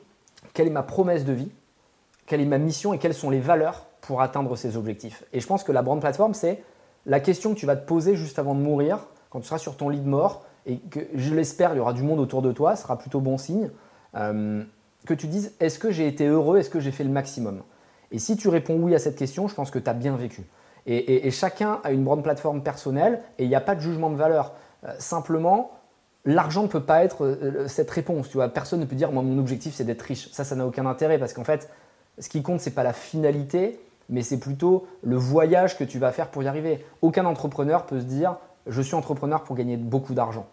quelle 0.53 0.67
est 0.67 0.71
ma 0.71 0.83
promesse 0.83 1.23
de 1.23 1.33
vie 1.33 1.51
Quelle 2.25 2.41
est 2.41 2.45
ma 2.45 2.57
mission 2.57 2.93
et 2.93 2.99
quelles 2.99 3.13
sont 3.13 3.29
les 3.29 3.39
valeurs 3.39 3.85
pour 4.01 4.21
atteindre 4.21 4.55
ces 4.55 4.75
objectifs 4.75 5.23
Et 5.33 5.39
je 5.39 5.47
pense 5.47 5.63
que 5.63 5.71
la 5.71 5.81
brand 5.81 5.99
plateforme, 5.99 6.33
c'est 6.33 6.63
la 7.05 7.19
question 7.19 7.53
que 7.53 7.59
tu 7.59 7.65
vas 7.65 7.75
te 7.75 7.85
poser 7.85 8.15
juste 8.15 8.39
avant 8.39 8.55
de 8.55 8.59
mourir, 8.59 9.07
quand 9.29 9.39
tu 9.39 9.47
seras 9.47 9.57
sur 9.57 9.77
ton 9.77 9.89
lit 9.89 9.99
de 9.99 10.07
mort, 10.07 10.45
et 10.65 10.77
que 10.77 10.99
je 11.15 11.33
l'espère, 11.33 11.73
il 11.73 11.77
y 11.77 11.79
aura 11.79 11.93
du 11.93 12.03
monde 12.03 12.19
autour 12.19 12.41
de 12.41 12.51
toi, 12.51 12.75
ce 12.75 12.83
sera 12.83 12.97
plutôt 12.97 13.21
bon 13.21 13.37
signe, 13.37 13.69
euh, 14.15 14.63
que 15.05 15.13
tu 15.13 15.27
dises 15.27 15.53
est-ce 15.59 15.79
que 15.79 15.91
j'ai 15.91 16.07
été 16.07 16.27
heureux, 16.27 16.57
est-ce 16.57 16.69
que 16.69 16.79
j'ai 16.79 16.91
fait 16.91 17.03
le 17.03 17.09
maximum? 17.09 17.61
Et 18.11 18.19
si 18.19 18.37
tu 18.37 18.49
réponds 18.49 18.77
oui 18.79 18.95
à 18.95 18.99
cette 18.99 19.15
question, 19.15 19.47
je 19.47 19.55
pense 19.55 19.71
que 19.71 19.79
tu 19.79 19.89
as 19.89 19.93
bien 19.93 20.15
vécu. 20.15 20.43
Et, 20.85 21.29
chacun 21.29 21.79
a 21.83 21.91
une 21.91 22.03
grande 22.03 22.23
plateforme 22.23 22.63
personnelle 22.63 23.21
et 23.37 23.43
il 23.43 23.49
n'y 23.49 23.55
a 23.55 23.61
pas 23.61 23.75
de 23.75 23.81
jugement 23.81 24.09
de 24.09 24.15
valeur. 24.15 24.53
Euh, 24.85 24.93
simplement, 24.97 25.71
l'argent 26.25 26.63
ne 26.63 26.67
peut 26.67 26.81
pas 26.81 27.03
être 27.03 27.25
euh, 27.25 27.67
cette 27.67 27.91
réponse. 27.91 28.29
Tu 28.29 28.37
vois, 28.37 28.49
personne 28.49 28.79
ne 28.79 28.85
peut 28.85 28.95
dire 28.95 29.11
moi 29.11 29.21
mon 29.21 29.37
objectif 29.37 29.75
c'est 29.75 29.83
d'être 29.83 30.01
riche. 30.01 30.31
Ça, 30.31 30.43
ça 30.43 30.55
n'a 30.55 30.65
aucun 30.65 30.87
intérêt 30.87 31.19
parce 31.19 31.33
qu'en 31.33 31.43
fait, 31.43 31.69
ce 32.17 32.27
qui 32.27 32.41
compte 32.41 32.59
c'est 32.59 32.71
pas 32.71 32.81
la 32.81 32.93
finalité, 32.93 33.79
mais 34.09 34.21
c'est 34.21 34.39
plutôt 34.39 34.87
le 35.01 35.15
voyage 35.15 35.77
que 35.77 35.83
tu 35.83 35.99
vas 35.99 36.11
faire 36.11 36.29
pour 36.29 36.43
y 36.43 36.47
arriver. 36.47 36.85
Aucun 37.01 37.25
entrepreneur 37.25 37.85
peut 37.85 37.99
se 37.99 38.05
dire 38.05 38.37
je 38.67 38.81
suis 38.81 38.95
entrepreneur 38.95 39.43
pour 39.43 39.55
gagner 39.55 39.77
beaucoup 39.77 40.13
d'argent. 40.13 40.47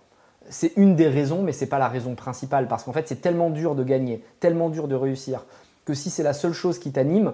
C'est 0.48 0.72
une 0.76 0.94
des 0.94 1.08
raisons, 1.08 1.42
mais 1.42 1.52
ce 1.52 1.62
n'est 1.64 1.68
pas 1.68 1.78
la 1.78 1.88
raison 1.88 2.14
principale, 2.14 2.68
parce 2.68 2.84
qu'en 2.84 2.92
fait 2.92 3.08
c'est 3.08 3.20
tellement 3.20 3.50
dur 3.50 3.74
de 3.74 3.82
gagner, 3.82 4.22
tellement 4.40 4.68
dur 4.68 4.86
de 4.86 4.94
réussir, 4.94 5.44
que 5.84 5.94
si 5.94 6.10
c'est 6.10 6.22
la 6.22 6.32
seule 6.32 6.52
chose 6.52 6.78
qui 6.78 6.92
t'anime, 6.92 7.32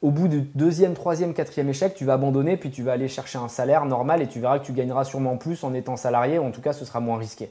au 0.00 0.10
bout 0.10 0.28
du 0.28 0.42
deuxième, 0.54 0.94
troisième, 0.94 1.34
quatrième 1.34 1.68
échec, 1.68 1.94
tu 1.94 2.04
vas 2.04 2.14
abandonner, 2.14 2.56
puis 2.56 2.70
tu 2.70 2.82
vas 2.82 2.92
aller 2.92 3.08
chercher 3.08 3.38
un 3.38 3.48
salaire 3.48 3.84
normal 3.84 4.22
et 4.22 4.28
tu 4.28 4.38
verras 4.40 4.60
que 4.60 4.64
tu 4.64 4.72
gagneras 4.72 5.04
sûrement 5.04 5.36
plus 5.36 5.64
en 5.64 5.74
étant 5.74 5.96
salarié, 5.96 6.38
ou 6.38 6.44
en 6.44 6.50
tout 6.50 6.60
cas 6.60 6.72
ce 6.72 6.84
sera 6.84 7.00
moins 7.00 7.18
risqué. 7.18 7.50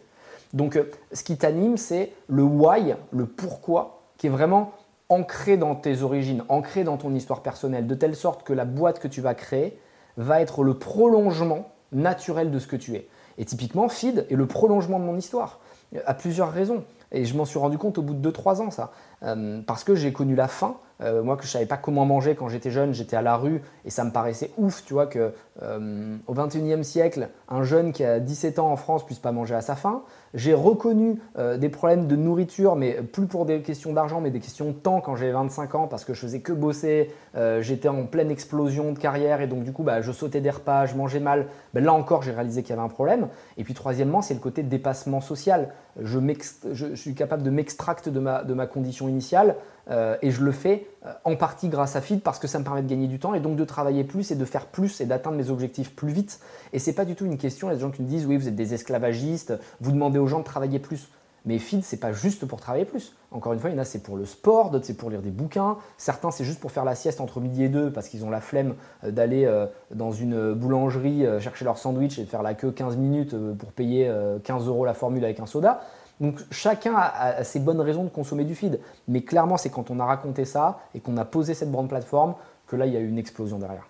Donc 0.54 0.76
euh, 0.76 0.90
ce 1.12 1.24
qui 1.24 1.38
t'anime, 1.38 1.78
c'est 1.78 2.14
le 2.28 2.44
why, 2.44 2.96
le 3.12 3.26
pourquoi, 3.26 4.02
qui 4.18 4.28
est 4.28 4.32
vraiment 4.32 4.72
ancré 5.10 5.58
dans 5.58 5.76
tes 5.76 6.02
origines, 6.02 6.44
ancré 6.50 6.84
dans 6.84 6.98
ton 6.98 7.14
histoire 7.14 7.42
personnelle, 7.42 7.88
de 7.88 7.96
telle 7.96 8.16
sorte 8.16 8.44
que 8.44 8.54
la 8.54 8.66
boîte 8.66 9.00
que 9.00 9.08
tu 9.08 9.22
vas 9.22 9.34
créer 9.34 9.80
va 10.18 10.42
être 10.42 10.64
le 10.64 10.78
prolongement 10.78 11.70
naturel 11.92 12.52
de 12.52 12.60
ce 12.60 12.68
que 12.68 12.76
tu 12.76 12.96
es. 12.96 13.08
Et 13.38 13.46
typiquement, 13.46 13.88
Feed 13.88 14.26
est 14.30 14.36
le 14.36 14.48
prolongement 14.48 15.00
de 15.00 15.06
mon 15.06 15.16
histoire, 15.16 15.60
à 16.06 16.14
plusieurs 16.14 16.52
raisons. 16.52 16.84
Et 17.12 17.24
je 17.24 17.38
m'en 17.38 17.46
suis 17.46 17.60
rendu 17.60 17.78
compte 17.78 17.98
au 17.98 18.02
bout 18.02 18.16
de 18.16 18.32
2-3 18.32 18.62
ans, 18.62 18.72
ça. 18.72 18.92
Euh, 19.24 19.62
parce 19.66 19.84
que 19.84 19.96
j'ai 19.96 20.14
connu 20.14 20.36
la 20.36 20.48
faim, 20.48 20.78
euh, 21.02 21.22
moi, 21.22 21.38
que 21.38 21.44
je 21.44 21.50
savais 21.50 21.66
pas 21.66 21.78
comment 21.78 22.06
manger 22.06 22.36
quand 22.36 22.50
j'étais 22.50 22.72
jeune, 22.72 22.94
j'étais 22.94 23.16
à 23.16 23.22
la 23.22 23.38
rue 23.38 23.62
et 23.86 23.90
ça 23.90 24.04
me 24.04 24.12
paraissait 24.12 24.52
ouf, 24.58 24.84
tu 24.86 24.94
vois, 24.94 25.06
que 25.06 25.32
euh, 25.62 26.18
au 26.26 26.34
21e 26.34 26.84
siècle, 26.84 27.30
un 27.50 27.64
jeune 27.64 27.92
qui 27.92 28.04
a 28.04 28.20
17 28.20 28.60
ans 28.60 28.72
en 28.72 28.76
France 28.76 29.06
puisse 29.06 29.20
pas 29.20 29.32
manger 29.32 29.56
à 29.56 29.62
sa 29.62 29.76
faim. 29.76 30.02
J'ai 30.34 30.54
reconnu 30.54 31.22
euh, 31.38 31.58
des 31.58 31.70
problèmes 31.70 32.08
de 32.08 32.16
nourriture, 32.16 32.76
mais 32.76 32.94
plus 32.94 33.28
pour 33.28 33.46
des 33.46 33.62
questions 33.62 33.94
d'argent, 33.94 34.22
mais 34.22 34.32
des 34.32 34.40
questions 34.40 34.68
de 34.68 34.74
temps 34.74 35.00
quand 35.00 35.16
j'avais 35.16 35.32
25 35.32 35.76
ans, 35.76 35.88
parce 35.88 36.04
que 36.04 36.14
je 36.14 36.20
faisais 36.20 36.40
que 36.40 36.54
bosser, 36.54 37.12
j'étais 37.60 37.88
en 37.88 38.06
pleine 38.06 38.32
explosion 38.32 38.92
de 38.94 38.98
carrière 38.98 39.42
et 39.42 39.48
donc 39.48 39.64
du 39.64 39.72
coup, 39.72 39.84
bah, 39.84 40.02
je 40.02 40.12
sautais 40.12 40.42
des 40.42 40.50
repas, 40.50 40.88
je 40.88 40.96
mangeais 40.96 41.20
mal. 41.20 41.46
Ben, 41.74 41.84
là 41.84 41.94
encore, 41.94 42.24
j'ai 42.24 42.32
réalisé 42.32 42.64
qu'il 42.64 42.72
y 42.72 42.74
avait 42.74 42.86
un 42.86 42.90
problème. 42.90 43.28
Et 43.58 43.64
puis 43.64 43.76
troisièmement, 43.76 44.24
c'est 44.24 44.34
le 44.34 44.40
côté 44.40 44.64
dépassement 44.64 45.22
social. 45.22 45.70
Je, 46.02 46.96
suis 46.96 47.14
capable 47.14 47.44
de 47.44 48.20
ma, 48.20 48.44
de 48.44 48.54
ma 48.54 48.66
condition 48.66 49.07
initiale. 49.08 49.56
Euh, 49.90 50.18
et 50.22 50.32
je 50.32 50.44
le 50.44 50.52
fais 50.52 50.86
euh, 51.06 51.14
en 51.24 51.36
partie 51.36 51.70
grâce 51.70 51.96
à 51.96 52.02
Feed 52.02 52.22
parce 52.22 52.40
que 52.40 52.48
ça 52.48 52.60
me 52.60 52.64
permet 52.64 52.82
de 52.82 52.90
gagner 52.90 53.08
du 53.08 53.20
temps 53.20 53.34
et 53.34 53.40
donc 53.40 53.56
de 53.56 53.64
travailler 53.64 54.04
plus 54.04 54.32
et 54.32 54.36
de 54.36 54.44
faire 54.44 54.66
plus 54.66 55.00
et 55.00 55.06
d'atteindre 55.06 55.38
mes 55.38 55.50
objectifs 55.50 55.96
plus 55.96 56.12
vite. 56.12 56.42
Et 56.74 56.80
c'est 56.80 56.94
pas 56.94 57.06
du 57.06 57.16
tout 57.16 57.26
une 57.26 57.38
question. 57.38 57.68
Il 57.68 57.72
y 57.72 57.74
a 57.74 57.76
des 57.76 57.82
gens 57.82 57.92
qui 57.92 58.02
me 58.02 58.08
disent 58.08 58.26
oui, 58.26 58.38
vous 58.38 58.48
êtes 58.48 58.56
des 58.56 58.74
esclavagistes, 58.74 59.54
vous 59.80 59.92
demandez 59.92 60.20
aux 60.20 60.28
gens 60.28 60.40
de 60.40 60.44
travailler 60.44 60.80
plus. 60.80 61.10
Mais 61.46 61.60
Feed, 61.60 61.86
c'est 61.86 62.02
pas 62.02 62.12
juste 62.12 62.46
pour 62.46 62.60
travailler 62.60 62.84
plus. 62.84 63.16
Encore 63.32 63.54
une 63.54 63.60
fois, 63.60 63.70
il 63.70 63.74
y 63.74 63.76
en 63.78 63.82
a, 63.82 63.86
c'est 63.86 64.04
pour 64.04 64.18
le 64.18 64.26
sport, 64.26 64.70
d'autres, 64.70 64.86
c'est 64.86 64.98
pour 64.98 65.10
lire 65.10 65.22
des 65.22 65.30
bouquins. 65.30 65.78
Certains, 65.98 66.32
c'est 66.32 66.44
juste 66.44 66.60
pour 66.60 66.74
faire 66.74 66.84
la 66.84 66.94
sieste 66.94 67.22
entre 67.22 67.40
midi 67.40 67.64
et 67.64 67.70
deux 67.70 67.90
parce 67.90 68.10
qu'ils 68.10 68.26
ont 68.26 68.30
la 68.30 68.42
flemme 68.42 68.76
euh, 69.06 69.12
d'aller 69.12 69.50
dans 69.92 70.12
une 70.12 70.54
boulangerie 70.54 71.26
chercher 71.40 71.64
leur 71.64 71.78
sandwich 71.78 72.20
et 72.20 72.24
de 72.24 72.30
faire 72.30 72.44
la 72.44 72.56
queue 72.56 72.72
15 72.72 72.98
minutes 72.98 73.34
pour 73.58 73.72
payer 73.72 74.12
15 74.44 74.68
euros 74.68 74.84
la 74.84 74.94
formule 74.94 75.24
avec 75.24 75.40
un 75.40 75.46
soda. 75.46 75.82
Donc 76.20 76.40
chacun 76.52 76.96
a, 76.96 77.44
ses 77.44 77.60
bonnes 77.60 77.82
raisons 77.82 78.04
de 78.04 78.10
consommer 78.10 78.44
du 78.44 78.56
feed. 78.56 78.80
Mais 79.08 79.22
clairement, 79.22 79.58
c'est 79.58 79.70
quand 79.70 79.92
on 79.92 80.00
a 80.00 80.06
raconté 80.06 80.46
ça 80.46 80.80
et 80.96 81.00
qu'on 81.00 81.18
a 81.18 81.26
posé 81.26 81.54
cette 81.54 81.72
brand 81.72 81.88
plateforme 81.88 82.36
que 82.68 82.76
là, 82.76 82.86
il 82.86 82.94
y 82.94 82.98
a 82.98 83.00
eu 83.00 83.08
une 83.08 83.18
explosion 83.18 83.60
derrière. 83.60 83.88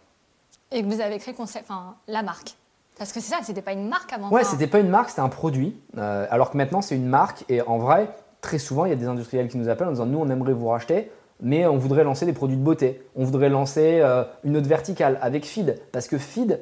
Et 0.72 0.84
que 0.84 0.88
vous 0.88 1.02
avez 1.02 1.18
créé 1.18 1.34
enfin, 1.40 1.96
la 2.08 2.24
marque. 2.24 2.56
Parce 2.98 3.14
que 3.14 3.20
c'est 3.20 3.32
ça, 3.34 3.40
c'était 3.44 3.62
pas 3.62 3.74
une 3.74 3.88
marque 3.88 4.12
avant. 4.12 4.30
Ouais, 4.30 4.44
c'était 4.44 4.68
pas 4.68 4.80
une 4.80 4.90
marque, 4.90 5.10
c'était 5.10 5.22
un 5.22 5.30
produit. 5.30 5.80
Euh, 5.98 6.26
alors 6.30 6.52
que 6.52 6.58
maintenant, 6.58 6.82
c'est 6.82 6.96
une 6.96 7.06
marque. 7.06 7.46
Et 7.48 7.62
en 7.62 7.78
vrai, 7.78 8.10
très 8.42 8.58
souvent, 8.58 8.86
il 8.86 8.90
y 8.90 8.94
a 8.94 8.98
des 8.98 9.08
industriels 9.08 9.48
qui 9.48 9.58
nous 9.58 9.70
appellent 9.70 9.88
en 9.88 9.92
disant 9.92 10.06
Nous, 10.06 10.20
on 10.20 10.30
aimerait 10.30 10.54
vous 10.54 10.68
racheter, 10.68 11.12
mais 11.40 11.66
on 11.68 11.78
voudrait 11.78 12.04
lancer 12.04 12.26
des 12.26 12.34
produits 12.34 12.58
de 12.58 12.64
beauté. 12.64 13.08
On 13.16 13.24
voudrait 13.24 13.50
lancer 13.50 14.00
euh, 14.02 14.24
une 14.44 14.58
autre 14.58 14.68
verticale 14.68 15.20
avec 15.22 15.46
Feed. 15.46 15.80
Parce 15.92 16.08
que 16.08 16.18
Feed, 16.18 16.60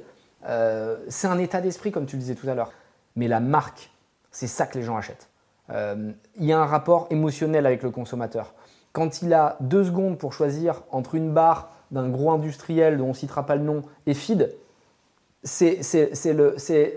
euh, 0.48 0.98
c'est 1.08 1.28
un 1.28 1.40
état 1.40 1.62
d'esprit, 1.62 1.92
comme 1.92 2.06
tu 2.06 2.18
le 2.18 2.22
disais 2.22 2.36
tout 2.36 2.50
à 2.50 2.54
l'heure. 2.54 2.72
Mais 3.16 3.28
la 3.28 3.40
marque, 3.40 3.90
c'est 4.32 4.48
ça 4.48 4.68
que 4.68 4.78
les 4.78 4.84
gens 4.84 4.98
achètent. 4.98 5.30
Euh, 5.72 6.12
il 6.38 6.46
y 6.46 6.54
a 6.54 6.60
un 6.60 6.66
rapport 6.66 7.08
émotionnel 7.10 7.66
avec 7.66 7.84
le 7.84 7.92
consommateur. 7.92 8.54
Quand 8.94 9.22
il 9.22 9.34
a 9.34 9.58
deux 9.60 9.84
secondes 9.84 10.18
pour 10.18 10.34
choisir 10.34 10.84
entre 10.92 11.16
une 11.16 11.34
barre 11.34 11.72
d'un 11.92 12.10
gros 12.10 12.32
industriel 12.32 12.98
dont 12.98 13.06
on 13.06 13.10
ne 13.10 13.14
citera 13.14 13.46
pas 13.46 13.56
le 13.56 13.64
nom 13.64 13.84
et 14.06 14.14
feed, 14.14 14.54
c'est 15.44 15.80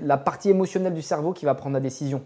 la 0.02 0.16
partie 0.16 0.50
émotionnelle 0.50 0.94
du 0.94 1.02
cerveau 1.02 1.32
qui 1.32 1.44
va 1.44 1.54
prendre 1.54 1.74
la 1.74 1.80
décision. 1.80 2.22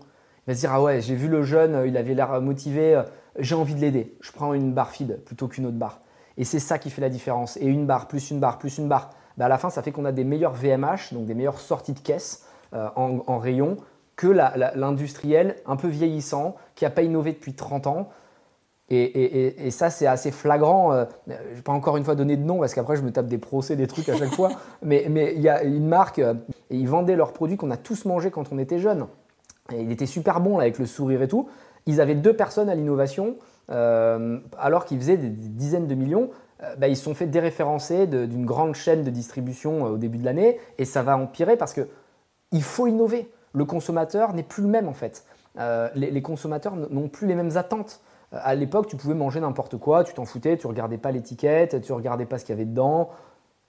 Il 0.46 0.50
va 0.50 0.54
se 0.54 0.60
dire 0.60 0.72
Ah 0.72 0.82
ouais, 0.82 1.00
j'ai 1.00 1.14
vu 1.14 1.28
le 1.28 1.42
jeune, 1.42 1.84
il 1.86 1.96
avait 1.96 2.14
l'air 2.14 2.40
motivé, 2.40 3.02
j'ai 3.38 3.54
envie 3.54 3.74
de 3.74 3.80
l'aider. 3.80 4.14
Je 4.20 4.30
prends 4.30 4.54
une 4.54 4.72
barre 4.72 4.90
feed 4.90 5.24
plutôt 5.24 5.48
qu'une 5.48 5.66
autre 5.66 5.78
barre. 5.78 6.00
Et 6.36 6.44
c'est 6.44 6.60
ça 6.60 6.78
qui 6.78 6.90
fait 6.90 7.00
la 7.00 7.08
différence. 7.08 7.56
Et 7.56 7.66
une 7.66 7.86
barre, 7.86 8.08
plus 8.08 8.30
une 8.30 8.40
barre, 8.40 8.58
plus 8.58 8.78
une 8.78 8.88
barre, 8.88 9.10
bah, 9.36 9.46
à 9.46 9.48
la 9.48 9.58
fin, 9.58 9.70
ça 9.70 9.82
fait 9.82 9.92
qu'on 9.92 10.04
a 10.04 10.12
des 10.12 10.24
meilleurs 10.24 10.54
VMH, 10.54 11.12
donc 11.12 11.26
des 11.26 11.34
meilleures 11.34 11.60
sorties 11.60 11.92
de 11.92 12.00
caisse 12.00 12.46
euh, 12.74 12.88
en, 12.96 13.38
rayon, 13.38 13.76
que 14.16 14.26
l'industriel 14.26 15.56
un 15.66 15.76
peu 15.76 15.88
vieillissant, 15.88 16.56
qui 16.74 16.84
n'a 16.84 16.90
pas 16.90 17.02
innové 17.02 17.32
depuis 17.32 17.54
30 17.54 17.86
ans. 17.86 18.08
Et, 18.90 19.70
ça, 19.70 19.88
c'est 19.88 20.06
assez 20.06 20.30
flagrant. 20.30 20.92
Euh, 20.92 21.04
je 21.26 21.32
ne 21.32 21.54
vais 21.54 21.62
pas 21.62 21.72
encore 21.72 21.96
une 21.96 22.04
fois 22.04 22.14
donner 22.14 22.36
de 22.36 22.42
nom 22.42 22.58
parce 22.58 22.74
qu'après, 22.74 22.96
je 22.96 23.02
me 23.02 23.10
tape 23.10 23.26
des 23.26 23.38
procès, 23.38 23.74
des 23.74 23.86
trucs 23.86 24.08
à 24.10 24.16
chaque 24.16 24.34
fois. 24.34 24.50
Mais 24.82 25.04
il 25.08 25.40
y 25.40 25.48
a 25.48 25.62
une 25.62 25.88
marque, 25.88 26.18
et 26.18 26.34
ils 26.70 26.88
vendaient 26.88 27.16
leurs 27.16 27.32
produits 27.32 27.56
qu'on 27.56 27.70
a 27.70 27.78
tous 27.78 28.04
mangés 28.04 28.30
quand 28.30 28.52
on 28.52 28.58
était 28.58 28.78
jeunes. 28.78 29.06
Et 29.72 29.80
il 29.82 29.90
était 29.90 30.06
super 30.06 30.40
bon 30.40 30.58
avec 30.58 30.78
le 30.78 30.86
sourire 30.86 31.22
et 31.22 31.28
tout. 31.28 31.48
Ils 31.86 32.00
avaient 32.00 32.14
deux 32.14 32.34
personnes 32.34 32.68
à 32.68 32.74
l'innovation, 32.74 33.36
euh, 33.70 34.38
alors 34.58 34.84
qu'ils 34.84 34.98
faisaient 34.98 35.16
des, 35.16 35.28
dizaines 35.28 35.86
de 35.86 35.94
millions. 35.94 36.30
Euh, 36.62 36.76
bah, 36.76 36.88
ils 36.88 36.96
se 36.96 37.04
sont 37.04 37.14
fait 37.14 37.26
déréférencer 37.26 38.06
d'une 38.06 38.46
grande 38.46 38.74
chaîne 38.74 39.02
de 39.02 39.10
distribution 39.10 39.86
euh, 39.86 39.90
au 39.90 39.96
début 39.96 40.18
de 40.18 40.24
l'année, 40.24 40.58
et 40.78 40.84
ça 40.84 41.02
va 41.02 41.16
empirer 41.16 41.56
parce 41.56 41.72
que 41.72 41.88
il 42.52 42.62
faut 42.62 42.86
innover. 42.86 43.30
Le 43.52 43.64
consommateur 43.64 44.32
n'est 44.34 44.42
plus 44.42 44.62
le 44.62 44.68
même 44.68 44.88
en 44.88 44.94
fait. 44.94 45.24
Les, 45.94 46.10
les, 46.10 46.22
consommateurs 46.22 46.74
n'ont 46.76 47.08
plus 47.08 47.26
les 47.26 47.34
mêmes 47.34 47.56
attentes. 47.56 48.00
À 48.32 48.54
l'époque, 48.54 48.86
tu 48.86 48.96
pouvais 48.96 49.14
manger 49.14 49.40
n'importe 49.40 49.76
quoi, 49.76 50.02
tu 50.02 50.14
t'en 50.14 50.24
foutais, 50.24 50.56
tu 50.56 50.66
regardais 50.66 50.96
pas 50.96 51.12
l'étiquette, 51.12 51.82
tu 51.82 51.92
regardais 51.92 52.24
pas 52.24 52.38
ce 52.38 52.46
qu'il 52.46 52.54
y 52.54 52.56
avait 52.56 52.64
dedans. 52.64 53.10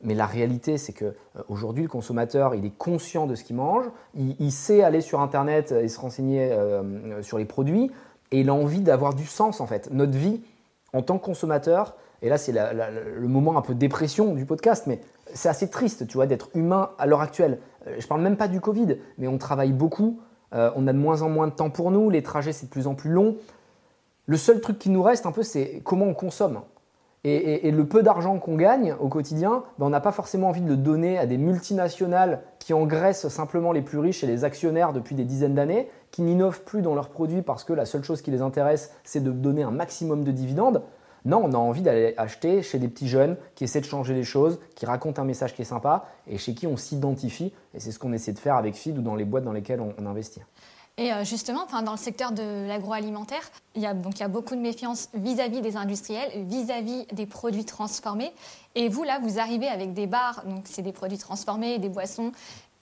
Mais 0.04 0.15
la 0.15 0.26
réalité, 0.26 0.78
c'est 0.78 0.93
qu'aujourd'hui, 0.93 1.84
le 1.84 1.89
consommateur, 1.89 2.56
il 2.56 2.65
est 2.65 2.78
conscient 2.78 3.26
de 3.26 3.36
ce 3.36 3.43
qu'il 3.43 3.56
mange, 3.56 3.86
il, 4.15 4.52
sait 4.52 4.84
aller 4.84 5.00
sur 5.00 5.22
Internet 5.22 5.72
et 5.72 5.88
se 5.88 6.00
renseigner 6.00 6.52
euh, 6.52 7.22
sur 7.22 7.38
les 7.38 7.46
produits, 7.46 7.89
et 8.32 8.41
il 8.41 8.50
a 8.50 8.54
envie 8.54 8.82
d'avoir 8.82 9.13
du 9.13 9.26
sens 9.26 9.62
en 9.62 9.65
fait. 9.65 9.89
Notre 9.91 10.17
vie, 10.17 10.41
en 10.91 11.02
tant 11.02 11.17
que 11.17 11.24
consommateur, 11.24 11.96
et 12.22 12.28
là 12.28 12.38
c'est 12.38 12.52
le 12.52 13.28
moment 13.28 13.58
un 13.58 13.62
peu 13.62 13.74
dépression 13.74 14.34
du 14.34 14.46
podcast, 14.46 14.88
mais 14.88 15.00
c'est 15.34 15.50
assez 15.50 15.69
triste, 15.69 16.06
tu 16.06 16.15
vois, 16.15 16.28
d'être 16.28 16.50
humain 16.54 16.91
à 16.98 17.06
l'heure 17.06 17.22
actuelle. 17.22 17.60
Euh, 17.88 17.96
je 18.00 18.08
parle 18.08 18.22
même 18.22 18.38
pas 18.38 18.48
du 18.48 18.62
Covid, 18.62 18.98
mais 19.17 19.28
on 19.28 19.38
travaille 19.38 19.74
beaucoup, 19.74 20.19
euh, 20.54 20.72
on 20.76 20.88
a 20.88 20.93
de 20.93 20.98
moins 20.98 21.22
en 21.22 21.30
moins 21.30 21.48
de 21.48 21.54
temps 21.54 21.69
pour 21.69 21.91
nous, 21.91 22.10
les 22.10 22.24
trajets 22.24 22.54
c'est 22.54 22.67
de 22.67 22.72
plus 22.72 22.88
en 22.88 22.96
plus 22.96 23.12
long. 23.12 23.38
Le 24.26 24.38
seul 24.38 24.62
truc 24.62 24.80
qui 24.80 24.89
nous 24.89 25.04
reste 25.04 25.26
un 25.26 25.32
peu, 25.32 25.43
c'est 25.43 25.82
comment 25.84 26.06
on 26.06 26.13
consomme. 26.13 26.62
Et, 27.26 27.72
le 27.72 27.86
peu 27.86 28.04
d'argent 28.04 28.38
qu'on 28.38 28.58
gagne 28.58 28.98
au 29.00 29.08
quotidien, 29.08 29.63
ben, 29.80 29.86
on 29.86 29.89
n'a 29.89 30.02
pas 30.02 30.12
forcément 30.12 30.50
envie 30.50 30.60
de 30.60 30.67
le 30.67 30.76
donner 30.76 31.17
à 31.17 31.26
des 31.26 31.38
multinationales 31.38 32.41
qui 32.60 32.74
engraissent 32.74 33.30
simplement 33.30 33.72
les 33.72 33.82
plus 33.82 33.98
riches 33.98 34.26
et 34.26 34.28
les 34.28 34.43
actionnaires 34.43 34.91
depuis 34.91 35.15
des 35.15 35.24
dizaines 35.24 35.56
d'années, 35.56 35.89
qui 36.12 36.22
n'innovent 36.22 36.63
plus 36.63 36.82
dans 36.82 36.96
leurs 36.96 37.08
produits 37.08 37.41
parce 37.41 37.63
que 37.63 37.72
la 37.72 37.86
seule 37.86 38.04
chose 38.04 38.22
qui 38.22 38.30
les 38.30 38.41
intéresse, 38.41 38.91
c'est 39.06 39.24
de 39.24 39.32
donner 39.32 39.63
un 39.63 39.72
maximum 39.72 40.26
de 40.26 40.32
dividendes. 40.32 40.82
Non, 41.25 41.41
on 41.43 41.53
a 41.53 41.57
envie 41.57 41.81
d'aller 41.81 42.13
acheter 42.17 42.62
chez 42.62 42.79
des 42.79 42.88
petits 42.88 43.07
jeunes 43.07 43.38
qui 43.55 43.63
essaient 43.63 43.81
de 43.81 43.86
changer 43.86 44.13
les 44.13 44.23
choses, 44.23 44.59
qui 44.75 44.86
racontent 44.86 45.21
un 45.21 45.25
message 45.25 45.53
qui 45.55 45.62
est 45.62 45.65
sympa 45.65 46.05
et 46.27 46.38
chez 46.38 46.53
qui 46.53 46.67
on 46.67 46.77
s'identifie. 46.77 47.53
Et 47.73 47.79
c'est 47.79 47.91
ce 47.91 47.99
qu'on 47.99 48.13
essaie 48.13 48.33
de 48.33 48.39
faire 48.39 48.55
avec 48.55 48.75
FID 48.75 48.97
ou 48.97 49.01
dans 49.01 49.15
les 49.15 49.25
boîtes 49.25 49.45
dans 49.45 49.53
lesquelles 49.53 49.81
on 49.81 50.05
investit. 50.05 50.41
Et 50.97 51.12
euh, 51.12 51.23
justement, 51.23 51.65
dans 51.83 51.91
le 51.91 51.97
secteur 51.97 52.31
de 52.33 52.67
l'agroalimentaire, 52.67 53.41
il 53.75 53.81
y, 53.81 53.88
a, 53.88 53.95
donc, 53.95 54.19
il 54.19 54.19
y 54.19 54.23
a 54.23 54.27
beaucoup 54.27 54.55
de 54.55 54.62
méfiance 54.62 55.09
vis-à-vis 55.15 55.62
des 55.62 55.75
industriels, 55.75 56.29
vis-à-vis 56.45 57.07
des 57.12 57.25
produits 57.25 57.65
transformés. 57.65 58.31
Et 58.75 58.89
vous, 58.89 59.03
là, 59.03 59.19
vous 59.19 59.39
arrivez 59.39 59.67
avec 59.67 59.93
des 59.93 60.05
bars, 60.05 60.43
donc 60.45 60.65
c'est 60.65 60.83
des 60.83 60.91
produits 60.91 61.17
transformés, 61.17 61.79
des 61.79 61.89
boissons. 61.89 62.31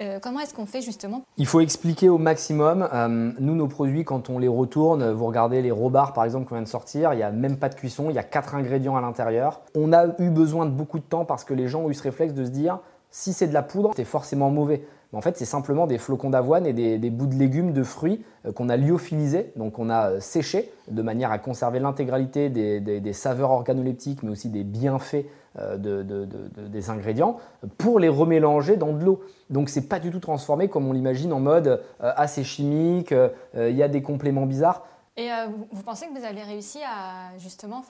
Euh, 0.02 0.20
comment 0.20 0.40
est-ce 0.40 0.54
qu'on 0.54 0.66
fait 0.66 0.82
justement? 0.82 1.22
Il 1.38 1.46
faut 1.46 1.60
expliquer 1.60 2.10
au 2.10 2.18
maximum. 2.18 2.88
Euh, 2.92 3.32
nous, 3.40 3.56
nos 3.56 3.68
produits, 3.68 4.04
quand 4.04 4.30
on 4.30 4.40
les 4.40 4.48
retourne, 4.48 5.12
vous 5.12 5.26
regardez 5.26 5.62
les 5.62 5.72
robards 5.72 6.14
par 6.14 6.24
exemple 6.24 6.48
qu'on 6.48 6.56
vient 6.56 6.64
de 6.64 6.68
sortir, 6.68 7.14
il 7.14 7.18
n'y 7.18 7.24
a 7.24 7.32
même 7.32 7.58
pas 7.58 7.70
de 7.70 7.76
cuisson, 7.76 8.10
il 8.10 8.16
y 8.16 8.20
a 8.20 8.24
quatre 8.24 8.56
ingrédients 8.56 8.96
à 8.96 9.02
l'intérieur. 9.02 9.62
On 9.76 9.94
a 9.94 10.08
eu 10.20 10.30
besoin 10.30 10.66
de 10.66 10.72
beaucoup 10.72 11.00
de 11.00 11.04
temps 11.04 11.26
parce 11.26 11.44
que 11.44 11.54
les 11.54 11.68
gens 11.68 11.82
ont 11.82 11.90
eu 11.90 11.94
ce 11.94 12.04
réflexe 12.04 12.34
de 12.34 12.46
se 12.46 12.50
dire 12.50 12.80
si 13.12 13.34
c'est 13.34 13.48
de 13.48 13.54
la 13.54 13.62
poudre, 13.62 13.92
c'est 13.96 14.06
forcément 14.06 14.50
mauvais 14.50 14.84
en 15.14 15.22
fait, 15.22 15.38
c'est 15.38 15.46
simplement 15.46 15.88
des 15.88 15.98
flocons 15.98 16.30
d'avoine 16.30 16.66
et 16.66 16.74
des, 16.74 17.10
bouts 17.10 17.28
de 17.28 17.36
légumes, 17.36 17.74
de 17.74 17.84
fruits 17.84 18.24
euh, 18.46 18.52
qu'on 18.52 18.70
a 18.70 18.78
lyophilisés, 18.78 19.52
donc 19.56 19.78
on 19.80 19.90
a 19.90 20.20
séché 20.22 20.72
de 20.90 21.02
manière 21.02 21.32
à 21.32 21.38
conserver 21.38 21.80
l'intégralité 21.80 22.50
des, 22.50 23.14
saveurs 23.14 23.52
organoleptiques, 23.52 24.24
mais 24.24 24.32
aussi 24.32 24.50
des 24.50 24.64
bienfaits 24.64 25.26
euh, 25.60 25.78
des 25.78 26.90
ingrédients, 26.90 27.38
pour 27.78 28.00
les 28.00 28.10
remélanger 28.10 28.78
dans 28.78 28.94
de 28.94 29.04
l'eau. 29.04 29.22
Donc 29.50 29.70
c'est 29.70 29.88
pas 29.88 30.00
du 30.00 30.12
tout 30.12 30.20
transformé 30.20 30.68
comme 30.68 30.88
on 30.88 30.94
l'imagine 30.94 31.34
en 31.34 31.40
mode 31.40 31.82
assez 32.00 32.44
chimique, 32.44 33.14
il 33.56 33.76
y 33.76 33.84
a 33.84 33.90
des 33.90 34.02
compléments 34.02 34.46
bizarres. 34.46 34.84
Et 35.17 35.30
euh, 35.30 35.47
vous 35.71 35.84
pensez 35.84 36.08
que 36.08 36.17
vous 36.17 36.24
avez 36.24 36.41
réussi 36.41 36.80
à 36.84 37.38
justement, 37.38 37.84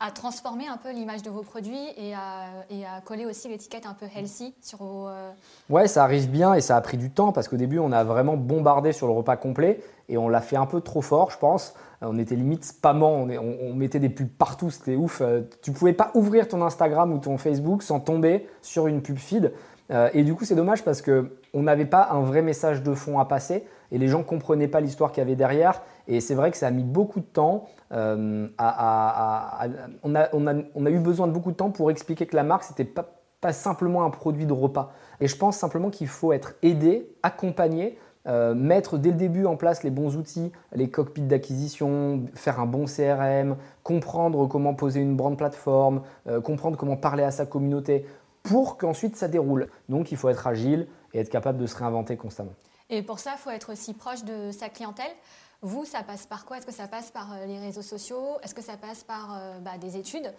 à 0.00 0.10
transformer 0.10 0.66
un 0.68 0.78
peu 0.78 0.90
l'image 0.90 1.22
de 1.22 1.28
vos 1.28 1.42
produits 1.42 1.88
et 1.98 2.14
à, 2.14 3.00
coller 3.04 3.26
aussi 3.26 3.48
l'étiquette 3.48 3.84
un 3.84 3.92
peu 3.92 4.06
healthy 4.06 4.54
sur 4.62 4.78
vos. 4.78 5.08
Euh, 5.08 5.30
ouais, 5.68 5.86
ça 5.86 6.02
arrive 6.02 6.30
bien 6.30 6.54
et 6.54 6.62
ça 6.62 6.76
a 6.76 6.80
pris 6.80 6.96
du 6.96 7.10
temps 7.10 7.32
parce 7.32 7.46
qu'au 7.46 7.56
début 7.56 7.78
on 7.78 7.92
a 7.92 8.04
vraiment 8.04 8.38
bombardé 8.38 8.92
sur 8.92 9.06
le 9.06 9.12
repas 9.12 9.36
complet 9.36 9.82
et 10.08 10.16
on 10.16 10.30
l'a 10.30 10.40
fait 10.40 10.56
un 10.56 10.64
peu 10.64 10.80
trop 10.80 11.02
fort, 11.02 11.30
je 11.30 11.36
pense. 11.36 11.74
On 12.00 12.18
était 12.18 12.36
limite 12.36 12.64
spammant, 12.64 13.12
on, 13.12 13.56
on 13.60 13.74
mettait 13.74 13.98
des 13.98 14.08
pubs 14.08 14.26
partout, 14.26 14.70
c'était 14.70 14.96
ouf. 14.96 15.20
Euh, 15.20 15.42
tu 15.60 15.72
pouvais 15.72 15.92
pas 15.92 16.10
ouvrir 16.14 16.48
ton 16.48 16.62
Instagram 16.62 17.12
ou 17.12 17.18
ton 17.18 17.36
Facebook 17.36 17.82
sans 17.82 18.00
tomber 18.00 18.48
sur 18.62 18.86
une 18.86 19.02
pub 19.02 19.18
feed. 19.18 19.52
Et 20.14 20.22
du 20.22 20.36
coup, 20.36 20.44
c'est 20.44 20.54
dommage 20.54 20.84
parce 20.84 21.02
que 21.02 21.36
on 21.52 21.62
n'avait 21.64 21.84
pas 21.84 22.10
un 22.12 22.20
vrai 22.20 22.42
message 22.42 22.84
de 22.84 22.94
fond 22.94 23.18
à 23.18 23.24
passer 23.24 23.66
et 23.90 23.98
les 23.98 24.08
gens 24.08 24.22
comprenaient 24.22 24.68
pas 24.68 24.80
l'histoire 24.80 25.10
qu'il 25.12 25.20
y 25.20 25.26
avait 25.26 25.36
derrière. 25.36 25.82
Et 26.10 26.20
c'est 26.20 26.34
vrai 26.34 26.50
que 26.50 26.56
ça 26.56 26.66
a 26.66 26.70
mis 26.72 26.82
beaucoup 26.82 27.20
de 27.20 27.24
temps. 27.24 27.68
Euh, 27.92 28.48
à, 28.58 29.68
on, 30.02 30.14
a, 30.16 30.90
eu 30.90 30.98
besoin 30.98 31.28
de 31.28 31.32
beaucoup 31.32 31.52
de 31.52 31.56
temps 31.56 31.70
pour 31.70 31.90
expliquer 31.90 32.26
que 32.26 32.34
la 32.34 32.42
marque, 32.42 32.64
c'était 32.64 32.84
pas, 32.84 33.06
pas 33.40 33.52
simplement 33.52 34.04
un 34.04 34.10
produit 34.10 34.44
de 34.44 34.52
repas. 34.52 34.92
Et 35.20 35.28
je 35.28 35.36
pense 35.36 35.56
simplement 35.56 35.88
qu'il 35.88 36.08
faut 36.08 36.32
être 36.32 36.54
aidé, 36.62 37.08
accompagné, 37.22 37.96
euh, 38.26 38.54
mettre 38.54 38.98
dès 38.98 39.10
le 39.10 39.16
début 39.16 39.46
en 39.46 39.56
place 39.56 39.84
les 39.84 39.90
bons 39.90 40.16
outils, 40.16 40.50
les 40.74 40.90
cockpits 40.90 41.22
d'acquisition, 41.22 42.26
faire 42.34 42.58
un 42.58 42.66
bon 42.66 42.86
CRM, 42.86 43.56
comprendre 43.84 44.46
comment 44.48 44.74
poser 44.74 45.00
une 45.00 45.14
brand 45.14 45.38
plateforme, 45.38 46.02
euh, 46.26 46.40
comprendre 46.40 46.76
comment 46.76 46.96
parler 46.96 47.22
à 47.22 47.30
sa 47.30 47.46
communauté, 47.46 48.04
pour 48.42 48.78
qu'ensuite 48.78 49.16
ça 49.16 49.28
déroule. 49.28 49.68
Donc 49.88 50.10
il 50.10 50.16
faut 50.16 50.28
être 50.28 50.48
agile 50.48 50.88
et 51.14 51.20
être 51.20 51.30
capable 51.30 51.58
de 51.58 51.66
se 51.66 51.76
réinventer 51.76 52.16
constamment. 52.16 52.54
Et 52.90 53.02
pour 53.02 53.20
ça, 53.20 53.34
il 53.36 53.38
faut 53.38 53.50
être 53.50 53.72
aussi 53.72 53.94
proche 53.94 54.24
de 54.24 54.50
sa 54.50 54.68
clientèle. 54.68 55.12
Vous, 55.62 55.84
ça 55.84 56.02
passe 56.02 56.24
par 56.24 56.46
quoi? 56.46 56.56
Est-ce 56.56 56.66
que 56.66 56.72
ça 56.72 56.88
passe 56.88 57.10
par 57.10 57.32
euh, 57.32 57.44
les 57.46 57.58
réseaux 57.58 57.82
sociaux? 57.82 58.38
Est-ce 58.42 58.54
que 58.54 58.62
ça 58.62 58.78
passe 58.80 59.04
par 59.04 59.36
euh, 59.38 59.58
bah, 59.60 59.72
des 59.78 59.98
études? 59.98 60.32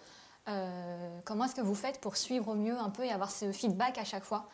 Euh, 0.48 1.18
Comment 1.24 1.44
est-ce 1.44 1.54
que 1.54 1.60
vous 1.60 1.76
faites 1.76 2.00
pour 2.00 2.16
suivre 2.16 2.48
au 2.48 2.54
mieux 2.54 2.76
un 2.76 2.90
peu 2.90 3.04
et 3.04 3.10
avoir 3.10 3.30
ce 3.30 3.52
feedback 3.52 3.98
à 3.98 4.04
chaque 4.04 4.24
fois? 4.24 4.46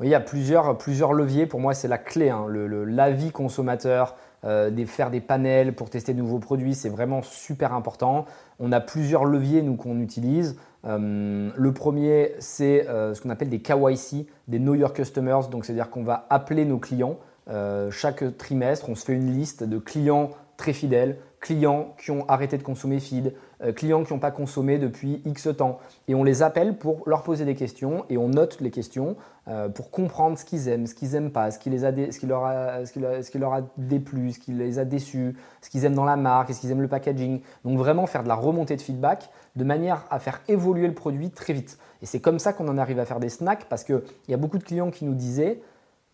Il 0.00 0.08
y 0.08 0.14
a 0.14 0.20
plusieurs, 0.20 0.78
plusieurs 0.78 1.12
leviers. 1.14 1.46
Pour 1.46 1.58
moi, 1.58 1.74
c'est 1.74 1.88
la 1.88 1.98
clé. 1.98 2.30
Hein. 2.30 2.46
L'avis 2.48 3.32
consommateur, 3.32 4.16
faire 4.42 5.10
des 5.10 5.20
panels 5.20 5.74
pour 5.74 5.90
tester 5.90 6.14
de 6.14 6.18
nouveaux 6.18 6.40
produits, 6.40 6.74
c'est 6.74 6.88
vraiment 6.88 7.22
super 7.22 7.72
important. 7.72 8.26
On 8.58 8.72
a 8.72 8.80
plusieurs 8.80 9.24
leviers, 9.24 9.62
nous, 9.62 9.76
qu'on 9.76 10.00
utilise. 10.00 10.56
le 10.82 11.70
premier, 11.70 12.34
c'est 12.40 12.86
ce 12.88 13.20
qu'on 13.20 13.30
appelle 13.30 13.50
des 13.50 13.60
KYC, 13.60 14.26
des 14.48 14.58
Know 14.58 14.74
Your 14.74 14.92
Customers. 14.92 15.46
Donc, 15.48 15.64
c'est-à-dire 15.64 15.90
qu'on 15.90 16.02
va 16.02 16.26
appeler 16.28 16.64
nos 16.64 16.78
clients 16.78 17.16
euh, 17.48 17.90
chaque 17.90 18.36
trimestre, 18.36 18.88
on 18.88 18.94
se 18.94 19.04
fait 19.04 19.14
une 19.14 19.32
liste 19.32 19.64
de 19.64 19.78
clients 19.78 20.30
très 20.56 20.72
fidèles, 20.72 21.18
clients 21.40 21.94
qui 21.98 22.10
ont 22.10 22.24
arrêté 22.28 22.56
de 22.56 22.62
consommer 22.62 23.00
feed, 23.00 23.34
euh, 23.62 23.72
clients 23.72 24.02
qui 24.04 24.12
n'ont 24.12 24.18
pas 24.18 24.30
consommé 24.30 24.78
depuis 24.78 25.20
X 25.26 25.48
temps. 25.56 25.78
Et 26.08 26.14
on 26.14 26.24
les 26.24 26.42
appelle 26.42 26.78
pour 26.78 27.06
leur 27.06 27.22
poser 27.22 27.44
des 27.44 27.54
questions 27.54 28.06
et 28.08 28.16
on 28.16 28.28
note 28.28 28.60
les 28.60 28.70
questions 28.70 29.16
euh, 29.48 29.68
pour 29.68 29.90
comprendre 29.90 30.38
ce 30.38 30.44
qu'ils 30.44 30.68
aiment, 30.68 30.86
ce 30.86 30.94
qu'ils 30.94 31.10
n'aiment 31.10 31.32
pas, 31.32 31.50
ce 31.50 31.58
qui, 31.58 31.68
les 31.68 31.80
ce, 31.80 32.18
qui 32.18 32.26
leur 32.26 32.44
a, 32.44 32.86
ce, 32.86 33.62
déplu, 33.76 34.32
ce 34.32 34.38
qui 34.38 34.52
les 34.52 34.78
a 34.78 34.86
déçus, 34.86 35.36
ce 35.60 35.68
qu'ils 35.68 35.84
aiment 35.84 35.94
dans 35.94 36.04
la 36.04 36.16
marque, 36.16 36.48
est-ce 36.48 36.60
qu'ils 36.60 36.70
aiment 36.70 36.82
le 36.82 36.88
packaging. 36.88 37.40
Donc 37.64 37.76
vraiment 37.76 38.06
faire 38.06 38.22
de 38.22 38.28
la 38.28 38.36
remontée 38.36 38.76
de 38.76 38.82
feedback 38.82 39.28
de 39.56 39.64
manière 39.64 40.06
à 40.10 40.18
faire 40.18 40.40
évoluer 40.48 40.86
le 40.86 40.94
produit 40.94 41.30
très 41.30 41.52
vite. 41.52 41.78
Et 42.00 42.06
c'est 42.06 42.20
comme 42.20 42.38
ça 42.38 42.54
qu'on 42.54 42.68
en 42.68 42.78
arrive 42.78 42.98
à 42.98 43.04
faire 43.04 43.20
des 43.20 43.28
snacks 43.28 43.66
parce 43.68 43.84
qu'il 43.84 44.02
y 44.28 44.34
a 44.34 44.38
beaucoup 44.38 44.58
de 44.58 44.64
clients 44.64 44.90
qui 44.90 45.04
nous 45.04 45.14
disaient 45.14 45.60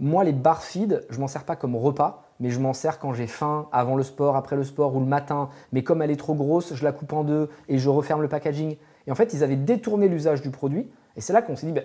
moi, 0.01 0.25
les 0.25 0.33
bar 0.33 0.63
feed, 0.63 1.07
je 1.11 1.21
m'en 1.21 1.29
sers 1.29 1.45
pas 1.45 1.57
comme 1.57 1.77
repas, 1.77 2.25
mais 2.41 2.49
je 2.49 2.59
m'en 2.59 2.73
sers 2.73 2.99
quand 2.99 3.13
j'ai 3.13 3.27
faim, 3.27 3.69
avant 3.71 3.97
le 3.97 4.03
sport, 4.03 4.35
après 4.35 4.57
le 4.57 4.65
sport 4.65 4.97
ou 4.97 5.01
le 5.01 5.07
matin. 5.07 5.51
Mais 5.73 5.83
comme 5.83 6.01
elle 6.01 6.11
est 6.11 6.17
trop 6.17 6.35
grosse, 6.35 6.75
je 6.75 6.83
la 6.83 6.93
coupe 6.93 7.13
en 7.13 7.23
deux 7.23 7.51
et 7.69 7.79
je 7.79 7.89
referme 7.91 8.23
le 8.23 8.29
packaging. 8.29 8.77
Et 9.07 9.13
en 9.13 9.15
fait, 9.15 9.35
ils 9.35 9.45
avaient 9.45 9.57
détourné 9.57 10.09
l'usage 10.09 10.41
du 10.41 10.51
produit. 10.51 10.91
Et 11.17 11.21
c'est 11.21 11.35
là 11.35 11.43
qu'on 11.43 11.55
s'est 11.55 11.67
dit, 11.67 11.73
ben, 11.73 11.85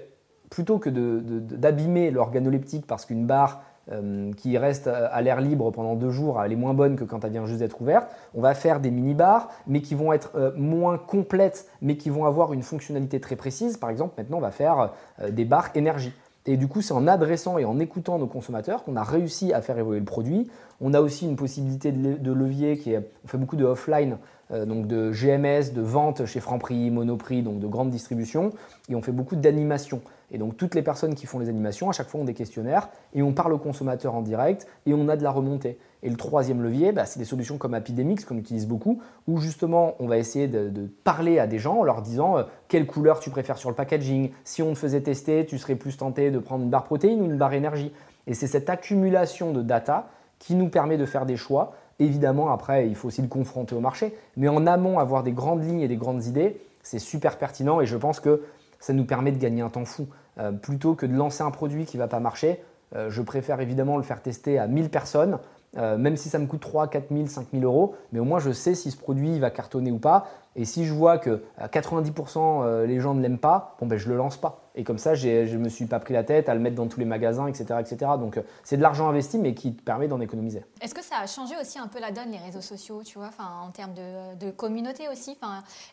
plutôt 0.50 0.80
que 0.80 0.90
d'abîmer 0.90 2.10
l'organoleptique 2.10 2.88
parce 2.88 3.06
qu'une 3.06 3.26
barre 3.26 3.62
euh, 3.92 4.32
qui 4.34 4.58
reste 4.58 4.88
à 4.88 5.22
l'air 5.22 5.42
libre 5.42 5.70
pendant 5.72 5.96
deux 5.96 6.10
jours, 6.10 6.42
elle 6.42 6.52
est 6.52 6.56
moins 6.56 6.74
bonne 6.74 6.96
que 6.96 7.04
quand 7.04 7.24
elle 7.24 7.32
vient 7.32 7.46
juste 7.46 7.60
d'être 7.60 7.82
ouverte. 7.82 8.08
On 8.34 8.42
va 8.42 8.56
faire 8.56 8.80
des 8.80 8.90
mini-bars, 8.90 9.50
mais 9.68 9.82
qui 9.82 9.94
vont 9.94 10.14
être 10.14 10.32
euh, 10.36 10.52
moins 10.56 10.98
complètes, 10.98 11.68
mais 11.82 11.98
qui 11.98 12.10
vont 12.10 12.26
avoir 12.26 12.54
une 12.54 12.64
fonctionnalité 12.64 13.20
très 13.20 13.36
précise. 13.36 13.78
Par 13.78 13.90
exemple, 13.90 14.16
maintenant, 14.18 14.38
on 14.38 14.42
va 14.42 14.52
faire 14.52 14.94
euh, 15.20 15.30
des 15.30 15.46
barres 15.46 15.70
énergie. 15.76 16.14
Et 16.46 16.58
du 16.58 16.68
coup, 16.68 16.82
c'est 16.82 16.94
en 16.94 17.08
adressant 17.08 17.58
et 17.58 17.66
en 17.66 17.80
écoutant 17.80 18.20
nos 18.20 18.28
consommateurs 18.28 18.84
qu'on 18.84 18.96
a 18.96 19.04
réussi 19.04 19.52
à 19.54 19.62
faire 19.62 19.78
évoluer 19.78 20.00
le 20.00 20.06
produit. 20.06 20.48
On 20.82 20.94
a 20.94 21.02
aussi 21.02 21.26
une 21.26 21.36
possibilité 21.36 21.92
de 21.92 22.32
levier 22.32 22.78
qui 22.78 22.94
est, 22.94 23.10
on 23.24 23.28
fait 23.28 23.38
beaucoup 23.38 23.56
de 23.56 23.66
offline, 23.66 24.18
euh, 24.52 24.66
donc 24.66 24.88
de 24.88 25.12
GMS, 25.12 25.74
de 25.74 25.82
vente 25.82 26.26
chez 26.26 26.40
Franprix, 26.40 26.92
Monoprix, 26.92 27.42
donc 27.42 27.60
de 27.60 27.68
grande 27.68 27.90
distribution, 27.90 28.52
et 28.90 28.96
on 28.96 29.02
fait 29.02 29.12
beaucoup 29.12 29.36
d'animation. 29.36 30.02
Et 30.32 30.38
donc 30.38 30.58
toutes 30.58 30.76
les 30.76 30.82
personnes 30.82 31.16
qui 31.16 31.26
font 31.26 31.40
les 31.40 31.50
animations, 31.50 31.90
à 31.90 31.94
chaque 31.94 32.08
fois 32.08 32.22
ont 32.22 32.26
des 32.26 32.34
questionnaires 32.34 32.90
et 33.14 33.22
on 33.22 33.32
parle 33.32 33.54
aux 33.54 33.60
consommateurs 33.60 34.16
en 34.16 34.22
direct 34.22 34.68
et 34.86 34.94
on 34.94 35.08
a 35.08 35.18
de 35.18 35.24
la 35.24 35.32
remontée. 35.32 35.78
Et 36.04 36.10
le 36.10 36.18
troisième 36.18 36.62
levier, 36.62 36.92
bah, 36.92 37.06
c'est 37.06 37.20
des 37.20 37.26
solutions 37.26 37.58
comme 37.58 37.74
Epidemics 37.74 38.26
qu'on 38.26 38.38
utilise 38.38 38.68
beaucoup, 38.68 39.02
où 39.28 39.40
justement 39.40 39.96
on 40.00 40.08
va 40.08 40.18
essayer 40.18 40.48
de, 40.48 40.90
parler 41.04 41.40
à 41.40 41.48
des 41.48 41.60
gens 41.60 41.80
en 41.80 41.84
leur 41.84 42.02
disant 42.02 42.38
euh, 42.38 42.44
quelle 42.68 42.86
couleur 42.86 43.20
tu 43.20 43.30
préfères 43.30 43.58
sur 43.58 43.70
le 43.70 43.76
packaging? 43.76 44.32
Si 44.44 44.62
on 44.62 44.74
te 44.74 44.80
faisait 44.80 45.02
tester, 45.02 45.46
tu 45.46 45.58
serais 45.58 45.76
plus 45.76 45.98
tenté 45.98 46.32
de 46.32 46.40
prendre 46.40 46.64
une 46.64 46.70
barre 46.70 46.86
protéine 46.86 47.22
ou 47.22 47.26
une 47.26 47.38
barre 47.38 47.54
énergie. 47.54 47.92
Et 48.28 48.34
c'est 48.34 48.48
cette 48.48 48.70
accumulation 48.70 49.52
de 49.52 49.62
data 49.62 50.08
qui 50.40 50.56
nous 50.56 50.70
permet 50.70 50.98
de 50.98 51.06
faire 51.06 51.26
des 51.26 51.38
choix. 51.38 51.74
Évidemment, 52.00 52.52
après, 52.52 52.88
il 52.88 52.96
faut 52.96 53.08
aussi 53.08 53.22
le 53.22 53.28
confronter 53.28 53.76
au 53.76 53.80
marché. 53.80 54.16
Mais 54.38 54.48
en 54.48 54.68
amont, 54.68 55.00
avoir 55.00 55.24
des 55.24 55.32
grandes 55.32 55.64
lignes 55.64 55.82
et 55.82 55.88
des 55.88 55.96
grandes 55.96 56.26
idées, 56.26 56.62
c'est 56.84 57.00
super 57.00 57.38
pertinent 57.38 57.82
et 57.82 57.86
je 57.86 57.98
pense 57.98 58.20
que 58.20 58.44
ça 58.80 58.94
nous 58.94 59.06
permet 59.06 59.32
de 59.32 59.38
gagner 59.38 59.62
un 59.62 59.70
temps 59.70 59.86
fou. 59.86 60.08
Euh, 60.38 60.52
plutôt 60.52 60.96
que 60.96 61.06
de 61.06 61.14
lancer 61.14 61.44
un 61.44 61.52
produit 61.52 61.86
qui 61.86 61.98
ne 61.98 62.02
va 62.02 62.08
pas 62.08 62.20
marcher, 62.20 62.62
euh, 62.96 63.10
je 63.10 63.22
préfère 63.22 63.62
évidemment 63.62 63.98
le 63.98 64.04
faire 64.04 64.22
tester 64.22 64.60
à 64.60 64.68
1000 64.68 64.90
personnes, 64.90 65.40
euh, 65.78 65.98
même 65.98 66.18
si 66.18 66.30
ça 66.30 66.40
me 66.40 66.46
coûte 66.46 66.62
3, 66.62 66.88
4 66.88 67.08
000, 67.12 67.28
5 67.28 67.48
000 67.52 67.64
euros, 67.64 67.96
mais 68.12 68.20
au 68.20 68.26
moins 68.26 68.40
je 68.40 68.52
sais 68.52 68.76
si 68.76 68.92
ce 68.92 68.98
produit 68.98 69.40
va 69.40 69.50
cartonner 69.50 69.92
ou 69.92 69.98
pas. 69.98 70.28
Et 70.56 70.66
si 70.66 70.86
je 70.86 70.94
vois 70.94 71.18
que 71.18 71.44
90% 71.60 72.86
les 72.86 73.00
gens 73.02 73.14
ne 73.14 73.22
l'aiment 73.22 73.40
pas, 73.40 73.76
ben 73.82 73.98
je 73.98 74.08
le 74.08 74.16
lance 74.16 74.38
pas. 74.38 74.65
Et 74.76 74.84
comme 74.84 74.98
ça, 74.98 75.16
je 75.16 75.28
ne 75.28 75.58
me 75.58 75.70
suis 75.70 75.86
pas 75.86 76.00
pris 76.00 76.14
la 76.14 76.24
tête 76.24 76.50
à 76.50 76.54
le 76.54 76.60
mettre 76.60 76.76
dans 76.76 76.88
tous 76.88 77.00
les 77.00 77.06
magasins, 77.06 77.48
etc. 77.48 77.80
etc. 77.80 78.12
Donc 78.20 78.40
c'est 78.64 78.78
de 78.78 78.82
l'argent 78.82 79.08
investi, 79.08 79.38
mais 79.38 79.54
qui 79.54 79.74
te 79.74 79.82
permet 79.82 80.08
d'en 80.08 80.20
économiser. 80.20 80.64
Est-ce 80.82 80.94
que 80.94 81.04
ça 81.04 81.18
a 81.20 81.28
changé 81.28 81.56
aussi 81.60 81.80
un 81.80 81.88
peu 81.88 82.00
la 82.00 82.12
donne, 82.12 82.32
les 82.32 82.38
réseaux 82.38 82.62
sociaux, 82.62 83.02
tu 83.04 83.18
vois, 83.18 83.30
en 83.40 83.72
termes 83.72 83.94
de, 83.94 84.52
communauté 84.52 85.08
aussi 85.10 85.38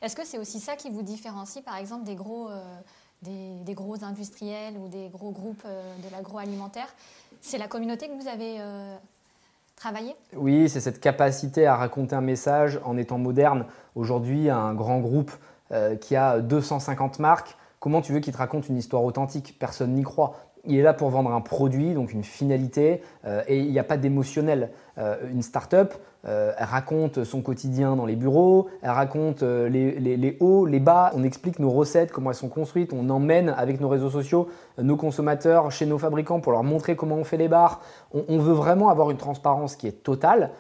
Est-ce 0.03 0.17
que 0.17 0.27
c'est 0.27 0.39
aussi 0.39 0.59
ça 0.59 0.77
qui 0.77 0.91
vous 0.91 1.03
différencie, 1.03 1.65
par 1.65 1.77
exemple, 1.77 2.05
des 2.05 2.17
gros 2.17 2.49
des, 3.23 3.75
gros 3.75 4.03
industriels 4.05 4.75
ou 4.77 4.89
des 4.89 5.09
gros 5.09 5.31
groupes 5.31 5.63
euh, 5.65 5.95
de 6.05 6.13
l'agroalimentaire? 6.13 6.89
C'est 7.41 7.59
la 7.59 7.69
communauté 7.69 8.09
que 8.09 8.21
vous 8.21 8.29
avez 8.29 8.61
euh, 8.61 8.97
travaillé 9.77 10.15
Oui, 10.35 10.69
c'est 10.69 10.81
cette 10.81 11.01
capacité 11.01 11.67
à 11.67 11.77
raconter 11.77 12.15
un 12.15 12.21
message 12.21 12.81
en 12.85 12.97
étant 12.97 13.19
moderne. 13.19 13.67
Aujourd'hui, 13.95 14.51
un 14.51 14.75
grand 14.75 15.01
groupe 15.01 15.33
euh, 15.73 15.97
qui 15.97 16.17
a 16.17 16.41
250 16.41 17.19
marques, 17.19 17.57
comment 17.83 18.01
tu 18.01 18.13
veux 18.13 18.21
qu'il 18.21 18.33
te 18.33 18.39
raconte 18.39 18.69
une 18.69 18.79
histoire 18.79 19.03
authentique? 19.03 19.57
Personne 19.59 19.95
n'y 19.95 20.05
croit. 20.05 20.37
Il 20.65 20.79
est 20.79 20.83
là 20.83 20.95
pour 20.95 21.11
vendre 21.11 21.33
un 21.33 21.41
produit, 21.41 21.93
donc 21.93 22.13
une 22.13 22.23
finalité, 22.23 23.03
et 23.49 23.59
il 23.59 23.73
n'y 23.73 23.81
a 23.81 23.85
pas 23.85 23.97
d'émotionnel. 23.97 24.71
une 24.97 25.43
start-up, 25.43 25.93
euh, 26.25 26.53
elle 26.57 26.67
raconte 26.67 27.25
son 27.25 27.43
quotidien 27.43 27.97
dans 27.97 28.07
les 28.07 28.15
bureaux, 28.15 28.69
elle 28.83 28.91
raconte 28.91 29.43
euh, 29.43 29.69
les, 29.69 30.37
hauts, 30.39 30.67
les 30.67 30.79
bas, 30.79 31.11
on 31.17 31.25
explique 31.25 31.59
nos 31.59 31.71
recettes, 31.71 32.13
comment 32.13 32.31
elles 32.31 32.37
sont 32.37 32.49
construites, 32.49 32.93
on 32.93 33.11
emmène 33.11 33.49
avec 33.49 33.81
nos 33.81 33.89
réseaux 33.89 34.11
sociaux 34.11 34.49
euh, 34.79 34.83
nos 34.85 34.97
consommateurs 34.97 35.73
chez 35.73 35.85
nos 35.85 35.99
fabricants 35.99 36.39
pour 36.39 36.53
leur 36.53 36.63
montrer 36.63 36.95
comment 36.95 37.17
on 37.17 37.25
fait 37.25 37.39
les 37.39 37.49
bars. 37.49 37.81
On, 38.13 38.39
veut 38.39 38.53
vraiment 38.53 38.89
avoir 38.89 39.11
une 39.11 39.17
transparence 39.17 39.75
qui 39.75 39.87
est 39.87 40.03
totale 40.03 40.51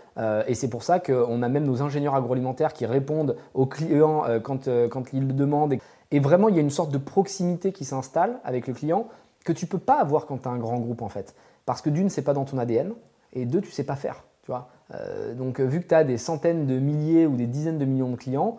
et 0.46 0.54
c'est 0.54 0.68
pour 0.68 0.82
ça 0.82 1.00
qu'on 1.00 1.42
a 1.42 1.48
même 1.48 1.64
nos 1.64 1.82
ingénieurs 1.82 2.14
agroalimentaires 2.14 2.72
qui 2.72 2.86
répondent 2.86 3.36
aux 3.54 3.66
clients 3.66 4.24
quand 4.42 4.66
ils 5.12 5.26
le 5.26 5.32
demandent. 5.32 5.74
Et 6.12 6.20
vraiment, 6.20 6.48
il 6.48 6.54
y 6.54 6.58
a 6.58 6.62
une 6.62 6.70
sorte 6.70 6.92
de 6.92 6.98
proximité 6.98 7.72
qui 7.72 7.84
s'installe 7.84 8.38
avec 8.44 8.66
le 8.66 8.74
client 8.74 9.08
que 9.44 9.52
tu 9.52 9.66
peux 9.66 9.78
pas 9.78 9.98
avoir 9.98 10.26
quand 10.26 10.38
tu 10.38 10.48
as 10.48 10.52
un 10.52 10.58
grand 10.58 10.78
groupe 10.78 11.02
en 11.02 11.08
fait. 11.08 11.34
Parce 11.66 11.82
que 11.82 11.90
d'une, 11.90 12.10
c'est 12.10 12.22
pas 12.22 12.34
dans 12.34 12.44
ton 12.44 12.58
ADN 12.58 12.92
et 13.32 13.46
deux, 13.46 13.60
tu 13.60 13.70
sais 13.70 13.84
pas 13.84 13.96
faire. 13.96 14.22
Tu 14.42 14.50
vois 14.50 14.68
euh, 14.94 15.34
donc 15.34 15.58
vu 15.60 15.80
que 15.80 15.88
tu 15.88 15.94
as 15.94 16.04
des 16.04 16.18
centaines 16.18 16.66
de 16.66 16.78
milliers 16.78 17.26
ou 17.26 17.36
des 17.36 17.46
dizaines 17.46 17.78
de 17.78 17.84
millions 17.86 18.10
de 18.10 18.16
clients, 18.16 18.58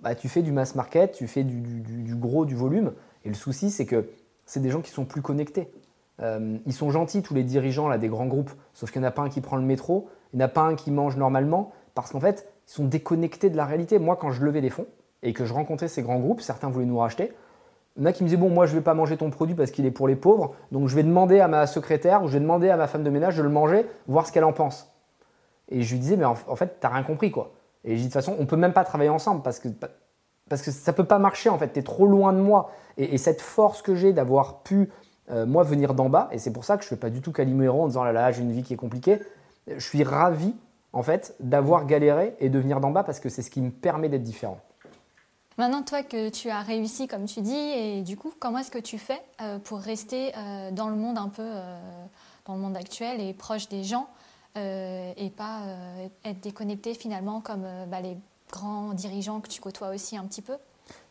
bah, 0.00 0.14
tu 0.14 0.28
fais 0.28 0.42
du 0.42 0.52
mass 0.52 0.74
market, 0.74 1.12
tu 1.12 1.26
fais 1.26 1.42
du, 1.42 2.14
gros, 2.16 2.44
du 2.44 2.54
volume. 2.54 2.92
Et 3.24 3.28
le 3.28 3.34
souci, 3.34 3.70
c'est 3.70 3.86
que 3.86 4.10
c'est 4.44 4.60
des 4.60 4.70
gens 4.70 4.82
qui 4.82 4.90
sont 4.90 5.06
plus 5.06 5.22
connectés. 5.22 5.72
Euh, 6.20 6.58
ils 6.66 6.74
sont 6.74 6.90
gentils, 6.90 7.22
tous 7.22 7.34
les 7.34 7.44
dirigeants 7.44 7.88
là, 7.88 7.96
des 7.96 8.08
grands 8.08 8.26
groupes, 8.26 8.50
sauf 8.74 8.90
qu'il 8.90 9.00
n'y 9.00 9.06
en 9.06 9.08
a 9.08 9.12
pas 9.12 9.22
un 9.22 9.30
qui 9.30 9.40
prend 9.40 9.56
le 9.56 9.62
métro, 9.62 10.08
il 10.32 10.36
n'y 10.36 10.42
en 10.42 10.46
a 10.46 10.48
pas 10.48 10.62
un 10.62 10.74
qui 10.74 10.90
mange 10.90 11.16
normalement, 11.16 11.72
parce 11.94 12.10
qu'en 12.10 12.20
fait, 12.20 12.46
ils 12.68 12.72
sont 12.72 12.84
déconnectés 12.84 13.48
de 13.48 13.56
la 13.56 13.64
réalité. 13.64 13.98
Moi, 13.98 14.16
quand 14.16 14.30
je 14.30 14.44
levais 14.44 14.60
des 14.60 14.68
fonds 14.68 14.86
et 15.22 15.32
que 15.32 15.44
je 15.44 15.52
rencontrais 15.52 15.88
ces 15.88 16.02
grands 16.02 16.18
groupes, 16.18 16.40
certains 16.40 16.70
voulaient 16.70 16.86
nous 16.86 16.98
racheter, 16.98 17.32
il 17.96 18.02
y 18.02 18.06
en 18.06 18.08
a 18.08 18.12
qui 18.12 18.22
me 18.22 18.28
disaient, 18.28 18.40
bon, 18.40 18.48
moi, 18.48 18.66
je 18.66 18.72
ne 18.72 18.78
vais 18.78 18.84
pas 18.84 18.94
manger 18.94 19.16
ton 19.16 19.30
produit 19.30 19.54
parce 19.54 19.70
qu'il 19.70 19.84
est 19.84 19.90
pour 19.90 20.08
les 20.08 20.16
pauvres, 20.16 20.54
donc 20.72 20.88
je 20.88 20.94
vais 20.94 21.02
demander 21.02 21.40
à 21.40 21.48
ma 21.48 21.66
secrétaire 21.66 22.22
ou 22.22 22.28
je 22.28 22.34
vais 22.34 22.40
demander 22.40 22.70
à 22.70 22.76
ma 22.76 22.86
femme 22.86 23.02
de 23.02 23.10
ménage 23.10 23.36
de 23.36 23.42
le 23.42 23.48
manger, 23.48 23.84
voir 24.06 24.26
ce 24.26 24.32
qu'elle 24.32 24.44
en 24.44 24.52
pense. 24.52 24.90
Et 25.68 25.82
je 25.82 25.92
lui 25.92 26.00
disais, 26.00 26.16
mais 26.16 26.24
en, 26.24 26.34
fait, 26.34 26.78
tu 26.80 26.86
rien 26.86 27.02
compris, 27.02 27.30
quoi. 27.30 27.52
Et 27.84 27.90
je 27.90 27.96
dis, 27.96 28.00
de 28.02 28.06
toute 28.06 28.14
façon, 28.14 28.36
on 28.38 28.46
peut 28.46 28.56
même 28.56 28.72
pas 28.72 28.84
travailler 28.84 29.10
ensemble 29.10 29.42
parce 29.42 29.58
que, 29.58 29.68
parce 30.48 30.62
que 30.62 30.70
ça 30.70 30.92
peut 30.92 31.04
pas 31.04 31.18
marcher, 31.18 31.48
en 31.48 31.58
fait. 31.58 31.72
Tu 31.72 31.80
es 31.80 31.82
trop 31.82 32.06
loin 32.06 32.32
de 32.32 32.40
moi. 32.40 32.70
Et, 32.96 33.18
cette 33.18 33.40
force 33.40 33.82
que 33.82 33.94
j'ai 33.94 34.12
d'avoir 34.12 34.62
pu, 34.62 34.90
euh, 35.30 35.46
moi, 35.46 35.62
venir 35.62 35.94
d'en 35.94 36.08
bas, 36.08 36.28
et 36.32 36.38
c'est 36.38 36.52
pour 36.52 36.64
ça 36.64 36.76
que 36.76 36.82
je 36.82 36.88
ne 36.88 36.90
fais 36.90 37.00
pas 37.00 37.10
du 37.10 37.20
tout 37.20 37.32
Calimero 37.32 37.82
en 37.82 37.86
disant, 37.86 38.04
là 38.04 38.12
là, 38.12 38.32
j'ai 38.32 38.42
une 38.42 38.52
vie 38.52 38.62
qui 38.62 38.74
est 38.74 38.78
compliquée. 38.78 39.20
Je 39.68 39.78
suis 39.78 40.02
ravi, 40.02 40.54
en 40.92 41.02
fait, 41.02 41.34
d'avoir 41.40 41.86
galéré 41.86 42.34
et 42.40 42.48
de 42.48 42.58
venir 42.58 42.80
d'en 42.80 42.90
bas 42.90 43.04
parce 43.04 43.20
que 43.20 43.28
c'est 43.28 43.42
ce 43.42 43.50
qui 43.50 43.60
me 43.60 43.70
permet 43.70 44.08
d'être 44.08 44.24
différent. 44.24 44.58
Maintenant, 45.58 45.82
toi 45.82 46.02
que 46.02 46.30
tu 46.30 46.48
as 46.48 46.62
réussi, 46.62 47.06
comme 47.06 47.26
tu 47.26 47.40
dis, 47.42 47.54
et 47.54 48.02
du 48.02 48.16
coup, 48.16 48.32
comment 48.38 48.58
est-ce 48.58 48.70
que 48.70 48.78
tu 48.78 48.98
fais 48.98 49.20
euh, 49.42 49.58
pour 49.58 49.78
rester 49.78 50.32
euh, 50.36 50.70
dans 50.70 50.88
le 50.88 50.96
monde 50.96 51.18
un 51.18 51.28
peu, 51.28 51.48
dans 52.46 52.54
le 52.54 52.60
monde 52.60 52.76
actuel 52.76 53.20
et 53.20 53.34
proche 53.34 53.68
des 53.68 53.84
gens 53.84 54.08
euh, 54.56 55.12
et 55.16 55.30
pas 55.30 55.60
euh, 55.60 56.08
être 56.24 56.40
déconnecté 56.40 56.94
finalement 56.94 57.40
comme 57.40 57.62
euh, 57.64 57.86
bah, 57.86 58.00
les 58.00 58.16
grands 58.50 58.94
dirigeants 58.94 59.38
que 59.38 59.48
tu 59.48 59.60
côtoies 59.60 59.90
aussi 59.94 60.16
un 60.16 60.24
petit 60.24 60.42
peu? 60.42 60.54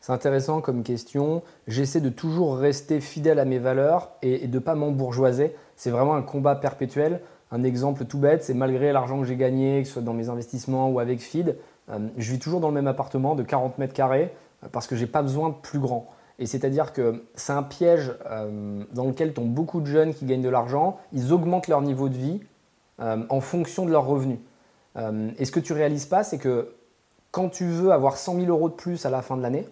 C'est 0.01 0.11
intéressant 0.11 0.59
comme 0.59 0.83
question. 0.83 1.41
J'essaie 1.65 2.01
de 2.01 2.09
toujours 2.09 2.57
rester 2.57 2.99
fidèle 2.99 3.39
à 3.39 3.45
mes 3.45 3.59
valeurs 3.59 4.11
et, 4.21 4.45
de 4.47 4.53
ne 4.55 4.59
pas 4.59 4.75
m'embourgeoiser. 4.75 5.55
C'est 5.77 5.89
vraiment 5.89 6.15
un 6.15 6.21
combat 6.21 6.55
perpétuel. 6.55 7.21
Un 7.51 7.63
exemple 7.63 8.03
tout 8.03 8.17
bête, 8.17 8.43
c'est 8.43 8.53
malgré 8.53 8.91
l'argent 8.91 9.21
que 9.21 9.25
j'ai 9.25 9.37
gagné, 9.37 9.83
que 9.83 9.87
ce 9.87 9.93
soit 9.93 10.01
dans 10.01 10.13
mes 10.13 10.27
investissements 10.27 10.89
ou 10.89 10.99
avec 10.99 11.21
Feed, 11.21 11.55
je 12.17 12.31
vis 12.31 12.39
toujours 12.39 12.59
dans 12.59 12.67
le 12.67 12.73
même 12.73 12.87
appartement 12.87 13.35
de 13.35 13.43
40 13.43 13.77
mètres 13.77 13.93
carrés 13.93 14.33
parce 14.71 14.87
que 14.87 14.95
je 14.95 15.01
n'ai 15.01 15.07
pas 15.07 15.21
besoin 15.21 15.49
de 15.49 15.55
plus 15.55 15.79
grand. 15.79 16.09
Et 16.37 16.45
c'est-à-dire 16.45 16.93
que 16.93 17.23
c'est 17.35 17.53
un 17.53 17.63
piège 17.63 18.13
dans 18.93 19.05
lequel 19.05 19.33
tombent 19.33 19.53
beaucoup 19.53 19.81
de 19.81 19.87
jeunes 19.87 20.13
qui 20.13 20.25
gagnent 20.25 20.41
de 20.41 20.49
l'argent. 20.49 20.97
Ils 21.13 21.33
augmentent 21.33 21.67
leur 21.67 21.81
niveau 21.81 22.09
de 22.09 22.15
vie 22.15 22.41
euh, 23.01 23.23
en 23.29 23.39
fonction 23.39 23.85
de 23.85 23.91
leurs 23.91 24.05
revenus. 24.05 24.39
Euh, 24.97 25.31
et 25.37 25.45
ce 25.45 25.53
que 25.53 25.61
tu 25.61 25.71
réalises 25.71 26.05
pas, 26.05 26.23
c'est 26.23 26.37
que 26.37 26.73
quand 27.31 27.47
tu 27.47 27.65
veux 27.65 27.93
avoir 27.93 28.17
100 28.17 28.41
000 28.41 28.47
euros 28.47 28.67
de 28.67 28.73
plus 28.73 29.05
à 29.05 29.09
la 29.09 29.21
fin 29.21 29.37
de 29.37 29.41
l'année, 29.41 29.65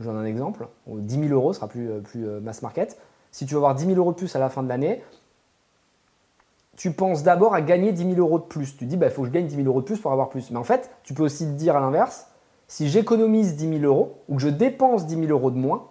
je 0.00 0.06
donne 0.06 0.16
un 0.16 0.24
exemple, 0.24 0.66
10 0.88 1.28
000 1.28 1.32
euros 1.32 1.52
sera 1.52 1.68
plus, 1.68 1.90
euh, 1.90 2.00
plus 2.00 2.26
mass 2.40 2.62
market, 2.62 2.98
si 3.30 3.46
tu 3.46 3.54
veux 3.54 3.58
avoir 3.58 3.76
10 3.76 3.86
000 3.86 3.98
euros 3.98 4.10
de 4.10 4.16
plus 4.16 4.34
à 4.34 4.40
la 4.40 4.48
fin 4.48 4.64
de 4.64 4.68
l'année, 4.68 5.04
tu 6.82 6.90
penses 6.90 7.22
d'abord 7.22 7.54
à 7.54 7.60
gagner 7.62 7.92
10 7.92 8.14
000 8.14 8.16
euros 8.16 8.40
de 8.40 8.44
plus. 8.44 8.76
Tu 8.76 8.86
dis, 8.86 8.96
il 8.96 8.98
bah, 8.98 9.08
faut 9.08 9.22
que 9.22 9.28
je 9.28 9.32
gagne 9.32 9.46
10 9.46 9.54
000 9.54 9.68
euros 9.68 9.82
de 9.82 9.86
plus 9.86 10.00
pour 10.00 10.10
avoir 10.10 10.30
plus. 10.30 10.50
Mais 10.50 10.56
en 10.56 10.64
fait, 10.64 10.90
tu 11.04 11.14
peux 11.14 11.22
aussi 11.22 11.44
te 11.44 11.52
dire 11.52 11.76
à 11.76 11.80
l'inverse, 11.80 12.26
si 12.66 12.88
j'économise 12.88 13.54
10 13.54 13.78
000 13.78 13.84
euros 13.84 14.24
ou 14.28 14.34
que 14.34 14.42
je 14.42 14.48
dépense 14.48 15.06
10 15.06 15.14
000 15.14 15.26
euros 15.28 15.52
de 15.52 15.58
moins, 15.58 15.86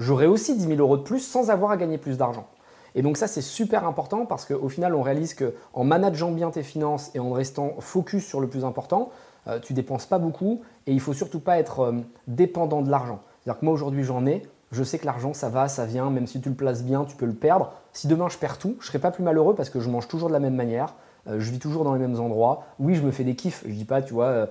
j'aurai 0.00 0.26
aussi 0.26 0.56
10 0.56 0.66
000 0.66 0.80
euros 0.80 0.96
de 0.96 1.04
plus 1.04 1.20
sans 1.20 1.50
avoir 1.52 1.70
à 1.70 1.76
gagner 1.76 1.98
plus 1.98 2.18
d'argent. 2.18 2.48
Et 2.96 3.02
donc 3.02 3.16
ça, 3.16 3.28
c'est 3.28 3.42
super 3.42 3.86
important 3.86 4.26
parce 4.26 4.44
qu'au 4.44 4.68
final, 4.68 4.96
on 4.96 5.02
réalise 5.02 5.36
qu'en 5.36 5.84
manageant 5.84 6.32
bien 6.32 6.50
tes 6.50 6.64
finances 6.64 7.12
et 7.14 7.20
en 7.20 7.30
restant 7.30 7.76
focus 7.78 8.26
sur 8.26 8.40
le 8.40 8.48
plus 8.48 8.64
important, 8.64 9.10
euh, 9.46 9.60
tu 9.60 9.72
dépenses 9.72 10.06
pas 10.06 10.18
beaucoup 10.18 10.62
et 10.88 10.92
il 10.92 11.00
faut 11.00 11.12
surtout 11.12 11.38
pas 11.38 11.60
être 11.60 11.78
euh, 11.78 11.92
dépendant 12.26 12.82
de 12.82 12.90
l'argent. 12.90 13.20
C'est-à-dire 13.44 13.60
que 13.60 13.64
moi, 13.66 13.72
aujourd'hui, 13.72 14.02
j'en 14.02 14.26
ai. 14.26 14.42
Je 14.72 14.82
sais 14.82 14.98
que 14.98 15.06
l'argent, 15.06 15.32
ça 15.32 15.48
va, 15.48 15.68
ça 15.68 15.86
vient. 15.86 16.10
Même 16.10 16.26
si 16.26 16.40
tu 16.40 16.48
le 16.48 16.56
places 16.56 16.82
bien, 16.82 17.04
tu 17.04 17.14
peux 17.14 17.24
le 17.24 17.34
perdre. 17.34 17.72
Si 17.98 18.06
demain, 18.06 18.28
je 18.28 18.38
perds 18.38 18.58
tout, 18.58 18.76
je 18.80 18.86
serai 18.86 18.98
pas 18.98 19.10
plus 19.10 19.22
malheureux 19.24 19.54
parce 19.54 19.70
que 19.70 19.80
je 19.80 19.88
mange 19.88 20.06
toujours 20.06 20.28
de 20.28 20.32
la 20.32 20.40
même 20.40 20.54
manière. 20.54 20.94
Euh, 21.26 21.40
je 21.40 21.50
vis 21.50 21.58
toujours 21.58 21.84
dans 21.84 21.94
les 21.94 22.00
mêmes 22.00 22.20
endroits. 22.20 22.64
Oui, 22.78 22.94
je 22.94 23.02
me 23.02 23.10
fais 23.10 23.24
des 23.24 23.34
kiffs. 23.34 23.64
Je 23.66 23.72
dis 23.72 23.84
pas, 23.84 24.02
tu 24.02 24.14
vois, 24.14 24.48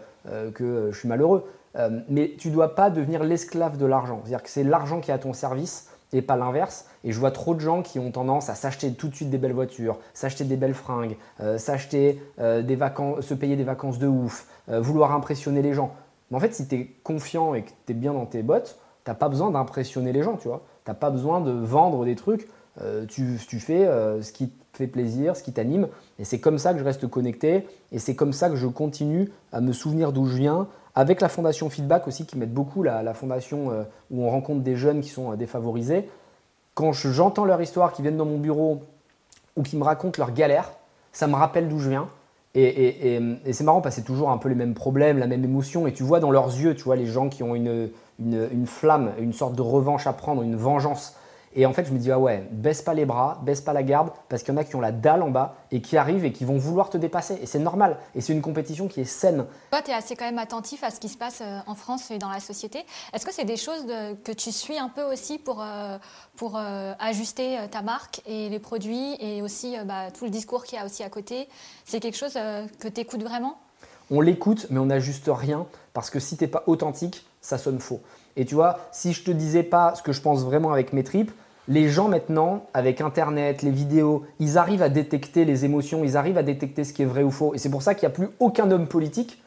que 0.53 0.89
je 0.91 0.97
suis 0.97 1.07
malheureux. 1.07 1.45
mais 2.09 2.33
tu 2.37 2.49
dois 2.49 2.75
pas 2.75 2.89
devenir 2.89 3.23
l'esclave 3.23 3.77
de 3.77 3.85
l'argent. 3.85 4.19
C'est-à-dire 4.23 4.43
que 4.43 4.49
c'est 4.49 4.63
l'argent 4.63 4.99
qui 4.99 5.11
est 5.11 5.13
à 5.13 5.17
ton 5.17 5.31
service 5.31 5.89
et 6.13 6.21
pas 6.21 6.35
l'inverse. 6.35 6.85
Et 7.03 7.11
je 7.11 7.19
vois 7.19 7.31
trop 7.31 7.53
de 7.53 7.59
gens 7.59 7.81
qui 7.81 7.99
ont 7.99 8.11
tendance 8.11 8.49
à 8.49 8.55
s'acheter 8.55 8.93
tout 8.93 9.07
de 9.07 9.15
suite 9.15 9.29
des 9.29 9.37
belles 9.37 9.53
voitures, 9.53 9.99
s'acheter 10.13 10.43
des 10.43 10.55
belles 10.55 10.73
fringues, 10.73 11.17
euh, 11.41 11.57
s'acheter 11.57 12.21
euh, 12.39 12.61
des 12.61 12.75
vacances, 12.75 13.21
se 13.21 13.33
payer 13.33 13.55
des 13.55 13.63
vacances 13.63 13.99
de 13.99 14.07
ouf, 14.07 14.47
euh, 14.69 14.79
vouloir 14.79 15.11
impressionner 15.11 15.61
les 15.61 15.73
gens. 15.73 15.93
Mais 16.29 16.37
en 16.37 16.39
fait, 16.39 16.53
si 16.53 16.67
tu 16.67 16.75
es 16.75 16.85
confiant 17.03 17.53
et 17.53 17.63
que 17.63 17.69
tu 17.85 17.91
es 17.91 17.95
bien 17.95 18.13
dans 18.13 18.25
tes 18.25 18.43
bottes, 18.43 18.77
tu 19.03 19.11
n'as 19.11 19.15
pas 19.15 19.29
besoin 19.29 19.51
d'impressionner 19.51 20.11
les 20.11 20.23
gens, 20.23 20.37
tu 20.37 20.47
vois. 20.47 20.63
Tu 20.85 20.91
n'as 20.91 20.95
pas 20.95 21.09
besoin 21.09 21.41
de 21.41 21.51
vendre 21.51 22.05
des 22.05 22.15
trucs. 22.15 22.47
Tu, 23.07 23.39
tu, 23.47 23.59
fais 23.59 23.85
ce 24.21 24.31
qui 24.31 24.49
te 24.49 24.77
fait 24.77 24.87
plaisir, 24.87 25.35
ce 25.35 25.43
qui 25.43 25.51
t'anime. 25.51 25.87
Et 26.19 26.25
c'est 26.25 26.39
comme 26.39 26.59
ça 26.59 26.73
que 26.73 26.79
je 26.79 26.83
reste 26.83 27.07
connecté. 27.07 27.67
Et 27.91 27.99
c'est 27.99 28.15
comme 28.15 28.33
ça 28.33 28.49
que 28.49 28.55
je 28.55 28.67
continue 28.67 29.31
à 29.51 29.61
me 29.61 29.73
souvenir 29.73 30.11
d'où 30.11 30.27
je 30.27 30.37
viens, 30.37 30.67
avec 30.97 31.21
la 31.21 31.29
fondation 31.29 31.69
Feedback 31.69 32.07
aussi, 32.07 32.25
qui 32.25 32.39
m'aide 32.39 32.51
beaucoup, 32.51 32.81
la, 32.81 33.13
fondation 33.13 33.71
euh, 33.71 33.83
où 34.09 34.23
on 34.23 34.31
rencontre 34.31 34.61
des 34.61 34.75
jeunes 34.75 35.01
qui 35.01 35.09
sont 35.09 35.31
euh, 35.31 35.35
défavorisés. 35.35 36.09
quand 36.73 36.91
j'entends 36.91 37.45
leur 37.45 37.61
histoire, 37.61 37.93
qui 37.93 38.01
viennent 38.01 38.17
dans 38.17 38.25
mon 38.25 38.39
bureau 38.39 38.81
ou 39.55 39.61
qui 39.61 39.77
me 39.77 39.83
racontent 39.83 40.17
leur 40.17 40.33
galère, 40.33 40.71
ça 41.11 41.27
me 41.27 41.35
rappelle 41.35 41.69
d'où 41.69 41.77
je 41.77 41.89
viens. 41.89 42.09
Et, 42.55 43.19
c'est 43.51 43.63
marrant 43.63 43.81
parce 43.81 43.95
que 43.95 44.01
c'est 44.01 44.07
toujours 44.07 44.31
un 44.31 44.39
peu 44.39 44.49
les 44.49 44.55
mêmes 44.55 44.73
problèmes, 44.73 45.19
la 45.19 45.27
même 45.27 45.43
émotion. 45.43 45.85
Et 45.85 45.93
tu 45.93 46.01
vois 46.01 46.19
dans 46.19 46.31
leurs 46.31 46.47
yeux, 46.47 46.73
tu 46.73 46.83
vois 46.83 46.95
les 46.95 47.05
gens 47.05 47.29
qui 47.29 47.43
ont 47.43 47.53
une, 47.53 47.89
une 48.19 48.65
flamme, 48.65 49.11
une 49.19 49.33
sorte 49.33 49.53
de 49.53 49.61
revanche 49.61 50.07
à 50.07 50.13
prendre, 50.13 50.41
une 50.41 50.55
vengeance. 50.55 51.15
Et 51.55 51.65
en 51.65 51.73
fait, 51.73 51.85
je 51.85 51.91
me 51.91 51.97
dis, 51.97 52.11
ah 52.11 52.19
ouais, 52.19 52.47
baisse 52.51 52.81
pas 52.81 52.93
les 52.93 53.05
bras, 53.05 53.41
baisse 53.43 53.61
pas 53.61 53.73
la 53.73 53.83
garde, 53.83 54.11
parce 54.29 54.43
qu'il 54.43 54.53
y 54.53 54.57
en 54.57 54.59
a 54.59 54.63
qui 54.63 54.75
ont 54.75 54.81
la 54.81 54.91
dalle 54.91 55.23
en 55.23 55.29
bas 55.29 55.55
et 55.71 55.81
qui 55.81 55.97
arrivent 55.97 56.25
et 56.25 56.31
qui 56.31 56.45
vont 56.45 56.57
vouloir 56.57 56.89
te 56.89 56.97
dépasser. 56.97 57.39
Et 57.41 57.45
c'est 57.45 57.59
normal. 57.59 57.97
Et 58.15 58.21
c'est 58.21 58.33
une 58.33 58.41
compétition 58.41 58.87
qui 58.87 59.01
est 59.01 59.05
saine. 59.05 59.45
Toi, 59.71 59.81
tu 59.81 59.91
es 59.91 59.93
assez 59.93 60.15
quand 60.15 60.25
même 60.25 60.39
attentif 60.39 60.83
à 60.83 60.91
ce 60.91 60.99
qui 60.99 61.09
se 61.09 61.17
passe 61.17 61.41
euh, 61.41 61.59
en 61.65 61.75
France 61.75 62.11
et 62.11 62.17
dans 62.17 62.29
la 62.29 62.39
société. 62.39 62.85
Est-ce 63.13 63.25
que 63.25 63.33
c'est 63.33 63.45
des 63.45 63.57
choses 63.57 63.85
que 64.23 64.31
tu 64.31 64.51
suis 64.51 64.77
un 64.77 64.89
peu 64.89 65.03
aussi 65.03 65.39
pour, 65.39 65.61
euh, 65.61 65.97
pour 66.35 66.57
euh, 66.57 66.93
ajuster 66.99 67.57
ta 67.71 67.81
marque 67.81 68.21
et 68.25 68.49
les 68.49 68.59
produits 68.59 69.15
et 69.19 69.41
aussi 69.41 69.75
bah, 69.85 70.11
tout 70.11 70.25
le 70.25 70.31
discours 70.31 70.63
qu'il 70.63 70.77
y 70.77 70.81
a 70.81 70.85
aussi 70.85 71.03
à 71.03 71.09
côté? 71.09 71.47
C'est 71.85 71.99
quelque 71.99 72.17
chose 72.17 72.33
que 72.33 72.87
tu 72.87 73.01
écoutes 73.01 73.23
vraiment? 73.23 73.57
On 74.09 74.21
l'écoute, 74.21 74.67
mais 74.69 74.79
on 74.79 74.85
n'ajuste 74.85 75.29
rien 75.29 75.65
parce 75.93 76.09
que 76.09 76.19
si 76.19 76.37
tu 76.37 76.43
n'es 76.43 76.47
pas 76.47 76.63
authentique, 76.67 77.25
ça 77.47 77.57
sonne 77.57 77.79
faux. 77.79 78.01
Et 78.35 78.45
tu 78.45 78.55
vois, 78.55 78.79
si 78.91 79.13
je 79.13 79.23
te 79.23 79.31
disais 79.31 79.63
pas 79.63 79.95
ce 79.95 80.03
que 80.03 80.11
je 80.11 80.21
pense 80.21 80.43
vraiment 80.43 80.73
avec 80.73 80.91
mes 80.91 81.03
tripes, 81.03 81.31
les 81.69 81.89
gens 81.89 82.07
maintenant, 82.07 82.65
avec 82.73 83.01
Internet, 83.01 83.61
les 83.61 83.71
vidéos, 83.71 84.25
ils 84.39 84.57
arrivent 84.57 84.81
à 84.81 84.89
détecter 84.89 85.45
les 85.45 85.65
émotions, 85.65 86.03
ils 86.03 86.17
arrivent 86.17 86.37
à 86.37 86.43
détecter 86.43 86.83
ce 86.83 86.93
qui 86.93 87.03
est 87.03 87.05
vrai 87.05 87.23
ou 87.23 87.31
faux. 87.31 87.53
Et 87.55 87.57
c'est 87.57 87.69
pour 87.69 87.81
ça 87.81 87.95
qu'il 87.95 88.07
n'y 88.07 88.13
a 88.13 88.15
plus 88.15 88.29
aucun 88.39 88.69
homme 88.69 88.87
politique 88.87 89.41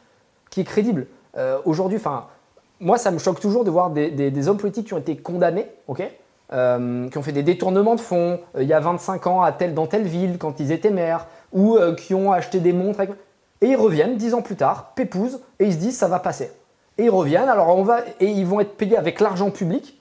qui 0.49 0.61
est 0.61 0.63
crédible. 0.65 1.07
Euh, 1.37 1.59
aujourd'hui, 1.65 1.97
enfin, 1.97 2.25
moi, 2.79 2.97
ça 2.97 3.11
me 3.11 3.19
choque 3.19 3.39
toujours 3.39 3.63
de 3.63 3.69
voir 3.69 3.91
des, 3.91 4.47
hommes 4.47 4.57
politiques 4.57 4.87
qui 4.87 4.93
ont 4.93 4.99
été 4.99 5.15
condamnés, 5.15 5.67
ok 5.87 6.03
euh, 6.53 7.07
qui 7.07 7.17
ont 7.17 7.23
fait 7.23 7.31
des 7.31 7.43
détournements 7.43 7.95
de 7.95 8.01
fonds 8.01 8.41
euh, 8.57 8.63
il 8.63 8.67
y 8.67 8.73
a 8.73 8.81
25 8.81 9.25
ans 9.27 9.41
à 9.41 9.51
dans 9.51 9.87
telle 9.87 10.03
ville 10.03 10.37
quand 10.37 10.59
ils 10.59 10.73
étaient 10.73 10.89
maires, 10.89 11.27
ou 11.53 11.77
qui 11.97 12.13
ont 12.13 12.31
acheté 12.31 12.59
des 12.59 12.73
montres. 12.73 13.01
Et 13.61 13.67
ils 13.67 13.75
reviennent 13.75 14.17
10 14.17 14.33
ans 14.33 14.41
plus 14.41 14.55
tard, 14.55 14.93
pépousent, 14.95 15.39
et 15.59 15.65
ils 15.65 15.73
se 15.73 15.77
disent 15.77 15.97
ça 15.97 16.07
va 16.07 16.19
passer. 16.19 16.51
Et 17.01 17.05
ils 17.05 17.09
reviennent, 17.09 17.49
alors 17.49 17.75
on 17.75 17.81
va, 17.81 18.01
et 18.19 18.27
ils 18.27 18.45
vont 18.45 18.59
être 18.59 18.77
payés 18.77 18.95
avec 18.95 19.19
l'argent 19.19 19.49
public 19.49 19.97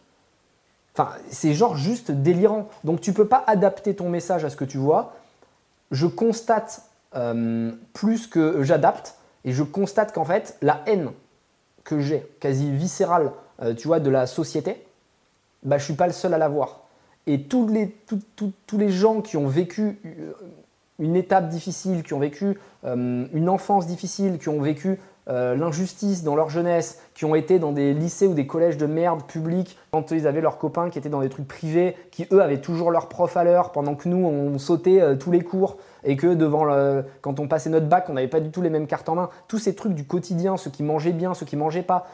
Enfin, 0.94 1.12
c'est 1.30 1.54
genre 1.54 1.76
juste 1.76 2.10
délirant. 2.10 2.68
Donc 2.84 3.00
tu 3.00 3.14
peux 3.14 3.26
pas 3.26 3.42
adapter 3.46 3.94
ton 3.94 4.10
message 4.10 4.44
à 4.44 4.50
ce 4.50 4.56
que 4.56 4.66
tu 4.66 4.76
vois. 4.76 5.14
Je 5.92 6.06
constate 6.06 6.82
euh, 7.16 7.72
plus 7.94 8.26
que 8.26 8.62
j'adapte 8.64 9.16
et 9.46 9.52
je 9.52 9.62
constate 9.62 10.12
qu'en 10.12 10.26
fait 10.26 10.58
la 10.60 10.82
haine 10.84 11.10
que 11.84 12.00
j'ai, 12.00 12.26
quasi 12.38 12.70
viscérale, 12.70 13.32
euh, 13.62 13.72
tu 13.72 13.86
vois, 13.86 13.98
de 13.98 14.10
la 14.10 14.26
société, 14.26 14.84
bah 15.62 15.78
je 15.78 15.84
suis 15.84 15.94
pas 15.94 16.06
le 16.06 16.12
seul 16.12 16.34
à 16.34 16.38
l'avoir. 16.38 16.80
Et 17.26 17.44
tous 17.44 17.66
les, 17.66 17.96
tous 18.26 18.78
les 18.78 18.90
gens 18.90 19.22
qui 19.22 19.38
ont 19.38 19.46
vécu 19.46 19.98
euh, 20.04 20.32
une 20.98 21.16
étape 21.16 21.48
difficile, 21.48 22.02
qui 22.02 22.12
ont 22.12 22.18
vécu 22.18 22.58
une 22.84 23.48
enfance 23.48 23.86
difficile, 23.86 24.38
qui 24.38 24.48
ont 24.50 24.60
vécu 24.60 24.98
euh, 25.28 25.54
l'injustice 25.54 26.24
dans 26.24 26.34
leur 26.34 26.48
jeunesse, 26.48 26.98
qui 27.14 27.24
ont 27.24 27.34
été 27.34 27.58
dans 27.58 27.72
des 27.72 27.92
lycées 27.94 28.26
ou 28.26 28.34
des 28.34 28.46
collèges 28.46 28.76
de 28.76 28.86
merde 28.86 29.22
publics, 29.24 29.78
quand 29.92 30.10
ils 30.10 30.26
avaient 30.26 30.40
leurs 30.40 30.58
copains 30.58 30.90
qui 30.90 30.98
étaient 30.98 31.08
dans 31.08 31.20
des 31.20 31.28
trucs 31.28 31.46
privés, 31.46 31.96
qui 32.10 32.26
eux 32.32 32.42
avaient 32.42 32.60
toujours 32.60 32.90
leur 32.90 33.08
prof 33.08 33.36
à 33.36 33.44
l'heure, 33.44 33.72
pendant 33.72 33.94
que 33.94 34.08
nous 34.08 34.24
on 34.24 34.58
sautait 34.58 35.00
euh, 35.00 35.16
tous 35.16 35.30
les 35.30 35.42
cours, 35.42 35.76
et 36.02 36.16
que 36.16 36.34
devant 36.34 36.66
quand 37.20 37.40
on 37.40 37.48
passait 37.48 37.68
notre 37.68 37.86
bac, 37.86 38.06
on 38.08 38.14
n'avait 38.14 38.28
pas 38.28 38.40
du 38.40 38.50
tout 38.50 38.62
les 38.62 38.70
mêmes 38.70 38.86
cartes 38.86 39.08
en 39.10 39.14
main. 39.14 39.28
Tous 39.48 39.58
ces 39.58 39.74
trucs 39.74 39.92
du 39.92 40.06
quotidien, 40.06 40.56
ceux 40.56 40.70
qui 40.70 40.82
mangeaient 40.82 41.12
bien, 41.12 41.34
ceux 41.34 41.44
qui 41.44 41.56
mangeaient 41.56 41.82
pas, 41.82 42.06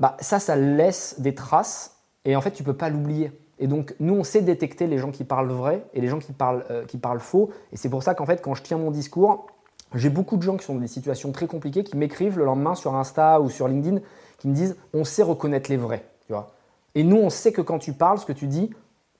bah 0.00 0.16
ça, 0.20 0.40
ça 0.40 0.56
laisse 0.56 1.20
des 1.20 1.34
traces, 1.34 1.96
et 2.24 2.34
en 2.34 2.40
fait 2.40 2.50
tu 2.50 2.64
peux 2.64 2.74
pas 2.74 2.88
l'oublier. 2.88 3.32
Et 3.58 3.66
donc, 3.66 3.94
nous, 3.98 4.14
on 4.14 4.24
sait 4.24 4.42
détecter 4.42 4.86
les 4.86 4.98
gens 4.98 5.10
qui 5.10 5.24
parlent 5.24 5.50
vrai 5.50 5.84
et 5.92 6.00
les 6.00 6.08
gens 6.08 6.18
qui 6.18 6.32
parlent, 6.32 6.64
euh, 6.70 6.84
qui 6.84 6.96
parlent 6.96 7.20
faux. 7.20 7.50
Et 7.72 7.76
c'est 7.76 7.88
pour 7.88 8.02
ça 8.02 8.14
qu'en 8.14 8.26
fait, 8.26 8.40
quand 8.40 8.54
je 8.54 8.62
tiens 8.62 8.78
mon 8.78 8.90
discours, 8.90 9.46
j'ai 9.94 10.10
beaucoup 10.10 10.36
de 10.36 10.42
gens 10.42 10.56
qui 10.56 10.64
sont 10.64 10.74
dans 10.74 10.80
des 10.80 10.88
situations 10.88 11.32
très 11.32 11.46
compliquées 11.46 11.84
qui 11.84 11.96
m'écrivent 11.96 12.38
le 12.38 12.44
lendemain 12.44 12.74
sur 12.74 12.94
Insta 12.94 13.40
ou 13.40 13.50
sur 13.50 13.68
LinkedIn 13.68 14.00
qui 14.38 14.48
me 14.48 14.54
disent 14.54 14.76
on 14.92 15.04
sait 15.04 15.22
reconnaître 15.22 15.70
les 15.70 15.76
vrais. 15.76 16.04
Tu 16.26 16.32
vois 16.32 16.48
et 16.94 17.04
nous, 17.04 17.16
on 17.16 17.30
sait 17.30 17.52
que 17.52 17.60
quand 17.60 17.78
tu 17.78 17.92
parles, 17.92 18.18
ce 18.18 18.26
que 18.26 18.32
tu 18.32 18.48
dis, 18.48 18.70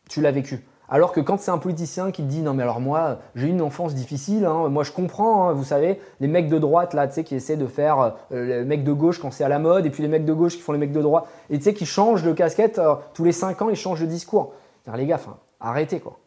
tu 0.09 0.21
l'as 0.21 0.33
vécu. 0.33 0.65
Alors 0.89 1.13
que 1.13 1.21
quand 1.21 1.39
c'est 1.39 1.51
un 1.51 1.59
politicien 1.59 2.11
qui 2.11 2.23
te 2.23 2.29
dit 2.29 2.41
non 2.41 2.55
mais 2.55 2.63
alors 2.63 2.81
moi 2.81 3.19
j'ai 3.35 3.47
une 3.47 3.61
enfance 3.61 3.95
difficile, 3.95 4.47
hein, 4.47 4.69
moi 4.69 4.83
je 4.85 4.91
comprends, 4.91 5.49
hein, 5.49 5.53
vous 5.53 5.63
savez, 5.63 6.01
les 6.19 6.29
mecs 6.29 6.49
de 6.49 6.59
droite 6.59 6.95
là, 6.95 7.07
tu 7.07 7.15
sais, 7.15 7.25
qui 7.25 7.35
essaient 7.35 7.59
de 7.59 7.67
faire 7.67 8.17
euh, 8.33 8.61
les 8.61 8.65
mecs 8.65 8.85
de 8.85 8.93
gauche 8.93 9.21
quand 9.21 9.31
c'est 9.31 9.45
à 9.45 9.49
la 9.49 9.59
mode, 9.59 9.85
et 9.85 9.91
puis 9.91 10.03
les 10.03 10.09
mecs 10.09 10.25
de 10.25 10.33
gauche 10.33 10.57
qui 10.57 10.63
font 10.63 10.73
les 10.73 10.79
mecs 10.79 10.93
de 10.93 11.03
droite, 11.03 11.27
et 11.51 11.59
tu 11.59 11.65
sais, 11.65 11.75
qui 11.75 11.85
changent 11.85 12.23
de 12.23 12.33
casquette 12.33 12.79
euh, 12.79 12.95
tous 13.13 13.23
les 13.23 13.33
5 13.33 13.61
ans, 13.61 13.69
ils 13.69 13.77
changent 13.77 14.01
de 14.01 14.07
discours. 14.07 14.55
les 14.97 15.05
gars, 15.07 15.21
arrêtez 15.61 16.01
quoi. 16.01 16.19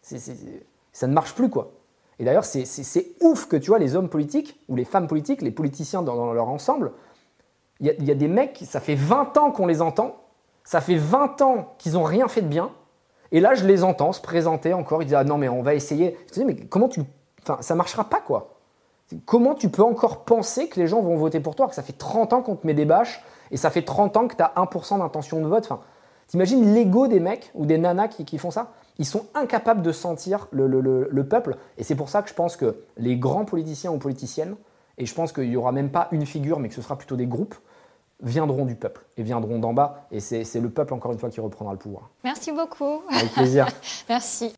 ça 0.00 1.06
ne 1.06 1.12
marche 1.12 1.34
plus 1.34 1.50
quoi. 1.50 1.72
Et 2.18 2.24
d'ailleurs, 2.24 2.44
c'est 2.44 3.06
ouf 3.20 3.46
que 3.46 3.56
tu 3.56 3.68
vois 3.68 3.78
les 3.78 3.94
hommes 3.94 4.08
politiques 4.08 4.58
ou 4.68 4.76
les 4.76 4.84
femmes 4.84 5.06
politiques, 5.06 5.42
les 5.42 5.50
politiciens 5.50 6.02
dans, 6.02 6.32
leur 6.32 6.48
ensemble, 6.48 6.92
il 7.80 7.86
y, 7.86 8.10
a 8.10 8.14
des 8.14 8.28
mecs, 8.28 8.64
ça 8.66 8.80
fait 8.80 8.94
20 8.94 9.36
ans 9.36 9.50
qu'on 9.50 9.66
les 9.66 9.82
entend, 9.82 10.16
ça 10.64 10.80
fait 10.80 10.96
20 10.96 11.42
ans 11.42 11.74
qu'ils 11.76 11.92
n'ont 11.92 12.04
rien 12.04 12.26
fait 12.26 12.40
de 12.40 12.48
bien, 12.48 12.70
et 13.32 13.40
là 13.40 13.54
je 13.54 13.66
les 13.66 13.84
entends 13.84 14.12
se 14.12 14.20
présenter 14.22 14.72
encore, 14.72 15.02
ils 15.02 15.06
disent 15.06 15.14
ah 15.14 15.24
non 15.24 15.36
mais 15.36 15.50
on 15.50 15.60
va 15.60 15.74
essayer. 15.74 16.16
Mais 16.38 16.56
comment 16.56 16.88
tu, 16.88 17.02
enfin 17.42 17.58
ça 17.60 17.74
marchera 17.74 18.04
pas 18.04 18.20
quoi. 18.20 18.56
Comment 19.26 19.54
tu 19.54 19.68
peux 19.68 19.82
encore 19.82 20.24
penser 20.24 20.68
que 20.68 20.80
les 20.80 20.86
gens 20.86 21.02
vont 21.02 21.16
voter 21.16 21.40
pour 21.40 21.54
toi, 21.54 21.68
que 21.68 21.74
ça 21.74 21.82
fait 21.82 21.92
30 21.92 22.32
ans 22.32 22.42
qu'on 22.42 22.56
te 22.56 22.66
met 22.66 22.74
des 22.74 22.86
bâches 22.86 23.22
et 23.50 23.58
ça 23.58 23.70
fait 23.70 23.82
30 23.82 24.16
ans 24.16 24.26
que 24.26 24.36
tu 24.36 24.42
as 24.42 24.52
1% 24.56 24.98
d'intention 24.98 25.40
de 25.40 25.46
vote. 25.46 25.64
Enfin, 25.64 25.80
T'imagines 26.26 26.74
l'ego 26.74 27.06
des 27.06 27.20
mecs 27.20 27.50
ou 27.54 27.66
des 27.66 27.78
nanas 27.78 28.08
qui, 28.08 28.38
font 28.38 28.50
ça? 28.50 28.72
Ils 28.98 29.06
sont 29.06 29.26
incapables 29.34 29.82
de 29.82 29.92
sentir 29.92 30.48
le, 30.50 31.22
peuple. 31.22 31.56
Et 31.78 31.84
c'est 31.84 31.94
pour 31.94 32.08
ça 32.08 32.22
que 32.22 32.28
je 32.28 32.34
pense 32.34 32.56
que 32.56 32.82
les 32.96 33.16
grands 33.16 33.44
politiciens 33.44 33.92
ou 33.92 33.98
politiciennes, 33.98 34.56
et 34.98 35.06
je 35.06 35.14
pense 35.14 35.32
qu'il 35.32 35.48
n'y 35.48 35.56
aura 35.56 35.72
même 35.72 35.90
pas 35.90 36.08
une 36.10 36.26
figure, 36.26 36.58
mais 36.58 36.68
que 36.68 36.74
ce 36.74 36.82
sera 36.82 36.96
plutôt 36.96 37.16
des 37.16 37.26
groupes, 37.26 37.54
viendront 38.22 38.64
du 38.64 38.74
peuple 38.74 39.04
et 39.16 39.22
viendront 39.22 39.58
d'en 39.58 39.74
bas. 39.74 40.06
Et 40.10 40.20
c'est 40.20 40.60
le 40.60 40.70
peuple, 40.70 40.94
encore 40.94 41.12
une 41.12 41.18
fois, 41.18 41.28
qui 41.28 41.40
reprendra 41.40 41.74
le 41.74 41.78
pouvoir. 41.78 42.10
Merci 42.24 42.50
beaucoup. 42.50 43.02
Avec 43.10 43.32
plaisir. 43.32 43.68
Merci. 44.08 44.54